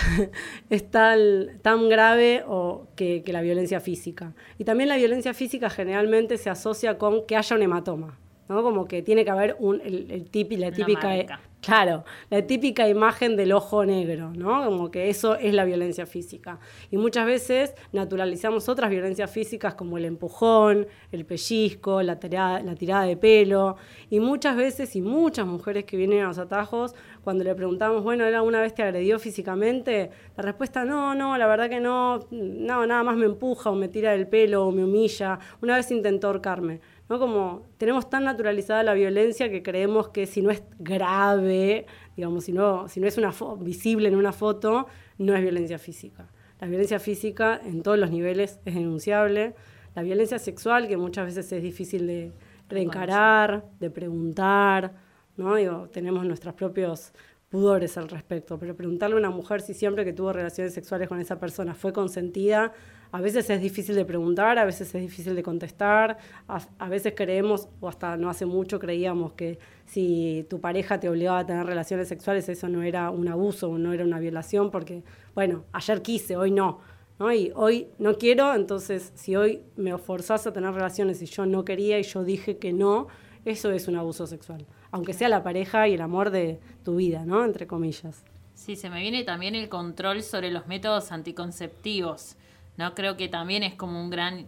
es 0.70 0.92
tan, 0.92 1.60
tan 1.62 1.88
grave 1.88 2.44
o 2.46 2.88
que, 2.98 3.24
que 3.24 3.32
la 3.32 3.42
violencia 3.42 3.80
física. 3.80 4.34
Y 4.58 4.66
también 4.66 4.90
la 4.90 4.98
violencia 4.98 5.34
física 5.34 5.70
generalmente 5.70 6.38
se 6.38 6.50
asocia 6.50 6.98
con 6.98 7.26
que 7.26 7.38
haya 7.38 7.56
un 7.56 7.62
hematoma. 7.62 8.20
¿No? 8.48 8.64
Como 8.64 8.88
que 8.88 9.02
tiene 9.02 9.24
que 9.24 9.32
haber 9.32 9.56
un, 9.60 9.82
el, 9.82 10.12
el 10.12 10.30
tipi, 10.30 10.58
la 10.58 10.72
típica, 10.72 11.40
claro, 11.62 12.06
la 12.30 12.46
típica 12.46 12.88
imagen 12.88 13.36
del 13.36 13.52
ojo 13.52 13.86
negro, 13.86 14.32
¿no? 14.36 14.64
Como 14.66 14.92
que 14.92 15.10
eso 15.10 15.36
es 15.36 15.54
la 15.54 15.66
violencia 15.66 16.06
física. 16.06 16.60
Y 16.92 16.98
muchas 16.98 17.26
veces 17.26 17.74
naturalizamos 17.92 18.70
otras 18.70 18.92
violencias 18.92 19.32
físicas 19.32 19.74
como 19.74 19.98
el 19.98 20.06
empujón, 20.06 20.86
el 21.12 21.26
pellizco, 21.26 22.04
la 22.04 22.20
tirada, 22.20 22.62
la 22.62 22.76
tirada 22.76 23.06
de 23.06 23.18
pelo. 23.18 23.78
Y 24.12 24.20
muchas 24.20 24.56
veces, 24.56 24.96
y 24.96 25.02
muchas 25.02 25.48
mujeres 25.48 25.86
que 25.86 25.98
vienen 25.98 26.24
a 26.24 26.28
los 26.28 26.38
atajos, 26.38 26.94
cuando 27.24 27.44
le 27.44 27.56
preguntamos, 27.56 28.04
bueno, 28.04 28.26
¿él 28.26 28.36
alguna 28.36 28.62
vez 28.62 28.76
te 28.76 28.84
agredió 28.84 29.18
físicamente? 29.18 30.12
La 30.38 30.44
respuesta, 30.44 30.86
no, 30.86 31.16
no, 31.16 31.36
la 31.38 31.48
verdad 31.48 31.68
que 31.68 31.80
no, 31.80 32.28
no, 32.30 32.86
nada 32.86 33.04
más 33.04 33.18
me 33.18 33.26
empuja 33.26 33.72
o 33.72 33.76
me 33.76 33.88
tira 33.88 34.12
del 34.12 34.28
pelo 34.28 34.68
o 34.68 34.72
me 34.72 34.84
humilla. 34.84 35.40
Una 35.62 35.78
vez 35.78 35.90
intentó 35.90 36.28
ahorcarme. 36.28 36.80
¿No? 37.10 37.20
Como 37.20 37.64
tenemos 37.78 38.10
tan 38.10 38.24
naturalizada 38.24 38.84
la 38.84 38.94
violencia 38.94 39.50
que 39.50 39.62
creemos 39.62 40.10
que 40.10 40.26
si 40.26 40.42
no 40.42 40.52
es 40.52 40.64
grave, 40.80 41.86
digamos, 42.16 42.46
si 42.46 42.52
no, 42.52 42.88
si 42.88 43.00
no 43.00 43.08
es 43.08 43.18
una 43.18 43.34
visible 43.60 44.08
en 44.08 44.16
una 44.16 44.32
foto, 44.32 44.88
no 45.18 45.36
es 45.36 45.42
violencia 45.42 45.78
física. 45.78 46.28
La 46.60 46.68
violencia 46.68 47.00
física 47.00 47.60
en 47.64 47.84
todos 47.84 48.00
los 48.00 48.12
niveles 48.12 48.60
es 48.66 48.76
denunciable. 48.76 49.56
La 49.94 50.02
violencia 50.02 50.40
sexual, 50.40 50.88
que 50.88 50.98
muchas 50.98 51.26
veces 51.26 51.52
es 51.52 51.62
difícil 51.62 52.08
de, 52.08 52.32
de 52.70 52.82
encarar, 52.82 53.66
de 53.80 53.90
preguntar, 53.90 54.94
¿no? 55.38 55.56
Digo, 55.56 55.90
tenemos 55.90 56.26
nuestros 56.26 56.54
propios 56.54 57.14
pudores 57.50 57.98
al 57.98 58.10
respecto, 58.10 58.58
pero 58.58 58.76
preguntarle 58.76 59.16
a 59.16 59.20
una 59.20 59.30
mujer 59.30 59.62
si 59.62 59.74
siempre 59.74 60.04
que 60.04 60.14
tuvo 60.14 60.34
relaciones 60.34 60.74
sexuales 60.74 61.08
con 61.08 61.20
esa 61.20 61.40
persona 61.40 61.74
fue 61.74 61.94
consentida, 61.94 62.74
a 63.16 63.22
veces 63.22 63.50
es 63.50 63.62
difícil 63.62 63.96
de 63.96 64.04
preguntar, 64.04 64.60
a 64.60 64.66
veces 64.66 64.94
es 64.94 65.02
difícil 65.02 65.36
de 65.36 65.42
contestar, 65.42 66.18
a, 66.48 66.60
a, 66.80 66.90
veces 66.90 67.14
creemos, 67.16 67.70
o 67.80 67.88
hasta 67.88 68.18
no 68.18 68.30
hace 68.30 68.46
mucho 68.46 68.78
creíamos 68.78 69.34
que 69.34 69.58
si 69.86 70.46
tu 70.50 70.60
pareja 70.60 71.00
te 71.00 71.08
obligaba 71.08 71.40
a 71.40 71.46
tener 71.46 71.66
relaciones 71.66 72.10
sexuales 72.10 72.50
eso 72.50 72.68
no 72.68 72.84
era 72.84 73.10
un 73.12 73.28
abuso, 73.30 73.78
no 73.78 73.94
era 73.94 74.04
una 74.04 74.20
violación, 74.20 74.70
porque, 74.70 75.04
bueno, 75.34 75.64
ayer 75.72 76.02
quise, 76.02 76.36
hoy 76.36 76.52
no. 76.52 76.80
¿no? 77.18 77.32
Y 77.32 77.54
hoy 77.56 77.88
no 78.00 78.18
quiero, 78.18 78.54
entonces 78.54 79.14
si 79.16 79.38
hoy 79.38 79.62
me 79.78 79.98
forzás 79.98 80.46
a 80.48 80.52
tener 80.52 80.74
relaciones 80.74 81.22
y 81.22 81.26
yo 81.26 81.46
no 81.46 81.64
quería 81.64 81.98
y 82.00 82.04
yo 82.04 82.24
dije 82.26 82.58
que 82.58 82.74
no, 82.74 83.08
eso 83.46 83.72
es 83.72 83.88
un 83.88 83.96
abuso 83.96 84.28
sexual. 84.28 84.66
Aunque 84.92 85.14
sea 85.14 85.30
la 85.30 85.42
pareja 85.42 85.88
y 85.88 85.94
el 85.94 86.02
amor 86.02 86.32
de 86.32 86.60
tu 86.84 86.98
vida, 86.98 87.26
¿no? 87.26 87.46
Entre 87.46 87.68
comillas. 87.68 88.26
Sí, 88.56 88.76
se 88.76 88.90
me 88.90 89.02
viene 89.02 89.24
también 89.24 89.54
el 89.56 89.70
control 89.70 90.24
sobre 90.24 90.50
los 90.50 90.68
métodos 90.68 91.12
anticonceptivos. 91.12 92.36
No 92.78 92.94
creo 92.96 93.18
que 93.18 93.28
también 93.28 93.64
es 93.64 93.74
como 93.76 94.02
un 94.02 94.10
gran... 94.10 94.46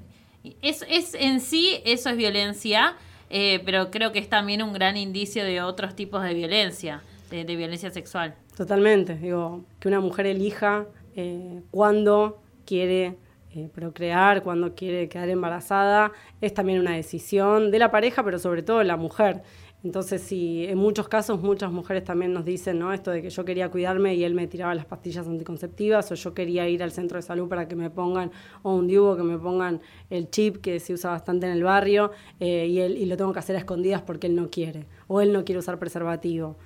Es, 0.62 0.86
es 0.90 1.14
en 1.14 1.42
sí, 1.42 1.82
eso 1.86 2.10
es 2.10 2.18
violencia, 2.18 2.96
eh, 3.30 3.62
pero 3.66 3.92
creo 3.92 4.12
que 4.12 4.20
es 4.20 4.30
también 4.30 4.62
un 4.62 4.74
gran 4.74 4.98
indicio 4.98 5.44
de 5.44 5.62
otros 5.62 5.96
tipos 5.96 6.24
de 6.24 6.34
violencia, 6.34 7.02
de, 7.30 7.44
violencia 7.44 7.92
sexual. 7.92 8.36
Totalmente. 8.56 9.16
Digo, 9.16 9.66
que 9.80 9.88
una 9.88 10.00
mujer 10.00 10.28
elija 10.28 10.86
eh, 11.16 11.62
cuándo 11.72 12.42
quiere 12.66 13.18
eh, 13.56 13.70
procrear, 13.74 14.44
cuando 14.44 14.76
quiere 14.76 15.10
quedar 15.10 15.30
embarazada, 15.30 16.12
es 16.42 16.54
también 16.54 16.80
una 16.80 16.92
decisión 16.92 17.72
de 17.72 17.80
la 17.80 17.92
pareja, 17.92 18.24
pero 18.24 18.40
sobre 18.40 18.62
todo 18.62 18.80
de 18.80 18.86
la 18.86 18.98
mujer. 18.98 19.42
Entonces, 19.84 20.22
si 20.22 20.66
en 20.66 20.78
muchos 20.78 21.08
casos 21.08 21.40
muchas 21.40 21.72
mujeres 21.72 22.04
también 22.04 22.34
nos 22.34 22.44
dicen, 22.44 22.80
¿no? 22.80 22.92
Esto 22.92 23.12
de 23.12 23.22
que 23.22 23.30
yo 23.30 23.46
quería 23.46 23.70
cuidarme 23.70 24.16
y 24.16 24.24
él 24.24 24.34
me 24.34 24.48
tiraba 24.48 24.74
las 24.74 24.86
pastillas 24.86 25.28
anticonceptivas, 25.28 26.12
o 26.12 26.16
yo 26.16 26.34
quería 26.34 26.68
ir 26.68 26.82
al 26.82 26.92
centro 26.92 27.18
de 27.18 27.22
salud 27.22 27.48
para 27.48 27.68
que 27.68 27.76
me 27.76 27.90
pongan, 27.92 28.32
o 28.64 28.74
un 28.74 28.88
diubo 28.88 29.16
que 29.16 29.24
me 29.24 29.38
pongan 29.38 29.80
el 30.10 30.30
chip 30.32 30.58
que 30.58 30.80
se 30.80 30.94
usa 30.94 31.12
bastante 31.12 31.46
en 31.46 31.54
el 31.54 31.64
barrio, 31.64 32.12
eh, 32.40 32.66
y, 32.68 32.80
él, 32.80 32.98
y 32.98 33.06
lo 33.06 33.18
tengo 33.18 33.32
que 33.34 33.40
hacer 33.40 33.56
a 33.56 33.60
escondidas 33.60 34.02
porque 34.02 34.28
él 34.28 34.36
no 34.36 34.50
quiere, 34.50 34.88
o 35.08 35.22
él 35.22 35.32
no 35.32 35.46
quiere 35.46 35.60
usar 35.60 35.78
preservativo. 35.78 36.58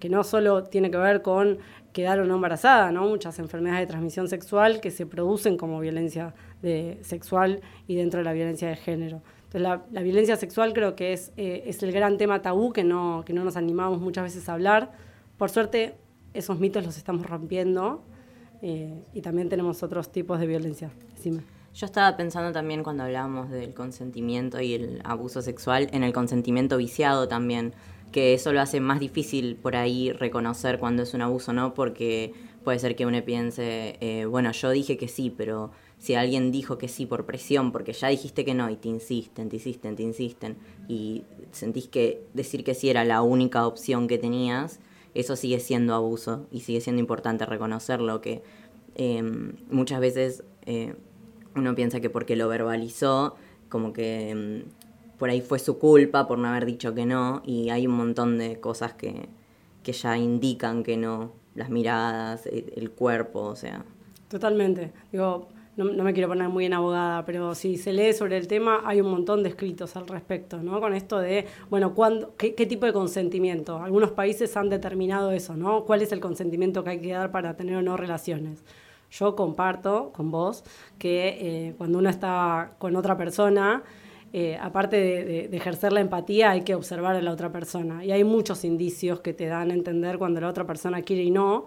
Que 0.00 0.08
no 0.08 0.24
solo 0.24 0.64
tiene 0.64 0.90
que 0.90 0.96
ver 0.96 1.20
con 1.20 1.58
quedar 1.92 2.20
o 2.20 2.24
no 2.24 2.36
embarazada, 2.36 2.90
¿no? 2.90 3.06
Muchas 3.06 3.38
enfermedades 3.38 3.82
de 3.82 3.86
transmisión 3.88 4.28
sexual 4.28 4.80
que 4.80 4.90
se 4.90 5.04
producen 5.04 5.58
como 5.58 5.78
violencia 5.78 6.34
sexual 7.02 7.60
y 7.86 7.96
dentro 7.96 8.18
de 8.18 8.24
la 8.24 8.32
violencia 8.32 8.68
de 8.68 8.76
género. 8.76 9.20
La, 9.58 9.86
la 9.90 10.02
violencia 10.02 10.36
sexual 10.36 10.74
creo 10.74 10.94
que 10.96 11.12
es, 11.14 11.32
eh, 11.36 11.62
es 11.66 11.82
el 11.82 11.90
gran 11.90 12.18
tema 12.18 12.42
tabú 12.42 12.72
que 12.72 12.84
no, 12.84 13.22
que 13.24 13.32
no 13.32 13.42
nos 13.42 13.56
animamos 13.56 14.00
muchas 14.00 14.24
veces 14.24 14.48
a 14.48 14.52
hablar. 14.52 14.92
Por 15.38 15.50
suerte, 15.50 15.94
esos 16.34 16.58
mitos 16.60 16.84
los 16.84 16.98
estamos 16.98 17.26
rompiendo 17.26 18.04
eh, 18.60 19.02
y 19.14 19.22
también 19.22 19.48
tenemos 19.48 19.82
otros 19.82 20.12
tipos 20.12 20.40
de 20.40 20.46
violencia. 20.46 20.90
Decime. 21.14 21.42
Yo 21.74 21.86
estaba 21.86 22.16
pensando 22.16 22.52
también 22.52 22.82
cuando 22.82 23.02
hablábamos 23.02 23.50
del 23.50 23.74
consentimiento 23.74 24.60
y 24.60 24.74
el 24.74 25.00
abuso 25.04 25.42
sexual, 25.42 25.88
en 25.92 26.04
el 26.04 26.12
consentimiento 26.12 26.76
viciado 26.78 27.28
también, 27.28 27.74
que 28.12 28.32
eso 28.32 28.52
lo 28.52 28.60
hace 28.60 28.80
más 28.80 28.98
difícil 29.00 29.56
por 29.56 29.76
ahí 29.76 30.12
reconocer 30.12 30.78
cuando 30.78 31.02
es 31.02 31.12
un 31.12 31.20
abuso, 31.20 31.52
¿no? 31.52 31.74
Porque 31.74 32.32
puede 32.64 32.78
ser 32.78 32.96
que 32.96 33.04
uno 33.04 33.22
piense, 33.24 33.98
eh, 34.00 34.24
bueno, 34.24 34.52
yo 34.52 34.70
dije 34.70 34.96
que 34.96 35.06
sí, 35.06 35.32
pero 35.36 35.70
si 35.98 36.14
alguien 36.14 36.52
dijo 36.52 36.78
que 36.78 36.88
sí 36.88 37.06
por 37.06 37.24
presión, 37.24 37.72
porque 37.72 37.92
ya 37.92 38.08
dijiste 38.08 38.44
que 38.44 38.54
no 38.54 38.68
y 38.70 38.76
te 38.76 38.88
insisten, 38.88 39.48
te 39.48 39.56
insisten, 39.56 39.96
te 39.96 40.02
insisten, 40.02 40.56
y 40.88 41.24
sentís 41.52 41.88
que 41.88 42.22
decir 42.34 42.64
que 42.64 42.74
sí 42.74 42.90
era 42.90 43.04
la 43.04 43.22
única 43.22 43.66
opción 43.66 44.06
que 44.06 44.18
tenías, 44.18 44.80
eso 45.14 45.36
sigue 45.36 45.58
siendo 45.60 45.94
abuso 45.94 46.46
y 46.50 46.60
sigue 46.60 46.80
siendo 46.80 47.00
importante 47.00 47.46
reconocerlo, 47.46 48.20
que 48.20 48.42
eh, 48.94 49.22
muchas 49.70 50.00
veces 50.00 50.44
eh, 50.66 50.94
uno 51.54 51.74
piensa 51.74 52.00
que 52.00 52.10
porque 52.10 52.36
lo 52.36 52.48
verbalizó, 52.48 53.36
como 53.70 53.92
que 53.92 54.62
mm, 54.64 55.18
por 55.18 55.30
ahí 55.30 55.40
fue 55.40 55.58
su 55.58 55.78
culpa 55.78 56.28
por 56.28 56.38
no 56.38 56.48
haber 56.48 56.66
dicho 56.66 56.94
que 56.94 57.06
no, 57.06 57.42
y 57.46 57.70
hay 57.70 57.86
un 57.86 57.94
montón 57.96 58.36
de 58.36 58.60
cosas 58.60 58.92
que, 58.92 59.28
que 59.82 59.92
ya 59.92 60.18
indican 60.18 60.82
que 60.82 60.98
no, 60.98 61.32
las 61.54 61.70
miradas, 61.70 62.44
el, 62.46 62.72
el 62.76 62.90
cuerpo, 62.90 63.40
o 63.40 63.56
sea. 63.56 63.84
Totalmente. 64.28 64.92
Digo, 65.10 65.48
no, 65.76 66.04
me 66.04 66.14
quiero 66.14 66.28
poner 66.28 66.48
muy 66.48 66.64
en 66.64 66.72
abogada, 66.72 67.24
pero 67.26 67.54
si 67.54 67.76
se 67.76 67.92
lee 67.92 68.14
sobre 68.14 68.38
el 68.38 68.48
tema, 68.48 68.82
hay 68.84 69.00
un 69.00 69.10
montón 69.10 69.42
de 69.42 69.50
escritos 69.50 69.94
al 69.96 70.08
respecto, 70.08 70.62
¿no? 70.62 70.80
Con 70.80 70.94
esto 70.94 71.18
de, 71.18 71.46
bueno, 71.68 71.94
¿cuándo, 71.94 72.34
qué, 72.36 72.52
tipo 72.52 72.86
de 72.86 72.94
consentimiento? 72.94 73.82
Algunos 73.82 74.12
países 74.12 74.56
han 74.56 74.70
determinado 74.70 75.32
eso, 75.32 75.54
¿no? 75.54 75.84
¿Cuál 75.84 76.00
es 76.00 76.12
el 76.12 76.20
consentimiento 76.20 76.82
que 76.82 76.90
hay 76.90 77.00
que 77.00 77.12
dar 77.12 77.30
para 77.30 77.56
tener 77.56 77.76
o 77.76 77.82
no 77.82 77.96
relaciones? 77.98 78.64
Yo 79.10 79.36
comparto 79.36 80.12
con 80.14 80.30
vos 80.30 80.64
que 80.98 81.68
eh, 81.68 81.74
cuando 81.76 81.98
uno 81.98 82.08
está 82.08 82.72
con 82.78 82.96
otra 82.96 83.16
persona, 83.16 83.82
eh, 84.32 84.58
aparte 84.60 84.96
de, 84.96 85.56
ejercer 85.56 85.92
la 85.92 86.00
empatía, 86.00 86.50
hay 86.50 86.62
que 86.62 86.74
observar 86.74 87.16
a 87.16 87.22
la 87.22 87.32
otra 87.32 87.52
persona. 87.52 88.04
Y 88.04 88.12
hay 88.12 88.24
muchos 88.24 88.64
indicios 88.64 89.20
que 89.20 89.32
te 89.32 89.46
dan 89.46 89.70
a 89.70 89.74
entender 89.74 90.18
cuando 90.18 90.40
la 90.40 90.48
otra 90.48 90.66
persona 90.66 91.02
quiere 91.02 91.22
y 91.22 91.30
no 91.30 91.66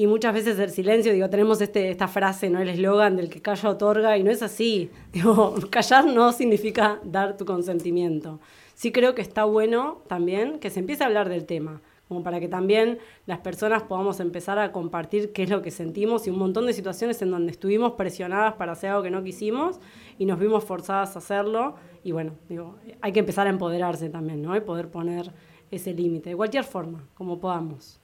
y 0.00 0.06
muchas 0.06 0.32
veces 0.32 0.56
el 0.60 0.70
silencio, 0.70 1.12
digo, 1.12 1.28
tenemos 1.28 1.60
este, 1.60 1.90
esta 1.90 2.06
frase, 2.06 2.48
¿no? 2.48 2.60
El 2.60 2.68
eslogan 2.68 3.16
del 3.16 3.28
que 3.28 3.42
calla 3.42 3.68
otorga, 3.68 4.16
y 4.16 4.22
no 4.22 4.30
es 4.30 4.44
así. 4.44 4.92
Digo, 5.12 5.56
callar 5.70 6.06
no 6.06 6.30
significa 6.30 7.00
dar 7.02 7.36
tu 7.36 7.44
consentimiento. 7.44 8.38
Sí 8.74 8.92
creo 8.92 9.16
que 9.16 9.22
está 9.22 9.42
bueno 9.42 10.02
también 10.06 10.60
que 10.60 10.70
se 10.70 10.78
empiece 10.78 11.02
a 11.02 11.08
hablar 11.08 11.28
del 11.28 11.46
tema, 11.46 11.82
como 12.06 12.22
para 12.22 12.38
que 12.38 12.46
también 12.46 12.98
las 13.26 13.40
personas 13.40 13.82
podamos 13.82 14.20
empezar 14.20 14.60
a 14.60 14.70
compartir 14.70 15.32
qué 15.32 15.42
es 15.42 15.50
lo 15.50 15.62
que 15.62 15.72
sentimos 15.72 16.28
y 16.28 16.30
un 16.30 16.38
montón 16.38 16.66
de 16.66 16.74
situaciones 16.74 17.20
en 17.22 17.32
donde 17.32 17.50
estuvimos 17.50 17.94
presionadas 17.94 18.54
para 18.54 18.72
hacer 18.72 18.90
algo 18.90 19.02
que 19.02 19.10
no 19.10 19.24
quisimos 19.24 19.80
y 20.16 20.26
nos 20.26 20.38
vimos 20.38 20.62
forzadas 20.62 21.16
a 21.16 21.18
hacerlo. 21.18 21.74
Y 22.04 22.12
bueno, 22.12 22.36
digo, 22.48 22.76
hay 23.00 23.10
que 23.10 23.18
empezar 23.18 23.48
a 23.48 23.50
empoderarse 23.50 24.08
también, 24.10 24.42
¿no? 24.42 24.54
Y 24.54 24.60
poder 24.60 24.92
poner 24.92 25.32
ese 25.72 25.92
límite, 25.92 26.30
de 26.30 26.36
cualquier 26.36 26.62
forma, 26.62 27.04
como 27.14 27.40
podamos. 27.40 27.97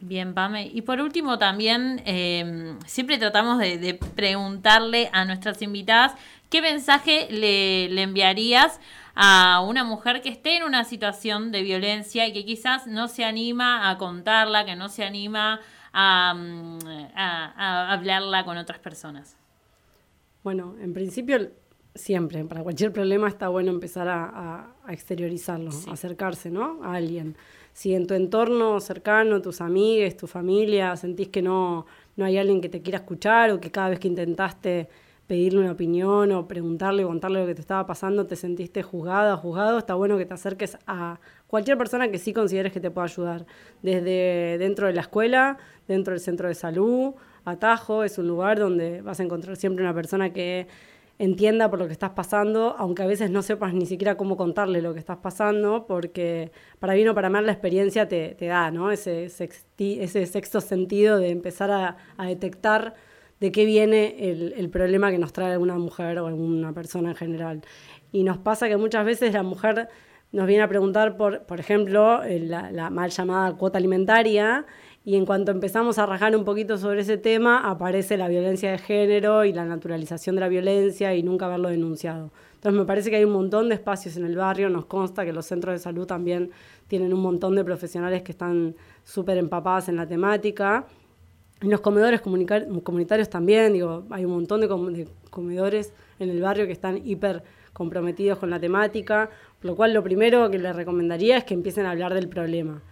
Bien, 0.00 0.34
Pame. 0.34 0.66
Y 0.66 0.82
por 0.82 1.00
último 1.00 1.38
también, 1.38 2.02
eh, 2.04 2.74
siempre 2.86 3.18
tratamos 3.18 3.58
de, 3.58 3.78
de, 3.78 3.94
preguntarle 3.94 5.10
a 5.12 5.24
nuestras 5.24 5.62
invitadas 5.62 6.14
qué 6.48 6.62
mensaje 6.62 7.28
le, 7.30 7.88
le, 7.88 8.02
enviarías 8.02 8.80
a 9.14 9.64
una 9.66 9.84
mujer 9.84 10.22
que 10.22 10.28
esté 10.28 10.56
en 10.56 10.64
una 10.64 10.84
situación 10.84 11.52
de 11.52 11.62
violencia 11.62 12.26
y 12.26 12.32
que 12.32 12.44
quizás 12.44 12.86
no 12.86 13.08
se 13.08 13.24
anima 13.24 13.90
a 13.90 13.98
contarla, 13.98 14.64
que 14.64 14.76
no 14.76 14.88
se 14.88 15.04
anima 15.04 15.60
a, 15.92 16.34
a, 17.14 17.44
a 17.56 17.92
hablarla 17.92 18.44
con 18.44 18.56
otras 18.56 18.78
personas. 18.78 19.36
Bueno, 20.42 20.74
en 20.80 20.92
principio 20.94 21.50
siempre, 21.94 22.44
para 22.44 22.62
cualquier 22.62 22.92
problema 22.92 23.28
está 23.28 23.48
bueno 23.48 23.70
empezar 23.70 24.08
a, 24.08 24.74
a 24.84 24.92
exteriorizarlo, 24.92 25.70
sí. 25.70 25.90
acercarse 25.90 26.50
¿no? 26.50 26.82
a 26.82 26.94
alguien 26.94 27.36
si 27.72 27.94
en 27.94 28.06
tu 28.06 28.14
entorno 28.14 28.80
cercano, 28.80 29.40
tus 29.40 29.60
amigues, 29.60 30.16
tu 30.16 30.26
familia, 30.26 30.96
sentís 30.96 31.28
que 31.28 31.42
no, 31.42 31.86
no 32.16 32.24
hay 32.24 32.38
alguien 32.38 32.60
que 32.60 32.68
te 32.68 32.82
quiera 32.82 32.98
escuchar 32.98 33.50
o 33.50 33.60
que 33.60 33.70
cada 33.70 33.90
vez 33.90 33.98
que 33.98 34.08
intentaste 34.08 34.88
pedirle 35.26 35.60
una 35.60 35.70
opinión 35.70 36.32
o 36.32 36.48
preguntarle 36.48 37.04
o 37.04 37.08
contarle 37.08 37.40
lo 37.40 37.46
que 37.46 37.54
te 37.54 37.60
estaba 37.60 37.86
pasando, 37.86 38.26
te 38.26 38.34
sentiste 38.34 38.82
juzgada 38.82 39.36
juzgado, 39.36 39.78
está 39.78 39.94
bueno 39.94 40.18
que 40.18 40.26
te 40.26 40.34
acerques 40.34 40.76
a 40.88 41.20
cualquier 41.46 41.78
persona 41.78 42.10
que 42.10 42.18
sí 42.18 42.32
consideres 42.32 42.72
que 42.72 42.80
te 42.80 42.90
pueda 42.90 43.04
ayudar. 43.04 43.46
Desde 43.80 44.58
dentro 44.58 44.88
de 44.88 44.92
la 44.92 45.02
escuela, 45.02 45.56
dentro 45.86 46.14
del 46.14 46.20
centro 46.20 46.48
de 46.48 46.54
salud, 46.56 47.14
Atajo 47.44 48.02
es 48.02 48.18
un 48.18 48.26
lugar 48.26 48.58
donde 48.58 49.02
vas 49.02 49.20
a 49.20 49.22
encontrar 49.22 49.56
siempre 49.56 49.84
una 49.84 49.94
persona 49.94 50.32
que 50.32 50.66
entienda 51.20 51.68
por 51.68 51.78
lo 51.78 51.86
que 51.86 51.92
estás 51.92 52.10
pasando, 52.10 52.74
aunque 52.78 53.02
a 53.02 53.06
veces 53.06 53.30
no 53.30 53.42
sepas 53.42 53.74
ni 53.74 53.84
siquiera 53.84 54.16
cómo 54.16 54.38
contarle 54.38 54.80
lo 54.80 54.94
que 54.94 55.00
estás 55.00 55.18
pasando, 55.18 55.84
porque 55.86 56.50
para 56.78 56.94
bien 56.94 57.08
o 57.08 57.14
para 57.14 57.28
mal 57.28 57.44
la 57.44 57.52
experiencia 57.52 58.08
te, 58.08 58.34
te 58.36 58.46
da, 58.46 58.70
¿no? 58.70 58.90
Ese, 58.90 59.28
sexto 59.28 60.62
sentido 60.62 61.18
de 61.18 61.28
empezar 61.28 61.70
a, 61.70 61.96
detectar 62.26 62.94
de 63.38 63.52
qué 63.52 63.66
viene 63.66 64.30
el, 64.30 64.70
problema 64.70 65.10
que 65.10 65.18
nos 65.18 65.34
trae 65.34 65.52
alguna 65.52 65.76
mujer 65.76 66.18
o 66.20 66.26
alguna 66.26 66.72
persona 66.72 67.10
en 67.10 67.16
general. 67.16 67.62
Y 68.12 68.22
nos 68.22 68.38
pasa 68.38 68.68
que 68.68 68.78
muchas 68.78 69.04
veces 69.04 69.34
la 69.34 69.42
mujer 69.42 69.90
nos 70.32 70.46
viene 70.46 70.62
a 70.62 70.68
preguntar 70.68 71.18
por, 71.18 71.42
por 71.42 71.60
ejemplo, 71.60 72.22
la, 72.24 72.72
la 72.72 72.88
mal 72.88 73.10
llamada 73.10 73.54
cuota 73.58 73.76
alimentaria, 73.76 74.64
y 75.02 75.16
en 75.16 75.24
cuanto 75.24 75.50
empezamos 75.50 75.98
a 75.98 76.04
rajar 76.04 76.36
un 76.36 76.44
poquito 76.44 76.76
sobre 76.76 77.00
ese 77.00 77.16
tema, 77.16 77.70
aparece 77.70 78.18
la 78.18 78.28
violencia 78.28 78.70
de 78.70 78.78
género 78.78 79.46
y 79.46 79.52
la 79.52 79.64
naturalización 79.64 80.34
de 80.34 80.40
la 80.40 80.48
violencia 80.48 81.14
y 81.14 81.22
nunca 81.22 81.46
haberlo 81.46 81.70
denunciado. 81.70 82.30
Entonces 82.54 82.78
me 82.78 82.84
parece 82.84 83.08
que 83.08 83.16
hay 83.16 83.24
un 83.24 83.32
montón 83.32 83.70
de 83.70 83.76
espacios 83.76 84.18
en 84.18 84.26
el 84.26 84.36
barrio, 84.36 84.68
nos 84.68 84.84
consta 84.84 85.24
que 85.24 85.32
los 85.32 85.46
centros 85.46 85.72
de 85.72 85.78
salud 85.78 86.06
también 86.06 86.50
tienen 86.86 87.14
un 87.14 87.20
montón 87.20 87.54
de 87.56 87.64
profesionales 87.64 88.22
que 88.22 88.32
están 88.32 88.76
súper 89.02 89.38
empapadas 89.38 89.88
en 89.88 89.96
la 89.96 90.06
temática. 90.06 90.86
En 91.62 91.70
los 91.70 91.80
comedores 91.80 92.20
comunitarios 92.20 93.30
también, 93.30 93.72
digo, 93.72 94.04
hay 94.10 94.26
un 94.26 94.32
montón 94.32 94.60
de, 94.60 94.68
com 94.68 94.92
de 94.92 95.08
comedores 95.30 95.94
en 96.18 96.28
el 96.28 96.42
barrio 96.42 96.66
que 96.66 96.72
están 96.72 97.00
hiper 97.06 97.42
comprometidos 97.72 98.38
con 98.38 98.50
la 98.50 98.60
temática, 98.60 99.30
lo 99.62 99.74
cual 99.76 99.94
lo 99.94 100.02
primero 100.02 100.50
que 100.50 100.58
les 100.58 100.76
recomendaría 100.76 101.38
es 101.38 101.44
que 101.44 101.54
empiecen 101.54 101.86
a 101.86 101.92
hablar 101.92 102.12
del 102.12 102.28
problema 102.28 102.82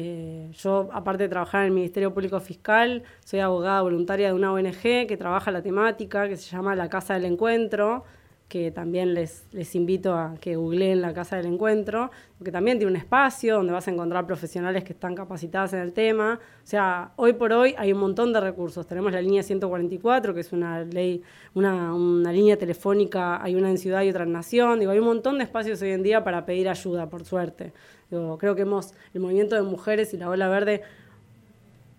eh, 0.00 0.52
yo, 0.52 0.88
aparte 0.92 1.24
de 1.24 1.28
trabajar 1.28 1.62
en 1.62 1.66
el 1.66 1.72
Ministerio 1.72 2.14
Público 2.14 2.38
Fiscal, 2.38 3.02
soy 3.24 3.40
abogada 3.40 3.82
voluntaria 3.82 4.28
de 4.28 4.32
una 4.32 4.52
ONG 4.52 5.08
que 5.08 5.16
trabaja 5.18 5.50
la 5.50 5.60
temática, 5.60 6.28
que 6.28 6.36
se 6.36 6.48
llama 6.48 6.76
La 6.76 6.88
Casa 6.88 7.14
del 7.14 7.24
Encuentro. 7.24 8.04
que 8.48 8.70
también 8.70 9.12
les, 9.12 9.44
les 9.52 9.74
invito 9.74 10.14
a 10.14 10.36
que 10.40 10.56
googleen 10.56 11.02
la 11.02 11.12
Casa 11.12 11.36
del 11.36 11.46
Encuentro, 11.46 12.10
porque 12.38 12.50
también 12.50 12.78
tiene 12.78 12.92
un 12.92 12.96
espacio 12.96 13.56
donde 13.56 13.74
vas 13.74 13.88
a 13.88 13.90
encontrar 13.90 14.24
profesionales 14.26 14.84
que 14.84 14.94
están 14.94 15.14
capacitadas 15.14 15.74
en 15.74 15.80
el 15.80 15.92
tema. 15.92 16.38
O 16.64 16.66
sea, 16.66 17.12
hoy 17.16 17.34
por 17.34 17.52
hoy 17.52 17.74
hay 17.76 17.92
un 17.92 17.98
montón 17.98 18.32
de 18.32 18.40
recursos. 18.40 18.86
Tenemos 18.86 19.12
la 19.12 19.20
línea 19.20 19.42
144, 19.42 20.32
que 20.32 20.40
es 20.40 20.52
una 20.52 20.84
ley, 20.84 21.22
una, 21.54 21.92
una 21.92 22.32
línea 22.32 22.56
telefónica, 22.56 23.42
hay 23.42 23.54
una 23.56 23.68
en 23.68 23.76
ciudad 23.76 24.02
y 24.02 24.10
otra 24.10 24.24
en 24.24 24.32
nación. 24.32 24.78
Digo, 24.78 24.92
hay 24.92 25.00
un 25.00 25.06
montón 25.06 25.38
de 25.38 25.44
espacios 25.44 25.82
hoy 25.82 25.90
en 25.90 26.02
día 26.02 26.24
para 26.24 26.46
pedir 26.46 26.68
ayuda, 26.68 27.10
por 27.10 27.24
suerte. 27.24 27.72
Digo, 28.10 28.38
creo 28.38 28.54
que 28.54 28.62
hemos, 28.62 28.94
el 29.14 29.20
movimiento 29.20 29.54
de 29.54 29.62
mujeres 29.62 30.14
y 30.14 30.16
la 30.16 30.28
ola 30.30 30.48
verde 30.48 30.82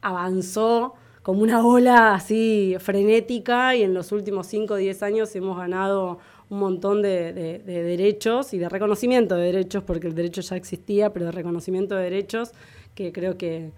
avanzó 0.02 0.96
como 1.22 1.42
una 1.42 1.66
ola 1.66 2.16
así 2.16 2.76
frenética 2.80 3.76
y 3.76 3.84
en 3.84 3.94
los 3.94 4.12
últimos 4.12 4.48
5 4.48 4.74
o 4.74 4.78
10 4.78 5.04
años 5.04 5.36
hemos 5.36 5.58
ganado 5.58 6.20
un 6.50 6.60
montón 6.60 7.02
de, 7.02 7.34
de, 7.34 7.60
de, 7.60 7.84
derechos 7.84 8.54
y 8.54 8.58
de 8.58 8.70
reconocimiento 8.70 9.36
de 9.36 9.44
derechos, 9.44 9.84
porque 9.84 10.08
el 10.08 10.16
derecho 10.16 10.42
ya 10.42 10.56
existía, 10.56 11.14
pero 11.14 11.28
de 11.28 11.32
reconocimiento 11.32 11.96
de 11.96 12.04
derechos 12.04 12.54
que 12.96 13.12
creo 13.12 13.38
que 13.38 13.72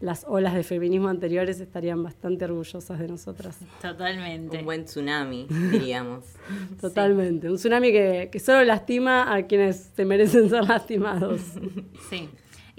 las 0.00 0.24
olas 0.28 0.54
de 0.54 0.62
feminismo 0.62 1.08
anteriores 1.08 1.58
estarían 1.60 2.02
bastante 2.02 2.44
orgullosas 2.44 2.98
de 2.98 3.08
nosotras. 3.08 3.58
Totalmente. 3.80 4.58
Un 4.58 4.64
buen 4.64 4.84
tsunami, 4.84 5.46
diríamos. 5.48 6.24
Totalmente. 6.80 7.46
Sí. 7.46 7.50
Un 7.50 7.56
tsunami 7.56 7.92
que, 7.92 8.28
que 8.30 8.38
solo 8.38 8.62
lastima 8.64 9.34
a 9.34 9.46
quienes 9.46 9.90
se 9.96 10.04
merecen 10.04 10.50
ser 10.50 10.64
lastimados. 10.64 11.40
Sí. 12.10 12.28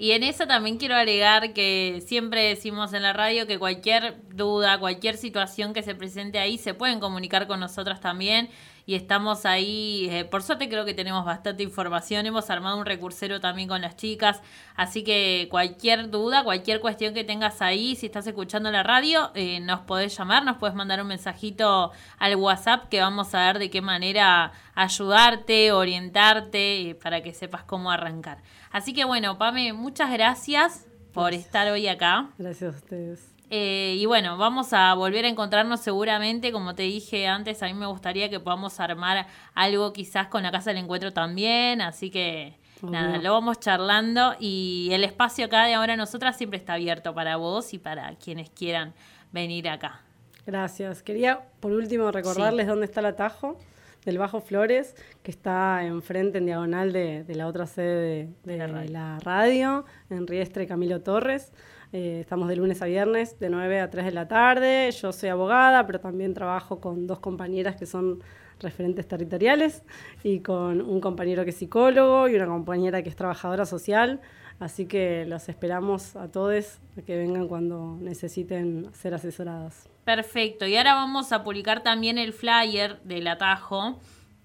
Y 0.00 0.12
en 0.12 0.22
eso 0.22 0.46
también 0.46 0.78
quiero 0.78 0.94
agregar 0.94 1.52
que 1.52 2.02
siempre 2.06 2.42
decimos 2.44 2.92
en 2.92 3.02
la 3.02 3.12
radio 3.12 3.48
que 3.48 3.58
cualquier 3.58 4.16
duda, 4.32 4.78
cualquier 4.78 5.16
situación 5.16 5.74
que 5.74 5.82
se 5.82 5.96
presente 5.96 6.38
ahí, 6.38 6.56
se 6.56 6.72
pueden 6.72 7.00
comunicar 7.00 7.48
con 7.48 7.58
nosotras 7.58 8.00
también 8.00 8.48
y 8.88 8.94
estamos 8.94 9.44
ahí. 9.44 10.08
Eh, 10.10 10.24
por 10.24 10.42
suerte 10.42 10.66
creo 10.66 10.86
que 10.86 10.94
tenemos 10.94 11.22
bastante 11.26 11.62
información. 11.62 12.24
Hemos 12.24 12.48
armado 12.48 12.78
un 12.78 12.86
recursero 12.86 13.38
también 13.38 13.68
con 13.68 13.82
las 13.82 13.96
chicas. 13.96 14.40
Así 14.76 15.04
que 15.04 15.46
cualquier 15.50 16.08
duda, 16.08 16.42
cualquier 16.42 16.80
cuestión 16.80 17.12
que 17.12 17.22
tengas 17.22 17.60
ahí, 17.60 17.96
si 17.96 18.06
estás 18.06 18.26
escuchando 18.26 18.70
la 18.70 18.82
radio, 18.82 19.30
eh, 19.34 19.60
nos 19.60 19.80
podés 19.80 20.16
llamar, 20.16 20.42
nos 20.42 20.56
puedes 20.56 20.74
mandar 20.74 21.02
un 21.02 21.08
mensajito 21.08 21.92
al 22.18 22.36
WhatsApp 22.36 22.88
que 22.88 23.02
vamos 23.02 23.34
a 23.34 23.44
ver 23.48 23.58
de 23.58 23.68
qué 23.68 23.82
manera 23.82 24.52
ayudarte, 24.74 25.70
orientarte, 25.70 26.88
eh, 26.88 26.94
para 26.94 27.22
que 27.22 27.34
sepas 27.34 27.64
cómo 27.64 27.90
arrancar. 27.90 28.38
Así 28.72 28.94
que 28.94 29.04
bueno, 29.04 29.36
Pame, 29.36 29.74
muchas 29.74 30.10
gracias 30.10 30.86
por 31.12 31.24
gracias. 31.24 31.44
estar 31.44 31.70
hoy 31.70 31.88
acá. 31.88 32.30
Gracias 32.38 32.74
a 32.74 32.78
ustedes. 32.78 33.37
Eh, 33.50 33.96
y 33.98 34.04
bueno, 34.04 34.36
vamos 34.36 34.72
a 34.72 34.92
volver 34.94 35.24
a 35.24 35.28
encontrarnos 35.28 35.80
seguramente, 35.80 36.52
como 36.52 36.74
te 36.74 36.82
dije 36.82 37.26
antes, 37.26 37.62
a 37.62 37.66
mí 37.66 37.74
me 37.74 37.86
gustaría 37.86 38.28
que 38.28 38.40
podamos 38.40 38.78
armar 38.78 39.26
algo 39.54 39.92
quizás 39.92 40.28
con 40.28 40.42
la 40.42 40.50
Casa 40.50 40.70
del 40.70 40.82
Encuentro 40.82 41.12
también, 41.12 41.80
así 41.80 42.10
que 42.10 42.58
nada, 42.82 43.16
lo 43.18 43.32
vamos 43.32 43.58
charlando 43.58 44.34
y 44.38 44.90
el 44.92 45.02
espacio 45.02 45.46
acá 45.46 45.64
de 45.64 45.74
ahora 45.74 45.96
nosotras 45.96 46.36
siempre 46.36 46.58
está 46.58 46.74
abierto 46.74 47.14
para 47.14 47.36
vos 47.36 47.72
y 47.72 47.78
para 47.78 48.16
quienes 48.16 48.50
quieran 48.50 48.92
venir 49.32 49.68
acá. 49.68 50.02
Gracias. 50.44 51.02
Quería 51.02 51.40
por 51.60 51.72
último 51.72 52.10
recordarles 52.10 52.66
sí. 52.66 52.68
dónde 52.70 52.86
está 52.86 53.00
el 53.00 53.06
atajo 53.06 53.58
del 54.04 54.18
Bajo 54.18 54.40
Flores, 54.40 54.94
que 55.22 55.30
está 55.30 55.84
enfrente 55.84 56.38
en 56.38 56.46
diagonal 56.46 56.92
de, 56.92 57.24
de 57.24 57.34
la 57.34 57.46
otra 57.46 57.66
sede 57.66 58.28
de, 58.44 58.52
de 58.52 58.58
la, 58.58 58.66
radio. 58.66 58.90
la 58.90 59.18
radio, 59.20 59.84
en 60.10 60.26
Riestre 60.26 60.66
Camilo 60.66 61.00
Torres. 61.00 61.52
Eh, 61.92 62.18
estamos 62.20 62.48
de 62.48 62.56
lunes 62.56 62.82
a 62.82 62.86
viernes, 62.86 63.38
de 63.38 63.48
9 63.48 63.80
a 63.80 63.88
3 63.88 64.04
de 64.06 64.12
la 64.12 64.28
tarde. 64.28 64.90
Yo 64.90 65.12
soy 65.12 65.30
abogada, 65.30 65.86
pero 65.86 66.00
también 66.00 66.34
trabajo 66.34 66.80
con 66.80 67.06
dos 67.06 67.18
compañeras 67.18 67.76
que 67.76 67.86
son 67.86 68.22
referentes 68.60 69.06
territoriales 69.08 69.84
y 70.22 70.40
con 70.40 70.82
un 70.82 71.00
compañero 71.00 71.44
que 71.44 71.50
es 71.50 71.56
psicólogo 71.56 72.28
y 72.28 72.34
una 72.34 72.46
compañera 72.46 73.02
que 73.02 73.08
es 73.08 73.16
trabajadora 73.16 73.64
social. 73.64 74.20
Así 74.60 74.86
que 74.86 75.24
los 75.26 75.48
esperamos 75.48 76.16
a 76.16 76.28
todos 76.28 76.78
a 76.98 77.02
que 77.02 77.16
vengan 77.16 77.46
cuando 77.46 77.96
necesiten 78.00 78.92
ser 78.92 79.14
asesoradas. 79.14 79.88
Perfecto. 80.04 80.66
Y 80.66 80.76
ahora 80.76 80.94
vamos 80.94 81.32
a 81.32 81.44
publicar 81.44 81.82
también 81.82 82.18
el 82.18 82.32
flyer 82.32 83.00
del 83.02 83.28
atajo 83.28 84.00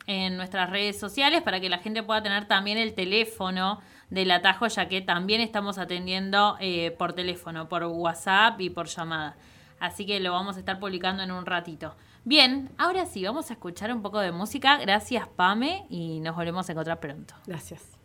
en 0.06 0.38
nuestras 0.38 0.70
redes 0.70 1.00
sociales 1.00 1.42
para 1.42 1.60
que 1.60 1.70
la 1.70 1.80
gente 1.80 2.04
pueda 2.04 2.22
tener 2.22 2.46
también 2.46 2.78
el 2.78 2.94
teléfono 2.94 3.80
del 4.10 4.30
atajo, 4.32 4.68
ya 4.68 4.88
que 4.88 5.02
también 5.02 5.42
estamos 5.42 5.78
atendiendo 5.78 6.58
eh, 6.60 6.92
por 6.92 7.14
teléfono, 7.14 7.68
por 7.68 7.84
WhatsApp 7.84 8.62
y 8.62 8.70
por 8.70 8.88
llamada. 8.88 9.36
Así 9.80 10.06
que 10.06 10.20
lo 10.20 10.32
vamos 10.32 10.58
a 10.58 10.60
estar 10.60 10.80
publicando 10.80 11.24
en 11.24 11.32
un 11.32 11.46
ratito. 11.46 11.96
Bien, 12.24 12.70
ahora 12.78 13.06
sí, 13.06 13.24
vamos 13.24 13.50
a 13.50 13.54
escuchar 13.54 13.92
un 13.94 14.02
poco 14.02 14.20
de 14.20 14.32
música. 14.32 14.78
Gracias, 14.78 15.28
Pame, 15.28 15.86
y 15.90 16.20
nos 16.20 16.36
volvemos 16.36 16.70
a 16.70 16.72
encontrar 16.72 17.00
pronto. 17.00 17.34
Gracias. 17.48 18.03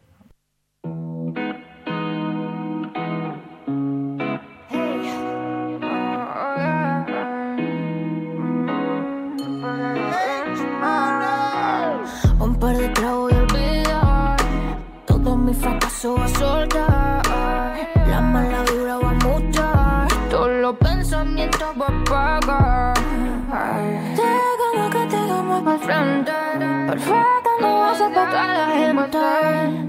Frente. 25.89 26.33
Perfecta 26.91 27.51
no 27.61 27.81
vas 27.81 28.01
a 28.01 28.09
la 28.09 28.67
gente. 28.79 29.19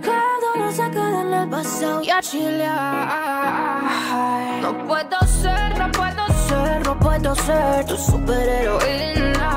Cada 0.10 0.48
uno 0.56 0.72
se 0.72 0.90
queda 0.92 1.22
en 1.22 1.34
el 1.34 1.50
pasado 1.50 2.02
y 2.04 2.10
a 2.10 2.22
chilear. 2.22 3.84
No 4.62 4.72
puedo 4.88 5.20
ser, 5.42 5.78
no 5.78 5.92
puedo 5.92 6.24
ser, 6.48 6.86
no 6.86 7.00
puedo 7.00 7.36
ser 7.36 7.86
tu 7.86 7.98
superheroína. 7.98 9.52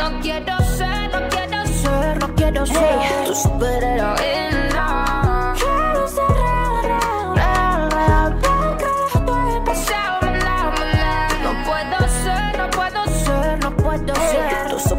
No 0.00 0.20
quiero 0.20 0.56
ser, 0.78 1.10
no 1.14 1.28
quiero 1.28 1.66
ser, 1.82 2.18
no 2.20 2.34
quiero 2.34 2.66
ser 2.66 2.98
hey. 3.00 3.24
tu 3.26 3.34
superheroína. 3.34 5.23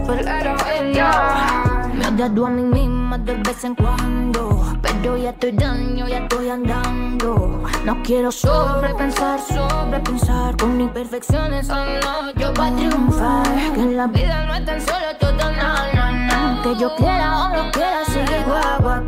Tu 0.05 0.11
superheroína. 0.13 1.91
Me 1.93 2.05
agrado 2.05 2.45
a 2.45 2.49
mí 2.49 2.61
misma 2.61 3.17
de 3.17 3.35
vez 3.35 3.63
en 3.63 3.75
cuando. 3.75 4.63
Pero 4.81 5.17
ya 5.17 5.29
estoy 5.31 5.51
daño, 5.53 6.07
ya 6.07 6.19
estoy 6.19 6.49
andando. 6.49 7.63
No 7.85 8.03
quiero 8.03 8.31
sobrepensar, 8.31 9.39
sobrepensar. 9.39 10.57
Con 10.57 10.79
imperfecciones, 10.81 11.69
oh 11.69 11.75
no, 11.75 12.31
yo 12.33 12.53
voy 12.53 12.67
a 12.67 12.75
triunfar. 12.75 13.43
Que 13.73 13.81
en 13.81 13.97
la 13.97 14.07
vida 14.07 14.45
no 14.45 14.55
es 14.55 14.65
tan 14.65 14.81
solo 14.81 15.15
todo, 15.19 15.31
no, 15.33 15.47
no, 15.93 16.11
no. 16.11 16.61
Que 16.63 16.75
yo 16.79 16.95
quiera 16.95 17.45
o 17.45 17.49
no 17.49 17.71
quiera 17.71 18.05
seguir 18.05 18.43
guau. 18.45 19.01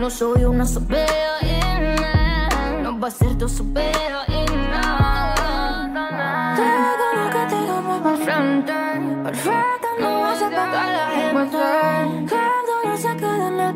No 0.00 0.10
soy 0.10 0.44
una 0.44 0.66
superheroína. 0.66 2.48
No 2.82 2.98
va 2.98 3.08
a 3.08 3.10
ser 3.10 3.36
tu 3.38 3.48
superheroína. 3.48 5.34
Tengo 6.56 6.92
lo 7.16 7.30
que 7.30 7.46
tengo 7.48 8.02
por 8.02 8.16
frente. 8.18 8.72
Perfecta, 9.24 9.83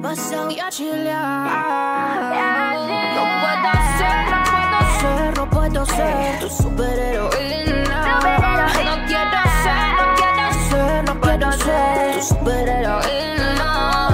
pasado 0.03 0.51
y 0.51 0.61
a 0.61 0.69
chilear. 0.71 2.29
No 3.15 3.25
puedo 3.43 3.73
ser, 3.99 4.25
no 4.31 4.43
puedo 4.51 4.81
ser, 5.01 5.39
no 5.39 5.45
puedo 5.51 5.87
ser 5.87 6.41
tu 6.41 6.49
superheroína. 6.49 8.21
No 8.85 8.95
quiero 9.07 9.41
ser, 9.63 9.87
no 9.99 10.05
quiero 10.17 10.47
ser, 10.71 11.05
no 11.05 11.21
quiero 11.21 11.53
ser 11.53 12.15
tu 12.15 12.23
superheroína. 12.23 14.08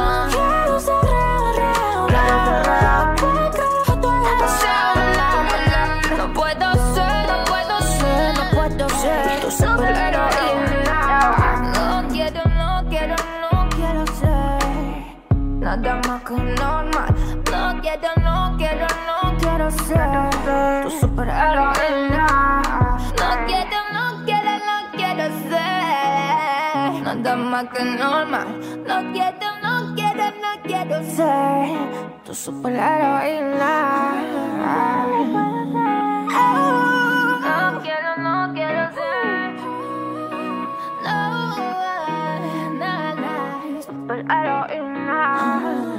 Que 27.75 27.85
normal. 27.85 28.47
No 28.87 29.13
quiero, 29.13 29.49
no 29.63 29.95
quiero, 29.95 30.25
no 30.43 30.63
quiero 30.63 31.03
ser 31.03 31.69
tu 32.25 32.35
superheroína. 32.35 33.75
No 37.43 37.81
quiero, 37.83 38.11
no 38.19 38.53
quiero 38.55 38.83
ser. 38.95 39.55
No, 41.05 41.19
no, 42.81 42.93
no, 43.15 43.83
super 43.83 43.83
super 43.83 44.19
heroína. 44.31 45.21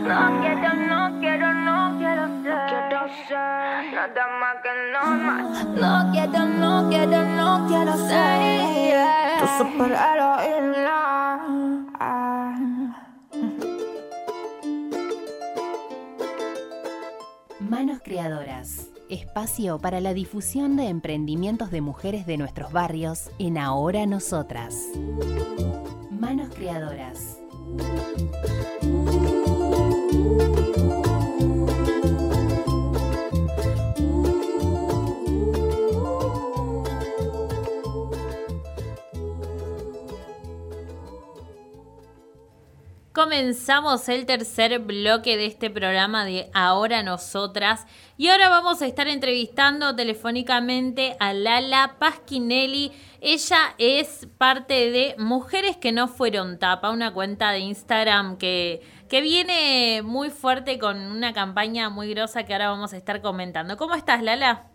No 0.08 0.42
quiero, 0.42 0.70
no 0.92 1.20
quiero, 1.20 1.54
no 1.54 1.98
quiero 2.00 2.24
ser. 2.42 2.56
No 2.56 2.66
quiero 2.68 3.00
ser 3.28 3.94
nada 3.94 4.28
más 4.40 4.56
que 4.64 4.72
normal. 4.94 5.44
No 5.76 6.12
quiero, 6.12 6.46
no 6.46 6.90
quiero, 6.90 7.20
no 7.26 7.68
quiero 7.68 7.94
ser 8.08 8.76
tu 9.40 9.48
super 9.58 9.92
Espacio 19.08 19.78
para 19.78 20.02
la 20.02 20.16
difusión 20.16 20.78
de 20.78 20.88
emprendimientos 20.88 21.70
de 21.70 21.82
mujeres 21.82 22.26
de 22.26 22.38
nuestros 22.38 22.72
barrios 22.72 23.30
en 23.38 23.60
Ahora 23.60 24.06
Nosotras. 24.08 24.76
Manos 26.10 26.50
Creadoras. 26.56 27.38
Comenzamos 43.16 44.10
el 44.10 44.26
tercer 44.26 44.78
bloque 44.80 45.38
de 45.38 45.46
este 45.46 45.70
programa 45.70 46.26
de 46.26 46.52
Ahora 46.54 47.02
Nosotras 47.02 47.88
y 48.18 48.28
ahora 48.28 48.50
vamos 48.50 48.82
a 48.82 48.88
estar 48.88 49.08
entrevistando 49.08 49.96
telefónicamente 49.96 51.16
a 51.22 51.32
Lala 51.32 51.96
Pasquinelli. 51.98 52.92
Ella 53.22 53.74
es 53.78 54.28
parte 54.38 54.92
de 54.92 55.16
Mujeres 55.18 55.78
que 55.78 55.94
no 55.94 56.10
fueron 56.10 56.60
tapa, 56.60 56.92
una 56.92 57.14
cuenta 57.14 57.52
de 57.52 57.60
Instagram 57.60 58.38
que, 58.38 58.82
que 59.10 59.22
viene 59.22 60.02
muy 60.04 60.30
fuerte 60.30 60.78
con 60.78 60.98
una 60.98 61.32
campaña 61.32 61.90
muy 61.90 62.14
grosa 62.14 62.44
que 62.44 62.52
ahora 62.52 62.68
vamos 62.68 62.92
a 62.92 62.98
estar 62.98 63.22
comentando. 63.22 63.78
¿Cómo 63.78 63.96
estás, 63.96 64.22
Lala? 64.24 64.66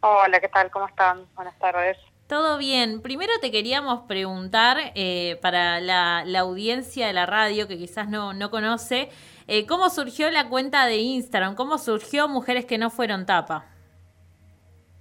Hola, 0.00 0.40
¿qué 0.40 0.48
tal? 0.48 0.70
¿Cómo 0.70 0.88
están? 0.88 1.24
Buenas 1.34 1.58
tardes. 1.58 1.96
Todo 2.28 2.58
bien. 2.58 3.00
Primero 3.00 3.32
te 3.40 3.50
queríamos 3.50 4.02
preguntar, 4.02 4.76
eh, 4.94 5.38
para 5.40 5.80
la, 5.80 6.24
la, 6.26 6.40
audiencia 6.40 7.06
de 7.06 7.14
la 7.14 7.24
radio 7.24 7.66
que 7.66 7.78
quizás 7.78 8.06
no, 8.06 8.34
no 8.34 8.50
conoce, 8.50 9.08
eh, 9.46 9.66
¿cómo 9.66 9.88
surgió 9.88 10.30
la 10.30 10.50
cuenta 10.50 10.84
de 10.84 10.96
Instagram? 10.96 11.54
¿Cómo 11.54 11.78
surgió 11.78 12.28
Mujeres 12.28 12.66
que 12.66 12.76
no 12.76 12.90
fueron 12.90 13.24
tapa? 13.24 13.64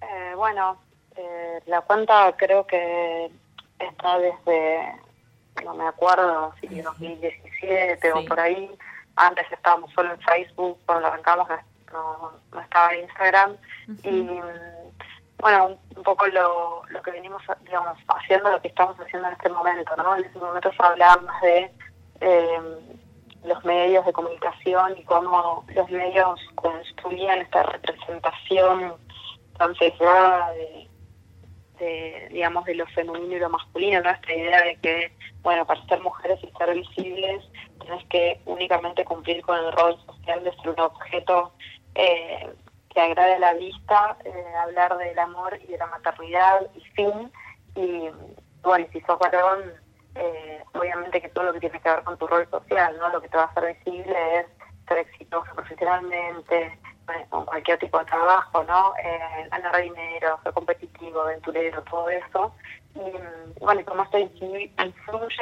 Eh, 0.02 0.36
bueno, 0.38 0.78
eh, 1.18 1.60
la 1.66 1.82
cuenta 1.82 2.34
creo 2.38 2.66
que 2.66 3.30
está 3.78 4.20
desde, 4.20 4.96
no 5.66 5.74
me 5.74 5.86
acuerdo, 5.86 6.54
si 6.62 6.80
2017 6.80 8.00
sí. 8.02 8.08
o 8.16 8.26
por 8.26 8.40
ahí. 8.40 8.72
Antes 9.18 9.52
estábamos 9.52 9.92
solo 9.92 10.14
en 10.14 10.22
Facebook, 10.22 10.78
cuando 10.86 11.08
arrancamos 11.08 11.50
no, 11.92 12.32
no 12.54 12.62
estaba 12.62 12.94
en 12.94 13.02
Instagram. 13.02 13.52
Uh 13.52 13.92
-huh. 13.92 14.00
Y 14.06 14.77
bueno, 15.40 15.78
un 15.96 16.04
poco 16.04 16.26
lo, 16.28 16.82
lo 16.90 17.02
que 17.02 17.12
venimos, 17.12 17.42
digamos, 17.64 17.98
haciendo, 18.08 18.52
lo 18.52 18.62
que 18.62 18.70
estamos 18.70 18.96
haciendo 19.00 19.28
en 19.28 19.34
este 19.34 19.50
momento, 19.50 19.96
¿no? 19.96 20.16
En 20.16 20.26
este 20.26 20.40
momento 20.40 20.72
se 20.72 20.84
hablaba 20.84 21.22
más 21.22 21.42
de 21.42 21.72
eh, 22.22 22.60
los 23.44 23.64
medios 23.64 24.06
de 24.06 24.14
comunicación 24.14 24.98
y 24.98 25.04
cómo 25.04 25.64
los 25.68 25.90
medios 25.92 26.40
construían 26.56 27.40
esta 27.40 27.64
representación 27.64 28.96
tan 29.58 29.76
sesgada 29.76 30.52
de, 30.54 30.90
de, 31.80 32.30
digamos, 32.32 32.66
de 32.66 32.76
lo 32.76 32.88
femenino 32.88 33.36
y 33.36 33.40
lo 33.40 33.50
masculino, 33.50 34.02
¿no? 34.02 34.10
Esta 34.10 34.34
idea 34.34 34.64
de 34.64 34.76
que, 34.78 35.12
bueno, 35.42 35.66
para 35.66 35.86
ser 35.86 36.02
mujeres 36.02 36.40
y 36.44 36.52
ser 36.58 36.74
visibles, 36.74 37.44
tienes 37.80 38.06
que 38.10 38.42
únicamente 38.46 39.06
cumplir 39.06 39.42
con 39.44 39.58
el 39.58 39.72
rol 39.72 39.98
social 40.06 40.44
de 40.44 40.56
ser 40.56 40.70
un 40.70 40.80
objeto 40.80 41.54
eh, 41.94 42.50
que 42.98 43.04
agrade 43.04 43.38
la 43.38 43.54
vista, 43.54 44.18
eh, 44.26 44.54
hablar 44.60 44.98
del 44.98 45.20
amor 45.20 45.56
y 45.62 45.68
de 45.68 45.78
la 45.78 45.86
maternidad 45.86 46.62
y 46.74 46.82
fin. 46.95 47.32
Y 47.76 48.10
bueno, 48.64 48.88
si 48.91 49.02
sos 49.02 49.20
varón, 49.20 49.72
eh, 50.16 50.64
obviamente 50.74 51.22
que 51.22 51.30
todo 51.30 51.43
lo 51.43 51.54
que 51.54 51.60
tiene 51.60 51.80
que 51.80 51.89
ver 51.91 52.04
con 52.04 52.18
tu 52.18 52.26
rol 52.26 52.50
social, 52.50 52.98
¿no? 52.98 53.10
Lo 53.10 53.22
que 53.22 53.30
te 53.30 53.38
va 53.38 53.43
a 53.43 53.45
hacer 53.45 53.78
visible 53.78 54.39
es 54.39 54.48
ser 54.88 54.98
exitoso 54.98 55.45
profesionalmente, 55.54 56.80
con 57.30 57.45
cualquier 57.45 57.78
tipo 57.78 58.00
de 58.00 58.06
trabajo, 58.06 58.64
¿no? 58.64 58.93
Eh, 59.04 59.48
ganar 59.52 59.80
dinero, 59.80 60.39
ser 60.41 60.54
competitivo, 60.54 61.22
aventurero, 61.22 61.84
todo 61.84 62.10
eso. 62.10 62.52
Y 62.95 63.60
bueno, 63.64 63.82
y 63.82 63.84
como 63.84 64.02
esto 64.02 64.18
influye, 64.18 64.72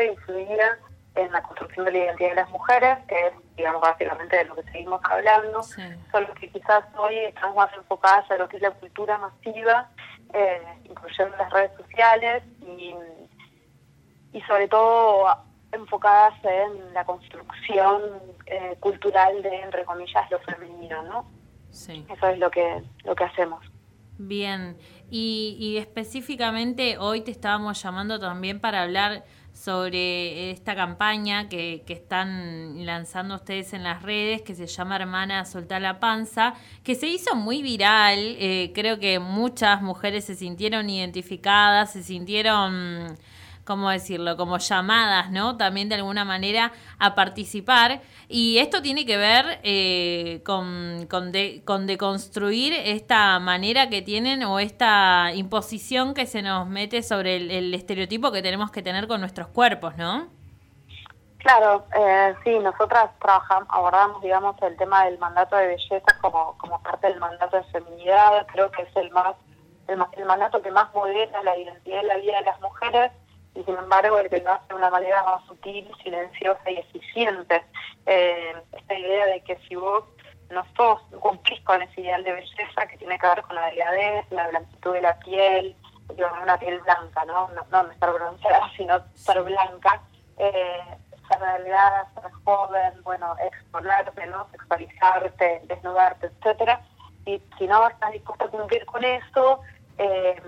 influía 0.10 0.78
en 1.16 1.32
la 1.32 1.42
construcción 1.44 1.86
de 1.86 1.92
la 1.92 1.98
identidad 1.98 2.30
de 2.30 2.36
las 2.36 2.50
mujeres, 2.50 2.98
que 3.08 3.28
es, 3.28 3.34
digamos, 3.56 3.82
básicamente 3.82 4.38
de 4.38 4.46
lo 4.46 4.56
que 4.56 4.64
seguimos 4.64 5.02
hablando, 5.04 5.64
sí. 5.64 5.82
solo 6.12 6.34
que 6.36 6.50
quizás 6.50 6.84
hoy 6.98 7.18
estamos 7.20 7.56
más 7.56 7.74
enfocadas 7.74 8.30
a 8.30 8.38
lo 8.38 8.50
que 8.50 8.58
es 8.58 8.62
la 8.62 8.72
cultura 8.72 9.18
masiva, 9.18 9.90
eh, 10.34 10.62
incluyendo 10.84 11.36
las 11.38 11.52
redes 11.52 11.72
sociales 11.78 12.44
y, 12.62 12.94
y 14.34 14.42
sobre 14.42 14.68
todo 14.68 15.28
enfocadas 15.72 16.34
en 16.44 16.94
la 16.94 17.06
construcción 17.06 18.02
eh, 18.46 18.76
cultural 18.80 19.42
de, 19.42 19.62
entre 19.62 19.86
comillas, 19.86 20.30
lo 20.32 20.40
femenino, 20.40 21.04
¿no? 21.04 21.30
Sí. 21.70 22.06
Eso 22.10 22.28
es 22.28 22.40
lo 22.40 22.50
que, 22.52 22.84
lo 23.04 23.16
que 23.16 23.24
hacemos. 23.24 23.66
Bien, 24.18 24.78
y, 25.10 25.58
y 25.60 25.78
específicamente 25.78 26.98
hoy 26.98 27.22
te 27.22 27.32
estábamos 27.32 27.82
llamando 27.82 28.18
también 28.18 28.62
para 28.62 28.84
hablar 28.84 29.26
sobre 29.56 30.52
esta 30.52 30.76
campaña 30.76 31.48
que, 31.48 31.84
que, 31.88 31.94
están 31.94 32.86
lanzando 32.86 33.36
ustedes 33.36 33.72
en 33.72 33.84
las 33.84 34.04
redes, 34.04 34.42
que 34.42 34.54
se 34.54 34.68
llama 34.68 34.98
Hermana 34.98 35.46
Soltar 35.46 35.82
la 35.82 36.00
Panza, 36.02 36.56
que 36.84 36.94
se 36.94 37.08
hizo 37.08 37.36
muy 37.36 37.62
viral. 37.62 38.20
Eh, 38.38 38.74
creo 38.76 39.00
que 39.00 39.20
muchas 39.20 39.82
mujeres 39.82 40.26
se 40.26 40.36
sintieron 40.36 40.90
identificadas, 40.90 41.94
se 41.94 42.04
sintieron, 42.04 43.18
¿cómo 43.66 43.90
decirlo?, 43.90 44.38
como 44.38 44.58
llamadas, 44.60 45.32
¿no? 45.32 45.58
También 45.58 45.90
de 45.90 45.96
alguna 45.96 46.24
manera 46.24 46.72
a 47.00 47.16
participar. 47.16 48.02
Y 48.28 48.60
esto 48.60 48.82
tiene 48.82 49.06
que 49.06 49.18
ver 49.18 49.60
eh, 49.64 50.42
con, 50.46 51.08
con, 51.10 51.32
de, 51.32 51.64
con 51.66 51.88
deconstruir 51.88 52.74
esta 52.74 53.40
manera 53.40 53.90
que 53.90 54.02
tienen 54.02 54.44
o 54.44 54.60
esta 54.60 55.32
imposición 55.34 56.14
que 56.14 56.26
se 56.26 56.42
nos 56.42 56.68
mete 56.68 57.04
sobre 57.04 57.38
el, 57.38 57.74
estereotipo 57.74 58.32
que 58.32 58.42
tenemos 58.42 58.72
que 58.72 58.82
tener 58.82 59.08
con 59.08 59.20
nuestros 59.20 59.48
cuerpos, 59.48 59.98
¿no? 59.98 60.28
Claro, 61.40 61.86
eh, 61.96 62.34
sí, 62.44 62.58
nosotras 62.58 63.12
trabajamos, 63.22 63.68
abordamos, 63.70 64.22
digamos, 64.22 64.56
el 64.64 64.76
tema 64.78 65.06
del 65.06 65.20
mandato 65.20 65.56
de 65.56 65.68
belleza 65.68 66.18
como, 66.22 66.58
parte 66.84 67.08
del 67.08 67.20
mandato 67.20 67.58
de 67.58 67.64
feminidad. 67.66 68.48
Creo 68.48 68.72
que 68.72 68.82
es 68.82 68.96
el 68.96 69.12
más, 69.12 69.36
el, 69.88 70.04
el 70.14 70.26
mandato 70.26 70.62
que 70.62 70.72
más 70.72 70.92
modera 70.96 71.44
la 71.44 71.56
identidad 71.56 72.02
de 72.02 72.08
la 72.08 72.18
vida 72.18 72.40
de 72.40 72.46
las 72.46 72.62
mujeres 72.62 73.12
y 73.56 73.64
sin 73.64 73.76
embargo 73.78 74.20
el 74.20 74.30
que 74.30 74.42
lo 74.42 74.52
hace 74.52 74.68
de 74.68 74.76
una 74.76 74.90
manera 74.90 75.24
más 75.24 75.44
sutil, 75.46 75.90
silenciosa 76.04 76.70
y 76.70 76.78
eficiente. 76.78 77.64
Eh, 78.06 78.54
esta 78.74 78.94
idea 78.94 79.26
de 79.28 79.42
que 79.42 79.58
si 79.68 79.76
vos 79.76 80.04
no 80.50 80.64
sos, 80.76 81.02
cumplís 81.20 81.62
con 81.62 81.82
ese 81.82 82.02
ideal 82.02 82.24
de 82.24 82.34
belleza 82.34 82.88
que 82.88 82.98
tiene 82.98 83.18
que 83.18 83.28
ver 83.28 83.42
con 83.44 83.56
la 83.56 83.68
delgadez, 83.68 84.30
la 84.32 84.48
blanquitud 84.50 84.94
de 84.94 85.02
la 85.02 85.18
piel, 85.20 85.76
digo, 86.14 86.30
una 86.42 86.58
piel 86.58 86.80
blanca, 86.82 87.26
¿no? 87.26 87.50
No, 87.50 87.84
no 87.84 87.92
estar 87.92 88.14
bronceada, 88.14 88.72
sino 88.78 88.98
estar 88.98 89.42
blanca, 89.42 90.02
eh, 90.38 90.82
ser 91.28 91.40
delgada, 91.40 92.08
ser 92.14 92.32
joven, 92.44 93.04
bueno, 93.04 93.36
explorarte, 93.40 94.28
¿no? 94.28 94.48
Sexualizarte, 94.52 95.62
desnudarte, 95.66 96.28
etcétera. 96.28 96.82
Y 97.26 97.42
si 97.58 97.66
no 97.66 97.88
estás 97.88 98.12
dispuesta 98.12 98.46
a 98.46 98.50
cumplir 98.50 98.86
con 98.86 99.04
eso, 99.04 99.62
eh, 99.98 100.40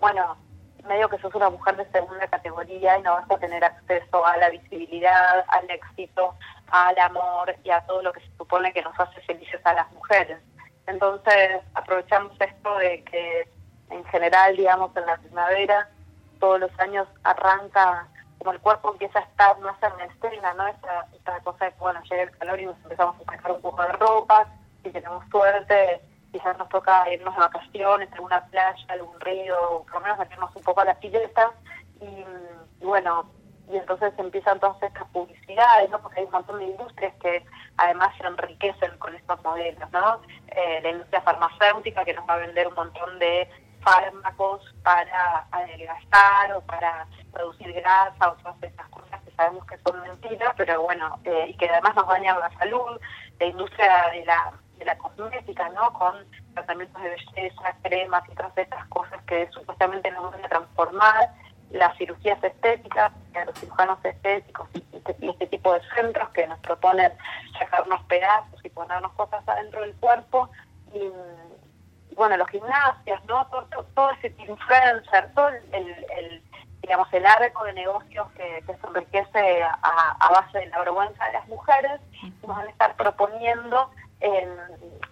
bueno, 0.00 0.36
medio 0.84 1.08
que 1.08 1.18
sos 1.18 1.34
una 1.34 1.50
mujer 1.50 1.76
de 1.76 1.90
segunda 1.90 2.26
categoría 2.28 2.98
y 2.98 3.02
no 3.02 3.14
vas 3.14 3.30
a 3.30 3.38
tener 3.38 3.64
acceso 3.64 4.24
a 4.24 4.36
la 4.36 4.50
visibilidad, 4.50 5.44
al 5.48 5.70
éxito, 5.70 6.34
al 6.68 6.98
amor 6.98 7.54
y 7.64 7.70
a 7.70 7.80
todo 7.86 8.02
lo 8.02 8.12
que 8.12 8.20
se 8.20 8.36
supone 8.36 8.72
que 8.72 8.82
nos 8.82 8.98
hace 8.98 9.20
felices 9.22 9.60
a 9.64 9.74
las 9.74 9.90
mujeres. 9.92 10.38
Entonces 10.86 11.60
aprovechamos 11.74 12.32
esto 12.40 12.78
de 12.78 13.02
que 13.04 13.48
en 13.90 14.04
general, 14.06 14.56
digamos, 14.56 14.96
en 14.96 15.06
la 15.06 15.16
primavera, 15.16 15.88
todos 16.40 16.60
los 16.60 16.80
años 16.80 17.06
arranca, 17.22 18.08
como 18.38 18.52
el 18.52 18.60
cuerpo 18.60 18.92
empieza 18.92 19.20
a 19.20 19.22
estar 19.22 19.58
más 19.60 19.76
en 19.82 19.96
la 19.98 20.04
escena, 20.04 20.54
¿no? 20.54 20.66
Esta, 20.66 21.06
esta 21.14 21.40
cosa 21.40 21.66
de 21.66 21.72
que, 21.72 21.80
bueno, 21.80 22.02
llega 22.02 22.22
el 22.22 22.38
calor 22.38 22.60
y 22.60 22.66
nos 22.66 22.76
empezamos 22.82 23.16
a 23.20 23.32
sacar 23.32 23.52
un 23.52 23.60
poco 23.62 23.82
de 23.82 23.92
ropa, 23.92 24.46
si 24.82 24.90
tenemos 24.90 25.24
suerte, 25.30 26.02
quizás 26.34 26.58
nos 26.58 26.68
toca 26.68 27.08
irnos 27.12 27.32
de 27.32 27.40
vacaciones, 27.40 28.10
a 28.10 28.14
alguna 28.16 28.44
playa, 28.46 28.84
algún 28.88 29.20
río, 29.20 29.84
por 29.84 29.94
lo 29.94 30.00
menos 30.00 30.18
meternos 30.18 30.50
un 30.56 30.62
poco 30.64 30.80
a 30.80 30.86
la 30.86 30.98
pileta 30.98 31.52
y, 32.00 32.84
bueno, 32.84 33.30
y 33.70 33.76
entonces 33.76 34.12
empiezan 34.18 34.58
todas 34.58 34.82
estas 34.82 35.06
publicidades, 35.10 35.88
¿no? 35.90 36.00
Porque 36.00 36.18
hay 36.18 36.26
un 36.26 36.32
montón 36.32 36.58
de 36.58 36.64
industrias 36.64 37.14
que 37.22 37.46
además 37.76 38.12
se 38.18 38.26
enriquecen 38.26 38.98
con 38.98 39.14
estos 39.14 39.40
modelos, 39.44 39.88
¿no? 39.92 40.20
Eh, 40.48 40.80
la 40.82 40.90
industria 40.90 41.22
farmacéutica 41.22 42.04
que 42.04 42.14
nos 42.14 42.28
va 42.28 42.34
a 42.34 42.38
vender 42.38 42.66
un 42.66 42.74
montón 42.74 43.16
de 43.20 43.48
fármacos 43.82 44.74
para 44.82 45.46
adelgazar 45.52 46.52
o 46.52 46.62
para 46.62 47.06
reducir 47.32 47.72
grasa 47.74 48.28
o 48.28 48.34
todas 48.42 48.60
estas 48.60 48.88
cosas 48.88 49.22
que 49.22 49.30
sabemos 49.36 49.64
que 49.66 49.78
son 49.86 50.02
mentiras, 50.02 50.52
pero 50.56 50.82
bueno, 50.82 51.20
eh, 51.22 51.46
y 51.50 51.56
que 51.56 51.70
además 51.70 51.94
nos 51.94 52.08
dañan 52.08 52.40
la 52.40 52.50
salud, 52.58 53.00
la 53.38 53.46
industria 53.46 54.10
de 54.12 54.24
la, 54.24 54.52
de 54.78 54.84
la 54.84 54.98
cosmética, 54.98 55.68
¿no? 55.70 55.92
Con 55.92 56.14
tratamientos 56.54 57.02
de 57.02 57.10
belleza, 57.10 57.76
cremas 57.82 58.22
y 58.30 58.34
todas 58.34 58.56
estas 58.56 58.86
cosas 58.86 59.22
que 59.24 59.48
supuestamente 59.50 60.10
nos 60.10 60.32
van 60.32 60.44
a 60.44 60.48
transformar 60.48 61.30
las 61.70 61.96
cirugías 61.96 62.42
estéticas, 62.42 63.12
los 63.46 63.58
cirujanos 63.58 63.98
estéticos 64.04 64.68
y 64.74 64.84
este, 64.92 65.16
y 65.20 65.30
este 65.30 65.46
tipo 65.48 65.74
de 65.74 65.80
centros 65.94 66.28
que 66.30 66.46
nos 66.46 66.58
proponen 66.60 67.12
sacarnos 67.58 68.02
pedazos 68.04 68.64
y 68.64 68.68
ponernos 68.70 69.12
cosas 69.12 69.46
adentro 69.48 69.80
del 69.80 69.94
cuerpo. 69.96 70.48
Y, 70.92 71.10
bueno, 72.14 72.36
los 72.36 72.48
gimnasios, 72.48 73.24
¿no? 73.24 73.46
Todo, 73.48 73.64
todo, 73.64 73.84
todo 73.94 74.10
ese 74.12 74.28
influencer, 74.38 75.32
todo 75.34 75.48
el, 75.48 76.42
digamos, 76.80 77.12
el 77.12 77.26
arco 77.26 77.64
de 77.64 77.72
negocios 77.72 78.30
que, 78.32 78.62
que 78.66 78.76
se 78.76 78.86
enriquece 78.86 79.62
a, 79.64 80.16
a 80.20 80.28
base 80.30 80.58
de 80.58 80.66
la 80.66 80.78
vergüenza 80.78 81.24
de 81.26 81.32
las 81.32 81.48
mujeres, 81.48 82.00
nos 82.42 82.56
van 82.56 82.66
a 82.68 82.70
estar 82.70 82.94
proponiendo 82.94 83.90
eh, 84.24 84.48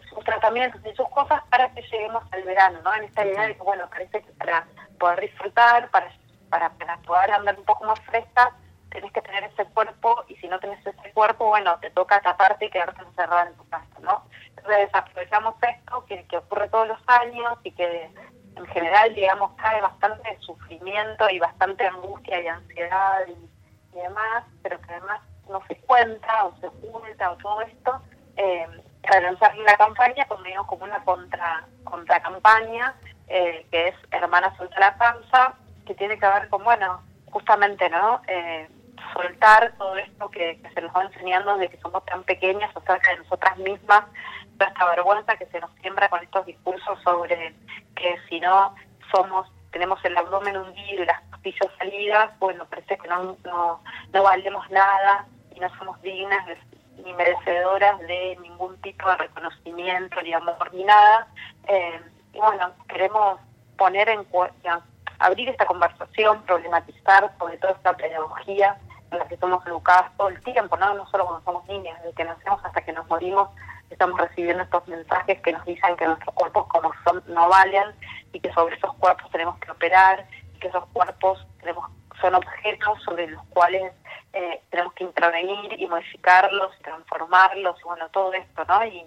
sus 0.09 0.25
tratamientos 0.25 0.81
y 0.87 0.97
sus 0.97 1.09
cosas 1.11 1.43
para 1.51 1.71
que 1.73 1.83
lleguemos 1.83 2.25
al 2.33 2.43
verano, 2.45 2.81
¿no? 2.83 2.95
En 2.95 3.05
esta 3.05 3.27
idea 3.27 3.43
de 3.43 3.57
que, 3.57 3.63
bueno, 3.63 3.89
parece 3.91 4.23
que 4.23 4.33
para 4.33 4.67
poder 4.99 5.21
disfrutar, 5.21 5.91
para, 5.91 6.11
para, 6.49 6.71
para 6.71 6.97
poder 6.99 7.31
andar 7.33 7.59
un 7.59 7.65
poco 7.65 7.85
más 7.85 8.01
fresca, 8.01 8.57
tenés 8.91 9.13
que 9.13 9.21
tener 9.21 9.45
ese 9.45 9.67
cuerpo 9.67 10.25
y 10.29 10.37
si 10.37 10.49
no 10.49 10.59
tenés 10.61 10.85
ese 10.87 11.13
cuerpo, 11.13 11.49
bueno, 11.49 11.79
te 11.81 11.91
toca 11.91 12.21
taparte 12.21 12.67
y 12.67 12.71
quedarte 12.71 13.03
encerrada 13.03 13.49
en 13.49 13.55
tu 13.57 13.69
casa, 13.69 13.99
¿no? 14.01 14.25
Entonces 14.57 14.89
aprovechamos 14.95 15.57
esto 15.63 16.05
que, 16.07 16.25
que 16.27 16.39
ocurre 16.39 16.69
todos 16.71 16.89
los 16.89 17.01
años 17.07 17.59
y 17.65 17.73
que 17.73 18.11
en 18.57 18.67
general, 18.67 19.15
digamos, 19.15 19.53
cae 19.57 19.81
bastante 19.83 20.39
sufrimiento 20.41 21.29
y 21.29 21.39
bastante 21.39 21.87
angustia 21.87 22.41
y 22.41 22.49
ansiedad 22.49 23.21
y, 23.29 23.97
y 23.97 24.01
demás, 24.01 24.45
pero 24.63 24.81
que 24.81 24.93
además 24.95 25.21
no 25.51 25.63
se 25.69 25.77
cuenta 25.83 26.45
o 26.47 26.57
se 26.61 26.67
oculta 26.67 27.31
o 27.31 27.37
todo 27.37 27.61
esto, 27.63 28.01
eh, 28.37 28.67
para 29.03 29.21
lanzar 29.21 29.59
una 29.59 29.77
campaña 29.77 30.25
como, 30.27 30.43
digamos, 30.45 30.67
como 30.67 30.85
una 30.85 31.03
contra, 31.05 31.65
contra 31.85 32.21
campaña 32.23 32.95
eh, 33.29 33.67
que 33.71 33.89
es 33.89 33.95
Hermana 34.11 34.55
Suelta 34.57 34.79
la 34.81 34.97
Panza, 34.97 35.55
que 35.87 35.95
tiene 35.95 36.19
que 36.19 36.27
ver 36.27 36.49
con, 36.49 36.63
bueno, 36.65 37.03
justamente, 37.31 37.89
¿no? 37.91 38.21
Eh, 38.27 38.69
soltar 39.15 39.73
todo 39.79 39.97
esto 39.97 40.31
que, 40.31 40.61
que 40.63 40.71
se 40.71 40.81
nos 40.81 40.95
va 40.95 41.03
enseñando 41.05 41.57
desde 41.57 41.75
que 41.75 41.81
somos 41.83 42.05
tan 42.05 42.23
pequeñas 42.25 42.71
acerca 42.77 43.11
de 43.11 43.19
nosotras 43.19 43.57
mismas, 43.59 44.05
toda 44.59 44.71
esta 44.71 44.85
vergüenza 44.91 45.37
que 45.37 45.47
se 45.47 45.61
nos 45.61 45.71
siembra 45.81 46.09
con 46.09 46.23
estos 46.23 46.47
discursos 46.47 46.99
sobre 47.03 47.55
que 47.97 48.17
si 48.29 48.39
no 48.41 48.75
somos, 49.11 49.51
tenemos 49.71 50.03
el 50.05 50.17
abdomen 50.17 50.57
hundido 50.57 51.03
y 51.03 51.07
las 51.07 51.21
costillas 51.31 51.69
salidas, 51.79 52.39
bueno, 52.39 52.65
parece 52.67 52.97
que 52.99 53.09
no, 53.09 53.37
no, 53.45 53.83
no 54.13 54.23
valemos 54.23 54.71
nada 54.71 55.27
y 55.55 55.61
no 55.61 55.69
somos 55.79 56.01
dignas 56.03 56.47
de- 56.47 56.59
ni 57.05 57.13
merecedoras 57.15 57.99
de 58.01 58.37
ningún 58.43 58.77
tipo 58.81 59.09
de 59.09 59.17
reconocimiento, 59.17 60.21
ni 60.23 60.33
amor, 60.33 60.73
ni 60.73 60.85
nada. 60.85 61.27
Eh, 61.69 62.01
y 62.33 62.39
bueno, 62.39 62.71
queremos 62.89 63.41
poner 63.77 64.09
en 64.09 64.25
cu- 64.25 64.47
digamos, 64.63 64.85
abrir 65.19 65.49
esta 65.49 65.67
conversación, 65.67 66.43
problematizar 66.43 67.33
sobre 67.39 67.57
toda 67.59 67.73
esta 67.75 67.97
pedagogía 67.97 68.77
en 69.11 69.19
la 69.19 69.27
que 69.29 69.37
somos 69.37 69.65
educadas 69.67 70.11
todo 70.17 70.29
el 70.29 70.41
tiempo, 70.43 70.77
¿no? 70.77 70.95
no 70.95 71.07
solo 71.09 71.27
cuando 71.27 71.45
somos 71.45 71.67
niñas, 71.69 71.99
desde 72.03 72.15
que 72.15 72.25
nacemos 72.25 72.65
hasta 72.65 72.81
que 72.83 72.93
nos 72.93 73.07
morimos, 73.09 73.49
estamos 73.91 74.19
recibiendo 74.19 74.63
estos 74.63 74.89
mensajes 74.89 75.41
que 75.43 75.53
nos 75.53 75.65
dicen 75.67 75.97
que 75.97 76.07
nuestros 76.07 76.35
cuerpos 76.35 76.67
como 76.69 76.91
son 77.05 77.23
no 77.27 77.49
valen 77.49 77.95
y 78.33 78.41
que 78.41 78.51
sobre 78.55 78.77
esos 78.77 78.95
cuerpos 78.95 79.31
tenemos 79.31 79.59
que 79.59 79.71
operar 79.71 80.27
y 80.55 80.59
que 80.59 80.69
esos 80.69 80.87
cuerpos 80.95 81.47
tenemos 81.61 81.91
son 82.21 82.35
objetos 82.35 83.03
sobre 83.05 83.29
los 83.29 83.43
cuales 83.49 83.93
eh, 84.33 84.61
tenemos 84.71 84.95
que 84.95 85.05
intervenir 85.05 85.81
y 85.81 85.87
modificarlos 85.87 86.73
transformarlos 86.83 87.79
y 87.81 87.85
bueno 87.85 88.09
todo 88.11 88.33
esto 88.33 88.65
no 88.67 88.85
y, 88.85 89.07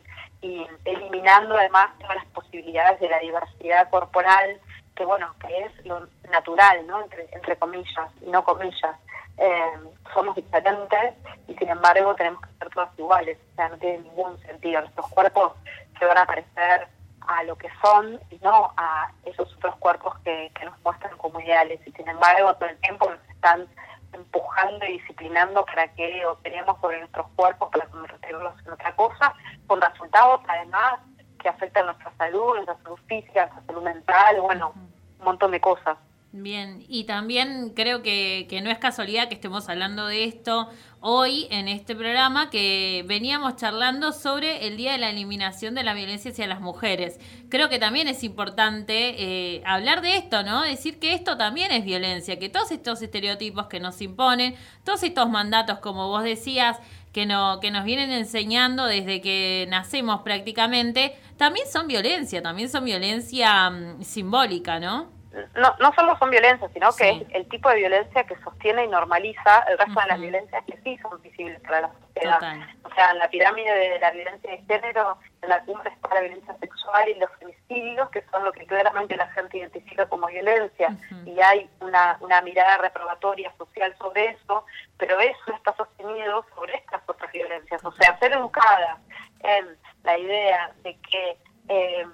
eliminando 0.86 1.58
además 1.58 1.90
todas 2.00 2.18
las 2.18 2.26
posibilidades 2.28 3.00
de 3.00 3.10
la 3.10 3.18
diversidad 3.18 3.90
corporal 3.90 4.60
que 4.96 5.04
bueno 5.04 5.34
que 5.40 5.58
es 5.64 5.86
lo 5.86 6.08
natural 6.30 6.86
no 6.86 7.02
entre, 7.02 7.28
entre 7.32 7.58
comillas 7.58 8.12
y 8.22 8.30
no 8.30 8.44
comillas. 8.44 8.96
Eh, 9.38 9.74
somos 10.14 10.36
diferentes 10.36 11.16
y 11.48 11.56
sin 11.56 11.70
embargo 11.70 12.16
tenemos 12.16 12.40
que 12.42 12.54
ser 12.60 12.70
todas 12.70 13.00
iguales 13.00 13.38
o 13.52 13.56
sea 13.56 13.70
no 13.70 13.78
tiene 13.78 14.00
ningún 14.00 14.40
sentido. 14.44 14.82
Nuestros 14.82 15.10
cuerpos 15.10 15.54
se 15.98 16.06
van 16.06 16.20
a 16.20 16.26
parecer 16.26 16.88
a 17.28 17.44
lo 17.44 17.58
que 17.58 17.70
son 17.82 18.20
y 18.30 18.38
no 18.44 18.74
a 18.78 19.12
esos 19.24 19.54
otros 19.56 19.76
cuerpos 19.78 20.18
que, 20.24 20.52
que 20.58 20.66
nos 20.66 20.80
muestran 20.84 21.18
como 21.18 21.40
ideales 21.40 21.80
y 21.86 21.92
sin 21.92 22.08
embargo 22.08 22.54
todo 22.56 22.70
el 22.70 22.78
tiempo 22.80 23.10
nos 23.10 23.30
están 23.30 23.68
empujando 24.14 24.86
y 24.86 25.00
disciplinando 25.00 25.66
para 25.66 25.88
que 25.94 26.26
operemos 26.26 26.80
sobre 26.80 27.00
nuestros 27.00 27.28
cuerpos 27.36 27.70
para 27.72 27.86
convertirlos 27.88 28.54
en 28.66 28.72
otra 28.72 28.96
cosa 28.96 29.34
con 29.68 29.82
resultados 29.82 30.42
además 30.48 31.00
que 31.46 31.50
afectan 31.50 31.86
nuestra 31.86 32.12
salud, 32.18 32.56
nuestra 32.56 32.76
salud 32.82 32.98
física, 33.08 33.46
nuestra 33.46 33.66
salud 33.68 33.84
mental, 33.84 34.42
bueno, 34.42 34.74
un 35.20 35.26
montón 35.26 35.52
de 35.52 35.62
cosas. 35.62 35.96
Bien, 36.38 36.84
y 36.90 37.06
también 37.06 37.72
creo 37.74 38.02
que, 38.02 38.46
no 38.62 38.70
es 38.70 38.78
casualidad 38.78 39.30
que 39.30 39.36
estemos 39.36 39.70
hablando 39.70 40.06
de 40.06 40.26
esto 40.26 40.68
hoy 41.00 41.48
en 41.50 41.70
este 41.70 41.96
programa, 41.96 42.50
que 42.50 43.06
veníamos 43.08 43.56
charlando 43.56 44.12
sobre 44.12 44.68
el 44.68 44.76
Día 44.76 44.92
de 44.92 44.98
la 44.98 45.12
Eliminación 45.12 45.76
de 45.76 45.84
la 45.84 45.94
Violencia 45.94 46.32
hacia 46.32 46.46
las 46.46 46.60
Mujeres. 46.60 47.22
Creo 47.48 47.70
que 47.70 47.80
también 47.80 48.10
es 48.10 48.22
importante 48.26 49.16
eh, 49.18 49.64
hablar 49.66 50.02
de 50.02 50.18
esto, 50.18 50.44
¿no? 50.44 50.62
Decir 50.64 51.00
que 51.00 51.14
esto 51.14 51.38
también 51.38 51.72
es 51.72 51.86
violencia, 51.86 52.38
que 52.38 52.50
todos 52.50 52.70
estos 52.72 53.02
estereotipos 53.02 53.68
que 53.68 53.80
nos 53.80 54.02
imponen, 54.02 54.56
todos 54.84 55.04
estos 55.04 55.30
mandatos, 55.30 55.80
como 55.80 56.10
vos 56.10 56.26
decías, 56.26 56.80
que, 57.14 57.26
no, 57.26 57.62
que 57.62 57.72
nos 57.72 57.86
vienen 57.86 58.12
enseñando 58.12 58.88
desde 58.88 59.22
que 59.22 59.68
nacemos 59.70 60.22
prácticamente, 60.24 61.16
también 61.38 61.66
son 61.72 61.88
violencia, 61.88 62.42
también 62.42 62.68
son 62.68 62.84
violencia 62.84 63.70
mm, 63.70 64.04
simbólica, 64.04 64.82
¿no? 64.82 65.15
No, 65.56 65.76
no 65.80 65.94
solo 65.94 66.18
son 66.18 66.30
violencias, 66.30 66.72
sino 66.74 66.92
Sí. 66.92 67.04
que 67.04 67.10
es 67.10 67.36
el 67.36 67.50
tipo 67.50 67.70
de 67.70 67.76
violencia 67.76 68.24
que 68.24 68.36
sostiene 68.42 68.86
y 68.86 68.88
normaliza 68.88 69.60
el 69.70 69.78
resto 69.78 70.00
de 70.00 70.08
las 70.08 70.20
violencias 70.20 70.64
que 70.66 70.78
sí 70.84 70.98
son 71.00 71.22
visibles 71.22 71.60
para 71.62 71.82
la 71.82 71.92
sociedad. 71.94 72.36
Total. 72.36 72.76
O 72.84 72.94
sea, 72.96 73.12
en 73.12 73.20
la 73.20 73.30
pirámide 73.30 73.74
de 73.76 74.00
la 74.00 74.12
violencia 74.12 74.52
de 74.52 74.58
género, 74.60 75.18
en 75.42 75.50
la 75.50 75.60
cumbre 75.66 75.90
está 75.90 76.14
la 76.14 76.22
violencia 76.22 76.56
sexual 76.60 77.10
y 77.10 77.16
los 77.16 77.30
femicidios, 77.40 78.10
que 78.10 78.24
son 78.32 78.44
lo 78.46 78.52
que 78.54 78.66
claramente 78.66 79.16
la 79.18 79.28
gente 79.30 79.58
identifica 79.58 80.08
como 80.08 80.28
violencia. 80.28 80.96
Y 81.26 81.40
hay 81.42 81.70
una, 81.82 82.18
una 82.22 82.42
mirada 82.42 82.78
reprobatoria 82.78 83.52
social 83.58 83.94
sobre 83.98 84.30
eso, 84.30 84.66
pero 84.98 85.20
eso 85.20 85.54
está 85.54 85.76
sostenido 85.76 86.46
sobre 86.56 86.76
estas 86.76 87.02
otras 87.08 87.32
violencias. 87.32 87.84
O 87.84 87.92
sea, 87.92 88.18
ser 88.20 88.32
educada 88.34 88.98
en 89.40 89.78
la 90.04 90.18
idea 90.18 90.72
de 90.84 90.98
que 91.10 91.38
eh, 91.68 92.06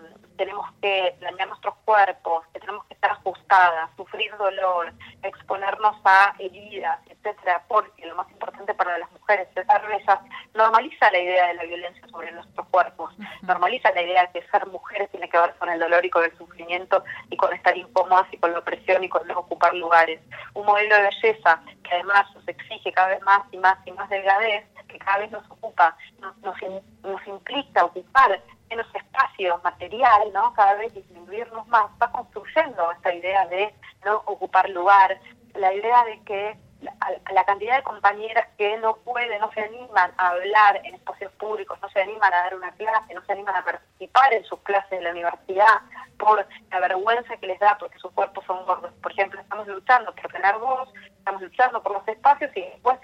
tenemos 0.41 0.67
que 0.81 1.15
dañar 1.21 1.49
nuestros 1.49 1.75
cuerpos, 1.85 2.43
que 2.51 2.59
tenemos 2.59 2.83
que 2.85 2.95
estar 2.95 3.11
ajustadas, 3.11 3.91
sufrir 3.95 4.35
dolor, 4.37 4.91
exponernos 5.21 5.95
a 6.03 6.33
heridas, 6.39 6.99
etcétera, 7.07 7.63
porque 7.67 8.07
lo 8.07 8.15
más 8.15 8.27
importante 8.31 8.73
para 8.73 8.97
las 8.97 9.11
mujeres 9.11 9.47
es 9.55 9.67
bellas, 9.67 10.19
normaliza 10.55 11.11
la 11.11 11.19
idea 11.19 11.47
de 11.49 11.53
la 11.53 11.63
violencia 11.63 12.07
sobre 12.07 12.31
nuestros 12.31 12.67
cuerpos, 12.69 13.13
normaliza 13.43 13.91
la 13.91 14.01
idea 14.01 14.25
de 14.25 14.31
que 14.41 14.47
ser 14.47 14.65
mujeres 14.65 15.11
tiene 15.11 15.29
que 15.29 15.37
ver 15.37 15.53
con 15.59 15.69
el 15.69 15.79
dolor 15.79 16.03
y 16.03 16.09
con 16.09 16.23
el 16.23 16.35
sufrimiento 16.35 17.03
y 17.29 17.37
con 17.37 17.53
estar 17.53 17.77
incómodas 17.77 18.25
y 18.31 18.37
con 18.37 18.51
la 18.51 18.59
opresión 18.59 19.03
y 19.03 19.09
con 19.09 19.27
no 19.27 19.37
ocupar 19.37 19.75
lugares. 19.75 20.21
Un 20.55 20.65
modelo 20.65 20.95
de 20.95 21.03
belleza 21.03 21.61
que 21.83 21.93
además 21.93 22.25
nos 22.33 22.47
exige 22.47 22.91
cada 22.91 23.09
vez 23.09 23.21
más 23.21 23.43
y 23.51 23.57
más 23.57 23.77
y 23.85 23.91
más 23.91 24.09
delgadez, 24.09 24.65
que 24.87 24.97
cada 24.97 25.19
vez 25.19 25.29
nos 25.29 25.45
ocupa, 25.51 25.95
nos, 26.19 26.35
nos, 26.39 26.55
nos 27.03 27.27
implica 27.27 27.85
ocupar 27.85 28.41
menos 28.71 28.87
espacio 28.95 29.59
material, 29.63 30.31
¿no? 30.33 30.53
Cada 30.53 30.75
vez 30.75 30.93
disminuirnos 30.93 31.67
más, 31.67 31.91
va 32.01 32.11
construyendo 32.11 32.91
esta 32.91 33.13
idea 33.13 33.45
de 33.47 33.73
no 34.05 34.23
ocupar 34.25 34.69
lugar, 34.69 35.19
la 35.53 35.73
idea 35.73 36.03
de 36.05 36.21
que 36.23 36.57
la, 36.81 36.93
la 37.33 37.43
cantidad 37.43 37.75
de 37.75 37.83
compañeras 37.83 38.47
que 38.57 38.77
no 38.77 38.95
pueden, 38.97 39.39
no 39.39 39.51
se 39.51 39.61
animan 39.61 40.11
a 40.17 40.29
hablar 40.29 40.81
en 40.83 40.95
espacios 40.95 41.31
públicos, 41.33 41.77
no 41.81 41.89
se 41.89 42.01
animan 42.01 42.33
a 42.33 42.37
dar 42.37 42.55
una 42.55 42.71
clase, 42.71 43.13
no 43.13 43.23
se 43.25 43.33
animan 43.33 43.55
a 43.55 43.63
participar 43.63 44.33
en 44.33 44.43
sus 44.45 44.59
clases 44.61 44.89
de 44.89 45.01
la 45.01 45.11
universidad 45.11 45.81
por 46.17 46.47
la 46.71 46.79
vergüenza 46.79 47.37
que 47.37 47.47
les 47.47 47.59
da 47.59 47.77
porque 47.77 47.99
sus 47.99 48.11
cuerpos 48.13 48.45
son 48.45 48.65
gordos. 48.65 48.91
Por 49.03 49.11
ejemplo, 49.11 49.41
estamos 49.41 49.67
luchando 49.67 50.15
por 50.15 50.31
tener 50.31 50.57
voz, 50.57 50.89
estamos 51.17 51.41
luchando 51.41 51.83
por 51.83 51.91
los 51.91 52.07
espacios 52.07 52.51
y 52.55 52.61
después 52.61 52.97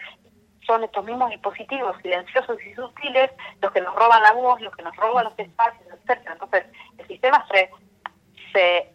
son 0.68 0.84
estos 0.84 1.04
mismos 1.06 1.30
dispositivos 1.32 1.96
silenciosos 2.02 2.58
y 2.64 2.74
sutiles 2.76 3.32
los 3.62 3.72
que 3.72 3.82
nos 3.82 3.96
roban 3.96 4.22
la 4.22 4.34
voz, 4.34 4.62
los 4.62 4.76
que 4.76 4.84
nos 4.84 4.96
roban 4.98 5.24
los 5.24 5.40
espacios, 5.40 5.88
etcétera. 5.88 6.34
Entonces, 6.34 6.66
el 6.98 7.08
sistema 7.08 7.48
se, 7.50 7.72
se, 8.54 8.92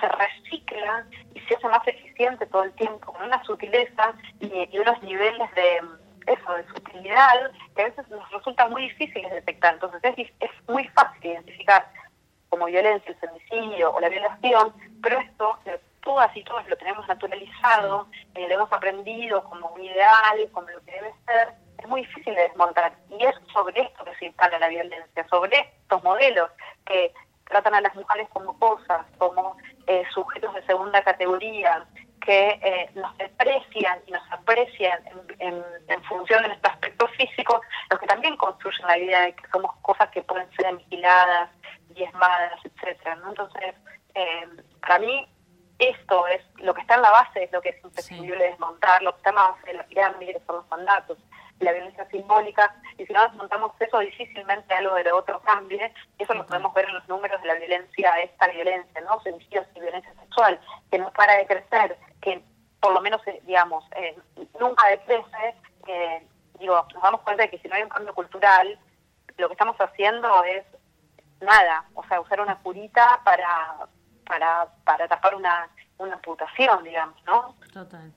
se, 0.00 0.08
recicla 0.08 1.06
y 1.34 1.40
se 1.40 1.54
hace 1.54 1.68
más 1.68 1.86
eficiente 1.86 2.46
todo 2.46 2.64
el 2.64 2.72
tiempo 2.72 3.12
con 3.12 3.22
una 3.22 3.42
sutileza 3.44 4.14
y, 4.40 4.78
unos 4.78 5.02
niveles 5.02 5.54
de 5.54 5.80
eso, 6.26 6.52
de 6.54 6.66
sutilidad 6.68 7.52
que 7.76 7.82
a 7.82 7.84
veces 7.86 8.08
nos 8.08 8.28
resulta 8.32 8.66
muy 8.68 8.82
difíciles 8.82 9.30
detectar. 9.30 9.74
Entonces, 9.74 10.00
es, 10.16 10.32
es 10.40 10.50
muy 10.68 10.88
fácil 10.88 11.30
identificar 11.30 11.86
como 12.48 12.66
violencia 12.66 13.10
el 13.10 13.16
femicidio 13.16 13.92
o 13.92 14.00
la 14.00 14.08
violación, 14.08 14.72
pero 15.02 15.18
esto 15.20 15.58
todas 16.06 16.34
y 16.36 16.44
todos 16.44 16.66
lo 16.68 16.76
tenemos 16.76 17.06
naturalizado, 17.08 18.06
eh, 18.36 18.46
lo 18.48 18.54
hemos 18.54 18.72
aprendido 18.72 19.42
como 19.42 19.68
un 19.70 19.82
ideal, 19.82 20.48
como 20.52 20.70
lo 20.70 20.80
que 20.84 20.92
debe 20.92 21.12
ser, 21.26 21.48
es 21.78 21.88
muy 21.88 22.02
difícil 22.02 22.32
de 22.32 22.42
desmontar. 22.42 22.94
Y 23.10 23.24
es 23.24 23.34
sobre 23.52 23.80
esto 23.82 24.04
que 24.04 24.14
se 24.14 24.26
instala 24.26 24.60
la 24.60 24.68
violencia, 24.68 25.26
sobre 25.28 25.58
estos 25.58 26.02
modelos 26.04 26.48
que 26.86 27.12
tratan 27.44 27.74
a 27.74 27.80
las 27.80 27.94
mujeres 27.96 28.28
como 28.32 28.56
cosas, 28.56 29.04
como 29.18 29.56
eh, 29.88 30.04
sujetos 30.14 30.54
de 30.54 30.64
segunda 30.64 31.02
categoría, 31.02 31.84
que 32.24 32.58
eh, 32.62 32.90
nos 32.94 33.16
desprecian 33.18 33.98
y 34.06 34.12
nos 34.12 34.22
aprecian 34.32 35.00
en, 35.40 35.64
función 36.04 36.42
de 36.42 36.48
nuestro 36.48 36.70
aspecto 36.70 37.08
físico, 37.08 37.60
los 37.90 37.98
que 37.98 38.06
también 38.06 38.36
construyen 38.36 38.86
la 38.86 38.98
idea 38.98 39.20
de 39.22 39.34
que 39.34 39.48
somos 39.48 39.74
cosas 39.82 40.08
que 40.10 40.22
pueden 40.22 40.48
ser 40.52 40.66
aniquiladas, 40.66 41.50
diezmadas, 41.90 42.60
etcétera, 42.64 43.16
¿no? 43.16 43.30
Entonces, 43.30 43.74
eh, 44.14 44.48
para 44.80 45.00
mí 45.00 45.26
esto 45.78 46.26
es 46.28 46.42
lo 46.56 46.74
que 46.74 46.80
está 46.80 46.94
en 46.94 47.02
la 47.02 47.10
base 47.10 47.44
es 47.44 47.52
lo 47.52 47.60
que 47.60 47.70
es 47.70 47.84
imprescindible 47.84 48.50
desmontar, 48.50 49.02
lo 49.02 49.12
que 49.12 49.18
está 49.18 49.30
en 49.30 49.36
la 49.36 49.50
base 49.50 49.66
de 49.66 49.74
la 49.74 49.84
pirámide 49.84 50.42
son 50.46 50.56
los 50.56 50.68
mandatos, 50.68 51.18
la 51.60 51.72
violencia 51.72 52.06
simbólica, 52.10 52.74
y 52.98 53.06
si 53.06 53.12
no 53.12 53.22
desmontamos 53.22 53.72
eso 53.80 53.98
difícilmente 53.98 54.74
algo 54.74 54.94
de 54.94 55.04
lo 55.04 55.16
otro 55.18 55.40
cambie, 55.40 55.92
eso 56.18 56.34
lo 56.34 56.46
podemos 56.46 56.72
ver 56.74 56.86
en 56.86 56.94
los 56.94 57.08
números 57.08 57.40
de 57.40 57.48
la 57.48 57.54
violencia, 57.54 58.20
esta 58.20 58.48
violencia, 58.48 59.00
¿no? 59.02 59.20
Femicidios 59.20 59.66
y 59.74 59.80
violencia 59.80 60.12
sexual, 60.20 60.60
que 60.90 60.98
no 60.98 61.10
para 61.12 61.34
de 61.36 61.46
crecer, 61.46 61.96
que 62.20 62.42
por 62.80 62.92
lo 62.92 63.00
menos, 63.00 63.26
eh, 63.26 63.40
digamos, 63.46 63.84
eh, 63.96 64.16
nunca 64.60 64.86
decrece, 64.88 65.54
eh, 65.86 66.26
digo, 66.58 66.86
nos 66.92 67.02
damos 67.02 67.22
cuenta 67.22 67.44
de 67.44 67.50
que 67.50 67.58
si 67.58 67.68
no 67.68 67.74
hay 67.74 67.82
un 67.82 67.88
cambio 67.88 68.14
cultural, 68.14 68.78
lo 69.38 69.48
que 69.48 69.54
estamos 69.54 69.76
haciendo 69.78 70.44
es 70.44 70.64
nada, 71.40 71.84
o 71.94 72.04
sea, 72.06 72.20
usar 72.20 72.40
una 72.40 72.58
curita 72.58 73.20
para 73.24 73.88
para, 74.26 74.68
para 74.84 75.08
tapar 75.08 75.34
una, 75.34 75.68
una 75.98 76.14
amputación, 76.14 76.84
digamos, 76.84 77.16
¿no? 77.26 77.54
Total. 77.72 78.12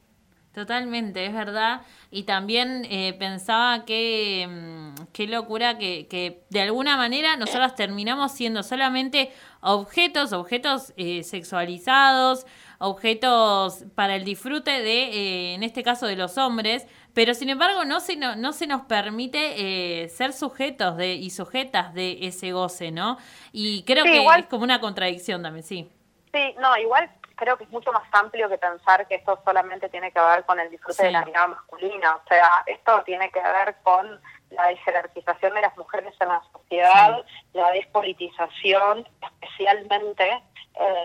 Totalmente, 0.54 1.26
es 1.26 1.34
verdad. 1.34 1.82
Y 2.10 2.24
también 2.24 2.84
eh, 2.90 3.14
pensaba 3.20 3.86
que 3.86 4.48
mm, 4.50 5.04
qué 5.14 5.28
locura 5.28 5.78
que, 5.78 6.08
que 6.08 6.44
de 6.50 6.62
alguna 6.62 6.98
manera 6.98 7.38
nosotros 7.38 7.76
terminamos 7.76 8.32
siendo 8.34 8.64
solamente 8.64 9.32
objetos, 9.62 10.34
objetos 10.34 10.92
eh, 10.98 11.24
sexualizados, 11.24 12.46
objetos 12.80 13.86
para 13.96 14.16
el 14.16 14.24
disfrute 14.26 14.72
de, 14.82 15.04
eh, 15.04 15.54
en 15.54 15.64
este 15.64 15.84
caso, 15.84 16.08
de 16.08 16.16
los 16.16 16.38
hombres, 16.38 16.88
pero 17.14 17.34
sin 17.36 17.50
embargo 17.50 17.86
no 17.86 18.00
se, 18.00 18.16
no, 18.18 18.36
no 18.36 18.52
se 18.52 18.66
nos 18.68 18.82
permite 18.82 20.04
eh, 20.04 20.10
ser 20.10 20.34
sujetos 20.34 20.98
de 20.98 21.14
y 21.14 21.30
sujetas 21.30 21.94
de 21.94 22.18
ese 22.24 22.52
goce, 22.54 22.92
¿no? 22.92 23.18
Y 23.52 23.84
creo 23.84 24.04
Sí, 24.06 24.12
que 24.12 24.18
igual- 24.18 24.42
es 24.42 24.46
como 24.48 24.64
una 24.64 24.80
contradicción 24.82 25.44
también, 25.44 25.64
sí. 25.64 25.90
Sí, 26.34 26.56
no, 26.60 26.78
igual 26.78 27.10
creo 27.36 27.58
que 27.58 27.64
es 27.64 27.70
mucho 27.70 27.92
más 27.94 28.04
amplio 28.12 28.50
que 28.50 28.58
pensar 28.58 29.08
que 29.08 29.16
esto 29.16 29.40
solamente 29.46 29.88
tiene 29.90 30.12
que 30.12 30.20
ver 30.20 30.44
con 30.46 30.60
el 30.60 30.70
disfrute 30.70 30.94
Sí. 30.96 31.04
de 31.04 31.12
la 31.12 31.24
mirada 31.26 31.48
masculina. 31.48 32.16
O 32.18 32.22
sea, 32.28 32.50
esto 32.66 33.02
tiene 33.04 33.32
que 33.32 33.42
ver 33.42 33.78
con 33.82 34.22
la 34.50 34.68
desjerarquización 34.68 35.54
de 35.54 35.62
las 35.62 35.78
mujeres 35.78 36.14
en 36.20 36.28
la 36.28 36.42
sociedad, 36.52 37.24
la 37.54 37.72
despolitización, 37.72 39.08
especialmente, 39.22 40.44
eh, 40.76 41.04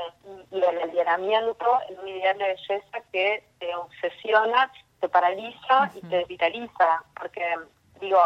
y 0.50 0.58
el 0.62 0.82
alienamiento 0.82 1.78
en 1.88 1.98
un 2.00 2.08
ideal 2.08 2.38
de 2.38 2.44
belleza 2.46 3.00
que 3.12 3.46
te 3.60 3.74
obsesiona, 3.76 4.72
te 5.00 5.08
paraliza 5.08 5.90
y 5.94 6.00
te 6.08 6.24
vitaliza. 6.24 7.02
Porque, 7.18 7.44
digo, 8.00 8.20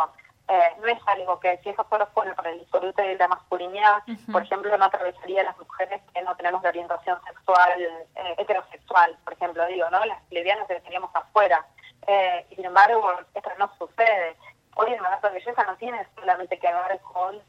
eh, 0.50 0.76
no 0.80 0.86
es 0.86 0.98
algo 1.06 1.38
que 1.40 1.58
si 1.58 1.68
eso 1.68 1.86
solo 1.90 2.06
fuera 2.14 2.34
para 2.34 2.50
el 2.50 2.60
disfrute 2.60 3.02
de 3.02 3.16
la 3.16 3.28
masculinidad, 3.28 4.02
por 4.32 4.42
ejemplo, 4.42 4.74
no 4.78 4.84
atravesaría 4.86 5.42
a 5.42 5.44
las 5.44 5.58
mujeres 5.58 6.00
que 6.14 6.22
no 6.22 6.34
tenemos 6.36 6.62
de 6.62 6.70
orientación 6.70 7.20
sexual, 7.24 7.80
eh, 7.80 8.34
heterosexual, 8.38 9.18
por 9.24 9.34
ejemplo, 9.34 9.66
digo, 9.66 9.90
¿no? 9.90 10.02
Las 10.06 10.22
lesbianas 10.30 10.66
que 10.66 10.80
teníamos 10.80 11.10
afuera. 11.14 11.66
Eh, 12.06 12.46
y 12.50 12.56
sin 12.56 12.64
embargo, 12.64 13.12
esto 13.34 13.50
no 13.58 13.70
sucede. 13.76 14.36
Hoy 14.76 14.94
el 14.94 15.00
mandato 15.02 15.26
de 15.26 15.34
belleza 15.34 15.64
no 15.64 15.76
tiene 15.76 16.06
solamente 16.14 16.58
que 16.58 16.72
ver 16.72 16.98
con 17.00 17.42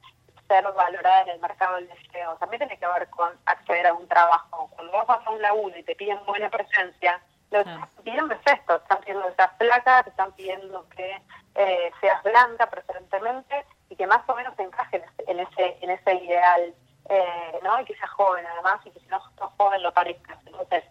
ser 0.50 0.66
valorada 0.74 1.22
en 1.22 1.30
el 1.30 1.40
mercado 1.40 1.76
del 1.76 1.88
deseo, 1.88 2.36
también 2.38 2.60
tiene 2.60 2.80
que 2.80 2.88
ver 2.88 3.08
con 3.12 3.32
acceder 3.46 3.88
a 3.88 3.94
un 3.94 4.08
trabajo. 4.08 4.70
Cuando 4.76 4.92
vos 4.92 5.08
vas 5.08 5.26
a 5.26 5.30
un 5.30 5.42
laburo 5.42 5.78
y 5.78 5.84
te 5.84 5.96
piden 5.96 6.20
buena 6.26 6.50
presencia, 6.50 7.22
lo 7.52 7.64
que 7.64 7.70
están 7.70 7.90
pidiendo 8.04 8.34
es 8.34 8.42
esto, 8.46 8.76
están 8.76 9.00
pidiendo 9.00 9.28
que 9.28 9.36
seas 9.36 9.52
flaca, 9.58 10.04
te 10.04 10.10
están 10.10 10.32
pidiendo 10.34 10.90
que 10.90 11.22
eh, 11.60 11.92
seas 12.00 12.24
blanca 12.24 12.70
preferentemente 12.70 13.66
y 13.90 13.96
que 13.98 14.08
más 14.08 14.22
o 14.30 14.36
menos 14.36 14.56
te 14.56 14.64
encajes 14.64 15.04
en 15.28 15.42
ese, 15.42 15.78
en 15.82 15.90
ese 15.90 16.16
ideal, 16.16 16.74
eh, 17.10 17.60
¿no? 17.62 17.82
Y 17.82 17.86
que 17.86 17.96
seas 17.96 18.10
joven 18.12 18.46
además 18.48 18.80
y 18.86 18.92
que 18.92 19.00
si 19.02 19.08
no 19.08 19.20
sos 19.20 19.52
joven 19.58 19.84
lo 19.84 19.94
parezcas. 19.94 20.38
Entonces, 20.46 20.86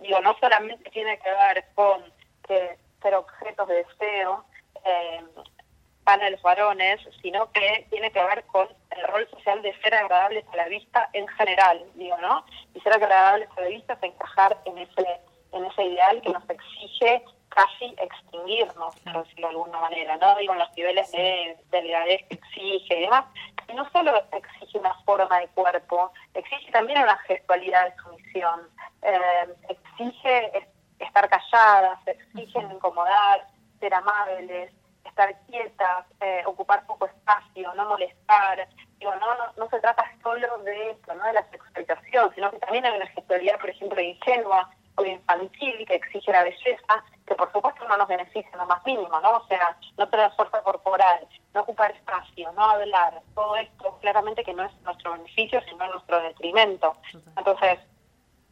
digo, 0.00 0.20
no 0.20 0.36
solamente 0.40 0.90
tiene 0.90 1.20
que 1.20 1.30
ver 1.30 1.64
con 1.76 2.02
que 2.48 2.78
ser 3.00 3.14
objetos 3.14 3.68
de 3.68 3.84
deseo 3.84 4.44
eh, 4.84 5.22
para 6.02 6.30
los 6.30 6.42
varones, 6.42 7.00
sino 7.22 7.52
que 7.52 7.86
tiene 7.88 8.10
que 8.10 8.24
ver 8.24 8.44
con 8.46 8.66
el 8.90 9.06
rol 9.06 9.28
social 9.30 9.62
de 9.62 9.72
ser 9.82 9.94
agradables 9.94 10.44
a 10.52 10.56
la 10.56 10.66
vista 10.66 11.10
en 11.12 11.28
general, 11.28 11.84
digo, 11.94 12.16
¿no? 12.16 12.44
Y 12.74 12.80
ser 12.80 12.94
agradables 12.94 13.48
a 13.56 13.60
la 13.60 13.68
vista 13.68 13.92
es 13.92 14.02
encajar 14.02 14.58
en 14.64 14.78
ese, 14.78 15.20
en 15.52 15.64
ese 15.64 15.84
ideal 15.84 16.20
que 16.22 16.30
nos 16.30 16.50
exige 16.50 17.22
casi 17.48 17.94
extinguirnos, 17.98 18.94
por 19.00 19.24
decirlo 19.24 19.48
de 19.48 19.54
alguna 19.54 19.80
manera, 19.80 20.16
¿no? 20.16 20.36
Digo, 20.36 20.52
en 20.52 20.58
los 20.60 20.76
niveles 20.76 21.10
de 21.12 21.56
delgadez 21.70 22.26
que 22.28 22.34
exige 22.34 22.98
y 22.98 23.00
demás. 23.02 23.24
Y 23.68 23.74
no 23.74 23.88
solo 23.90 24.12
exige 24.32 24.78
una 24.78 24.94
forma 25.04 25.40
de 25.40 25.48
cuerpo, 25.48 26.12
exige 26.34 26.70
también 26.72 27.02
una 27.02 27.16
gestualidad 27.18 27.90
de 27.90 28.02
sumisión, 28.02 28.68
eh, 29.02 29.54
exige 29.68 30.58
es- 30.58 30.68
estar 30.98 31.28
calladas, 31.28 31.98
exige 32.06 32.58
incomodar, 32.60 33.46
ser 33.80 33.94
amables, 33.94 34.72
estar 35.04 35.34
quietas, 35.46 36.06
eh, 36.20 36.42
ocupar 36.46 36.84
poco 36.86 37.06
espacio, 37.06 37.72
no 37.74 37.88
molestar. 37.88 38.68
Digo, 38.98 39.14
no, 39.16 39.34
no, 39.36 39.52
no 39.56 39.68
se 39.68 39.80
trata 39.80 40.04
solo 40.22 40.58
de 40.58 40.90
esto, 40.90 41.14
no 41.14 41.24
de 41.24 41.32
la 41.34 41.44
sexualización, 41.50 42.34
sino 42.34 42.50
que 42.50 42.58
también 42.58 42.84
hay 42.84 42.96
una 42.96 43.06
gestualidad, 43.08 43.58
por 43.60 43.70
ejemplo, 43.70 44.00
ingenua 44.00 44.70
infantil 45.04 45.84
que 45.86 45.94
exige 45.94 46.32
la 46.32 46.44
belleza, 46.44 47.04
que 47.26 47.34
por 47.34 47.52
supuesto 47.52 47.86
no 47.86 47.96
nos 47.96 48.08
beneficia 48.08 48.50
en 48.52 48.58
lo 48.58 48.66
más 48.66 48.84
mínimo, 48.84 49.20
¿no? 49.20 49.36
O 49.36 49.46
sea, 49.46 49.76
no 49.96 50.08
tener 50.08 50.30
fuerza 50.32 50.62
corporal, 50.62 51.26
no 51.54 51.60
ocupar 51.62 51.90
espacio, 51.92 52.52
no 52.52 52.62
hablar, 52.62 53.20
todo 53.34 53.56
esto 53.56 53.98
claramente 54.00 54.44
que 54.44 54.54
no 54.54 54.64
es 54.64 54.72
nuestro 54.82 55.12
beneficio, 55.12 55.60
sino 55.68 55.86
nuestro 55.88 56.20
detrimento. 56.20 56.96
Entonces, 57.36 57.78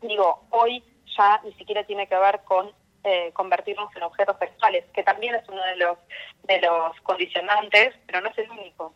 digo, 0.00 0.44
hoy 0.50 0.84
ya 1.16 1.40
ni 1.44 1.52
siquiera 1.54 1.84
tiene 1.84 2.06
que 2.06 2.16
ver 2.16 2.40
con 2.44 2.72
eh, 3.04 3.32
convertirnos 3.32 3.94
en 3.94 4.02
objetos 4.02 4.36
sexuales, 4.38 4.84
que 4.92 5.02
también 5.02 5.34
es 5.36 5.48
uno 5.48 5.62
de 5.62 5.76
los 5.76 5.98
de 6.42 6.60
los 6.60 7.00
condicionantes, 7.02 7.94
pero 8.06 8.20
no 8.20 8.28
es 8.28 8.38
el 8.38 8.50
único. 8.50 8.94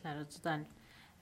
Claro, 0.00 0.26
total. 0.26 0.66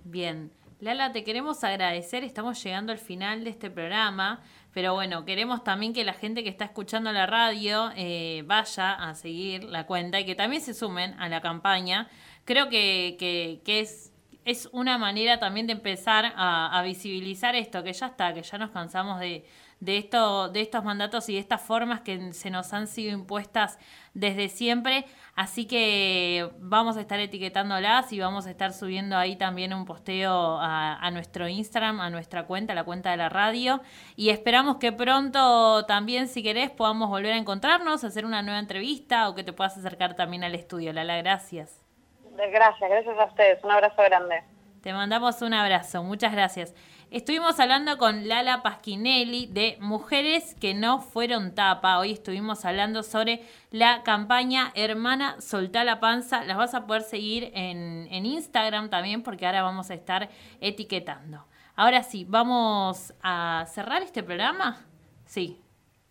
Bien. 0.05 0.53
Lala, 0.81 1.11
te 1.13 1.25
queremos 1.25 1.65
agradecer. 1.65 2.23
Estamos 2.23 2.63
llegando 2.63 2.93
al 2.93 2.99
final 2.99 3.45
de 3.45 3.51
este 3.51 3.71
programa. 3.71 4.43
Pero 4.77 4.93
bueno, 4.93 5.25
queremos 5.25 5.65
también 5.65 5.95
que 5.95 6.05
la 6.05 6.13
gente 6.13 6.43
que 6.45 6.51
está 6.51 6.67
escuchando 6.67 7.11
la 7.11 7.25
radio 7.25 7.91
eh, 7.97 8.43
vaya 8.45 8.93
a 8.93 9.15
seguir 9.15 9.65
la 9.65 9.87
cuenta 9.87 10.21
y 10.21 10.27
que 10.27 10.35
también 10.35 10.61
se 10.61 10.75
sumen 10.75 11.19
a 11.19 11.31
la 11.31 11.41
campaña. 11.41 12.11
Creo 12.45 12.69
que, 12.69 13.17
que, 13.19 13.63
que 13.65 13.81
es, 13.81 14.13
es 14.45 14.69
una 14.73 14.99
manera 14.99 15.39
también 15.39 15.67
de 15.67 15.73
empezar 15.73 16.31
a, 16.37 16.79
a 16.79 16.83
visibilizar 16.83 17.55
esto, 17.55 17.83
que 17.83 17.95
ya 17.95 18.09
está, 18.09 18.35
que 18.35 18.43
ya 18.43 18.59
nos 18.59 18.69
cansamos 18.69 19.19
de, 19.19 19.47
de, 19.81 19.99
esto, 19.99 20.49
de 20.49 20.63
estos 20.63 20.85
mandatos 20.85 21.29
y 21.29 21.35
de 21.35 21.41
estas 21.41 21.61
formas 21.61 22.01
que 22.01 22.33
se 22.33 22.51
nos 22.51 22.73
han 22.73 22.87
sido 22.87 23.13
impuestas 23.13 23.79
desde 24.15 24.49
siempre. 24.49 25.05
Así 25.35 25.67
que 25.67 26.51
vamos 26.59 26.97
a 26.97 27.01
estar 27.01 27.21
etiquetándolas 27.21 28.13
y 28.13 28.21
vamos 28.21 28.47
a 28.47 28.51
estar 28.51 28.73
subiendo 28.73 29.17
ahí 29.17 29.37
también 29.37 29.75
un 29.75 29.85
posteo 29.85 30.59
a, 30.59 30.97
a 30.97 31.11
nuestro 31.11 31.47
Instagram, 31.47 32.01
a 32.01 32.09
nuestra 32.09 32.47
cuenta, 32.47 32.73
a 32.73 32.77
la 32.77 32.85
cuenta 32.85 33.11
de 33.11 33.19
la 33.19 33.29
radio. 33.29 33.81
Y 34.17 34.31
esperamos 34.31 34.77
que 34.77 34.93
pronto 34.93 35.85
también, 35.87 36.29
si 36.29 36.43
querés, 36.43 36.71
podamos 36.71 37.11
volver 37.11 37.33
a 37.33 37.37
encontrarnos, 37.37 38.03
hacer 38.05 38.25
una 38.25 38.43
nueva 38.43 38.59
entrevista 38.59 39.29
o 39.29 39.35
que 39.35 39.45
te 39.45 39.53
puedas 39.53 39.77
acercar 39.77 40.15
también 40.15 40.43
al 40.45 40.55
estudio. 40.55 40.93
Lala, 40.93 41.17
gracias. 41.19 41.83
Gracias, 42.37 42.91
gracias 42.91 43.19
a 43.19 43.25
ustedes. 43.25 43.63
Un 43.65 43.71
abrazo 43.71 44.03
grande. 44.03 44.43
Te 44.83 44.93
mandamos 44.93 45.43
un 45.43 45.53
abrazo, 45.53 46.03
muchas 46.05 46.33
gracias. 46.33 46.73
Estuvimos 47.13 47.61
hablando 47.61 47.99
con 47.99 48.27
Lala 48.27 48.65
Pasquinelli 48.65 49.47
de 49.47 49.79
Mujeres 49.81 50.57
que 50.61 50.75
no 50.75 51.01
fueron 51.01 51.55
tapa. 51.55 52.01
Hoy 52.01 52.11
estuvimos 52.11 52.65
hablando 52.65 53.05
sobre 53.05 53.45
la 53.71 54.03
campaña 54.03 54.73
Hermana 54.75 55.41
Soltá 55.41 55.85
la 55.85 56.01
Panza. 56.01 56.43
Las 56.45 56.57
vas 56.57 56.75
a 56.75 56.85
poder 56.85 57.03
seguir 57.03 57.53
en, 57.55 58.09
en 58.11 58.27
Instagram 58.27 58.91
también 58.91 59.23
porque 59.23 59.47
ahora 59.47 59.63
vamos 59.63 59.91
a 59.91 59.95
estar 59.95 60.31
etiquetando. 60.61 61.47
Ahora 61.77 62.03
sí, 62.03 62.27
vamos 62.29 63.15
a 63.23 63.67
cerrar 63.73 64.03
este 64.03 64.25
programa. 64.25 64.85
Sí, 65.27 65.61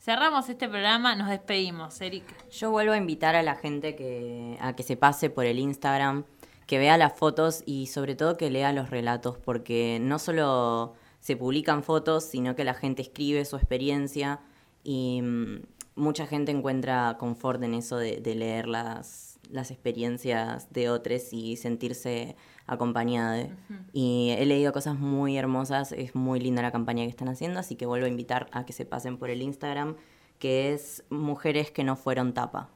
cerramos 0.05 0.47
este 0.49 0.69
programa, 0.69 1.15
nos 1.15 1.29
despedimos, 1.29 1.99
Erika. 1.99 2.35
Yo 2.51 2.71
vuelvo 2.71 2.93
a 2.93 2.97
invitar 2.97 3.35
a 3.35 3.43
la 3.43 3.55
gente 3.55 3.95
que, 3.95 4.57
a 4.61 4.75
que 4.75 4.83
se 4.83 4.95
pase 4.95 5.29
por 5.31 5.45
el 5.45 5.59
Instagram, 5.59 6.23
que 6.65 6.77
vea 6.77 6.97
las 6.97 7.13
fotos 7.13 7.63
y 7.65 7.87
sobre 7.87 8.15
todo 8.15 8.37
que 8.37 8.49
lea 8.49 8.73
los 8.73 8.89
relatos, 8.89 9.37
porque 9.37 9.99
no 10.01 10.19
solo 10.19 10.93
se 11.19 11.35
publican 11.35 11.83
fotos, 11.83 12.23
sino 12.23 12.55
que 12.55 12.63
la 12.63 12.73
gente 12.73 13.01
escribe 13.01 13.45
su 13.45 13.55
experiencia 13.55 14.39
y 14.83 15.21
mm, 15.21 15.61
mucha 15.95 16.27
gente 16.27 16.51
encuentra 16.51 17.17
confort 17.19 17.61
en 17.63 17.73
eso 17.73 17.97
de, 17.97 18.21
de 18.21 18.35
leer 18.35 18.67
las, 18.67 19.35
las 19.49 19.71
experiencias 19.71 20.71
de 20.71 20.89
otros 20.89 21.33
y 21.33 21.55
sentirse 21.55 22.35
acompañada. 22.67 23.47
Y 23.93 24.31
he 24.37 24.45
leído 24.45 24.73
cosas 24.73 24.97
muy 24.97 25.37
hermosas, 25.37 25.91
es 25.91 26.15
muy 26.15 26.39
linda 26.39 26.61
la 26.61 26.71
campaña 26.71 27.03
que 27.03 27.09
están 27.09 27.29
haciendo, 27.29 27.59
así 27.59 27.75
que 27.75 27.85
vuelvo 27.85 28.05
a 28.05 28.09
invitar 28.09 28.47
a 28.51 28.65
que 28.65 28.73
se 28.73 28.85
pasen 28.85 29.17
por 29.17 29.29
el 29.29 29.41
Instagram, 29.41 29.95
que 30.39 30.73
es 30.73 31.03
Mujeres 31.09 31.71
que 31.71 31.83
no 31.83 31.95
fueron 31.95 32.33
tapa. 32.33 32.69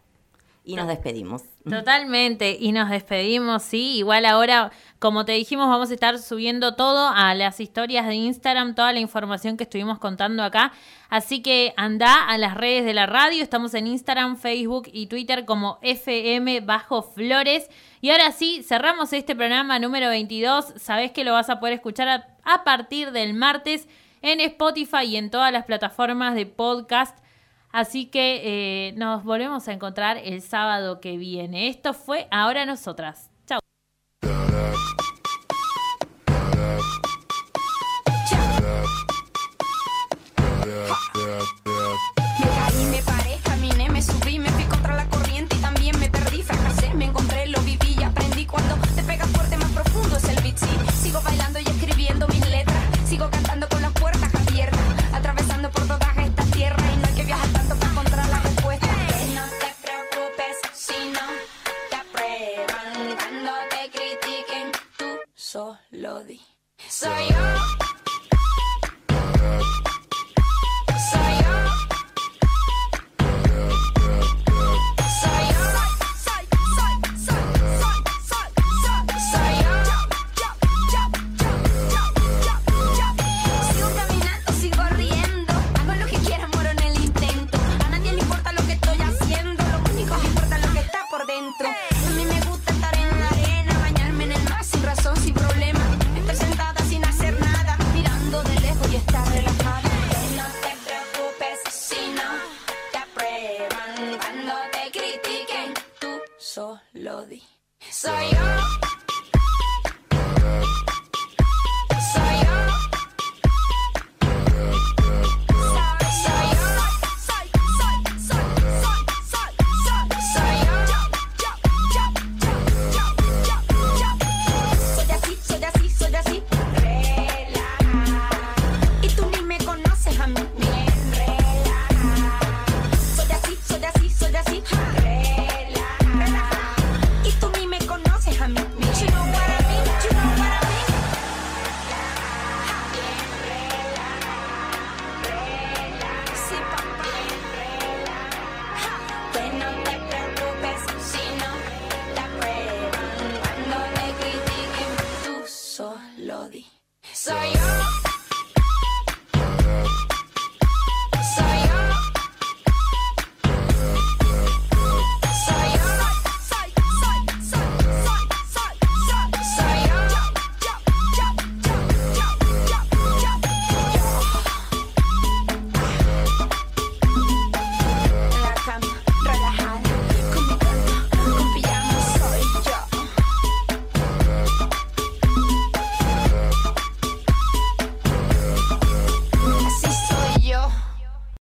Y 0.69 0.75
nos 0.75 0.87
despedimos. 0.87 1.41
Totalmente, 1.67 2.55
y 2.59 2.71
nos 2.73 2.91
despedimos, 2.91 3.63
sí. 3.63 3.97
Igual 3.97 4.23
ahora, 4.27 4.71
como 4.99 5.25
te 5.25 5.31
dijimos, 5.31 5.67
vamos 5.67 5.89
a 5.89 5.95
estar 5.95 6.19
subiendo 6.19 6.75
todo 6.75 7.07
a 7.07 7.33
las 7.33 7.59
historias 7.59 8.05
de 8.05 8.13
Instagram, 8.13 8.75
toda 8.75 8.93
la 8.93 8.99
información 8.99 9.57
que 9.57 9.63
estuvimos 9.63 9.97
contando 9.97 10.43
acá. 10.43 10.71
Así 11.09 11.41
que 11.41 11.73
anda 11.75 12.23
a 12.29 12.37
las 12.37 12.53
redes 12.53 12.85
de 12.85 12.93
la 12.93 13.07
radio, 13.07 13.41
estamos 13.41 13.73
en 13.73 13.87
Instagram, 13.87 14.37
Facebook 14.37 14.87
y 14.93 15.07
Twitter 15.07 15.43
como 15.45 15.79
FM 15.81 16.61
Bajo 16.61 17.01
Flores. 17.01 17.67
Y 17.99 18.11
ahora 18.11 18.31
sí, 18.31 18.61
cerramos 18.61 19.11
este 19.11 19.35
programa 19.35 19.79
número 19.79 20.09
22. 20.09 20.73
Sabés 20.75 21.09
que 21.09 21.23
lo 21.23 21.33
vas 21.33 21.49
a 21.49 21.59
poder 21.59 21.73
escuchar 21.73 22.07
a, 22.09 22.27
a 22.43 22.63
partir 22.63 23.11
del 23.11 23.33
martes 23.33 23.87
en 24.21 24.39
Spotify 24.39 25.05
y 25.05 25.15
en 25.15 25.31
todas 25.31 25.51
las 25.51 25.65
plataformas 25.65 26.35
de 26.35 26.45
podcast. 26.45 27.17
Así 27.71 28.07
que 28.07 28.41
eh, 28.89 28.93
nos 28.93 29.23
volvemos 29.23 29.67
a 29.67 29.73
encontrar 29.73 30.17
el 30.17 30.41
sábado 30.41 30.99
que 30.99 31.17
viene. 31.17 31.69
Esto 31.69 31.93
fue 31.93 32.27
Ahora 32.31 32.65
Nosotras. 32.65 33.29
Cuando 63.29 63.51
te 63.69 63.89
critiquen, 63.91 64.71
tú 64.97 65.05
solo 65.35 66.23
di. 66.23 66.41
Soy 66.87 67.27
yo. 67.29 67.88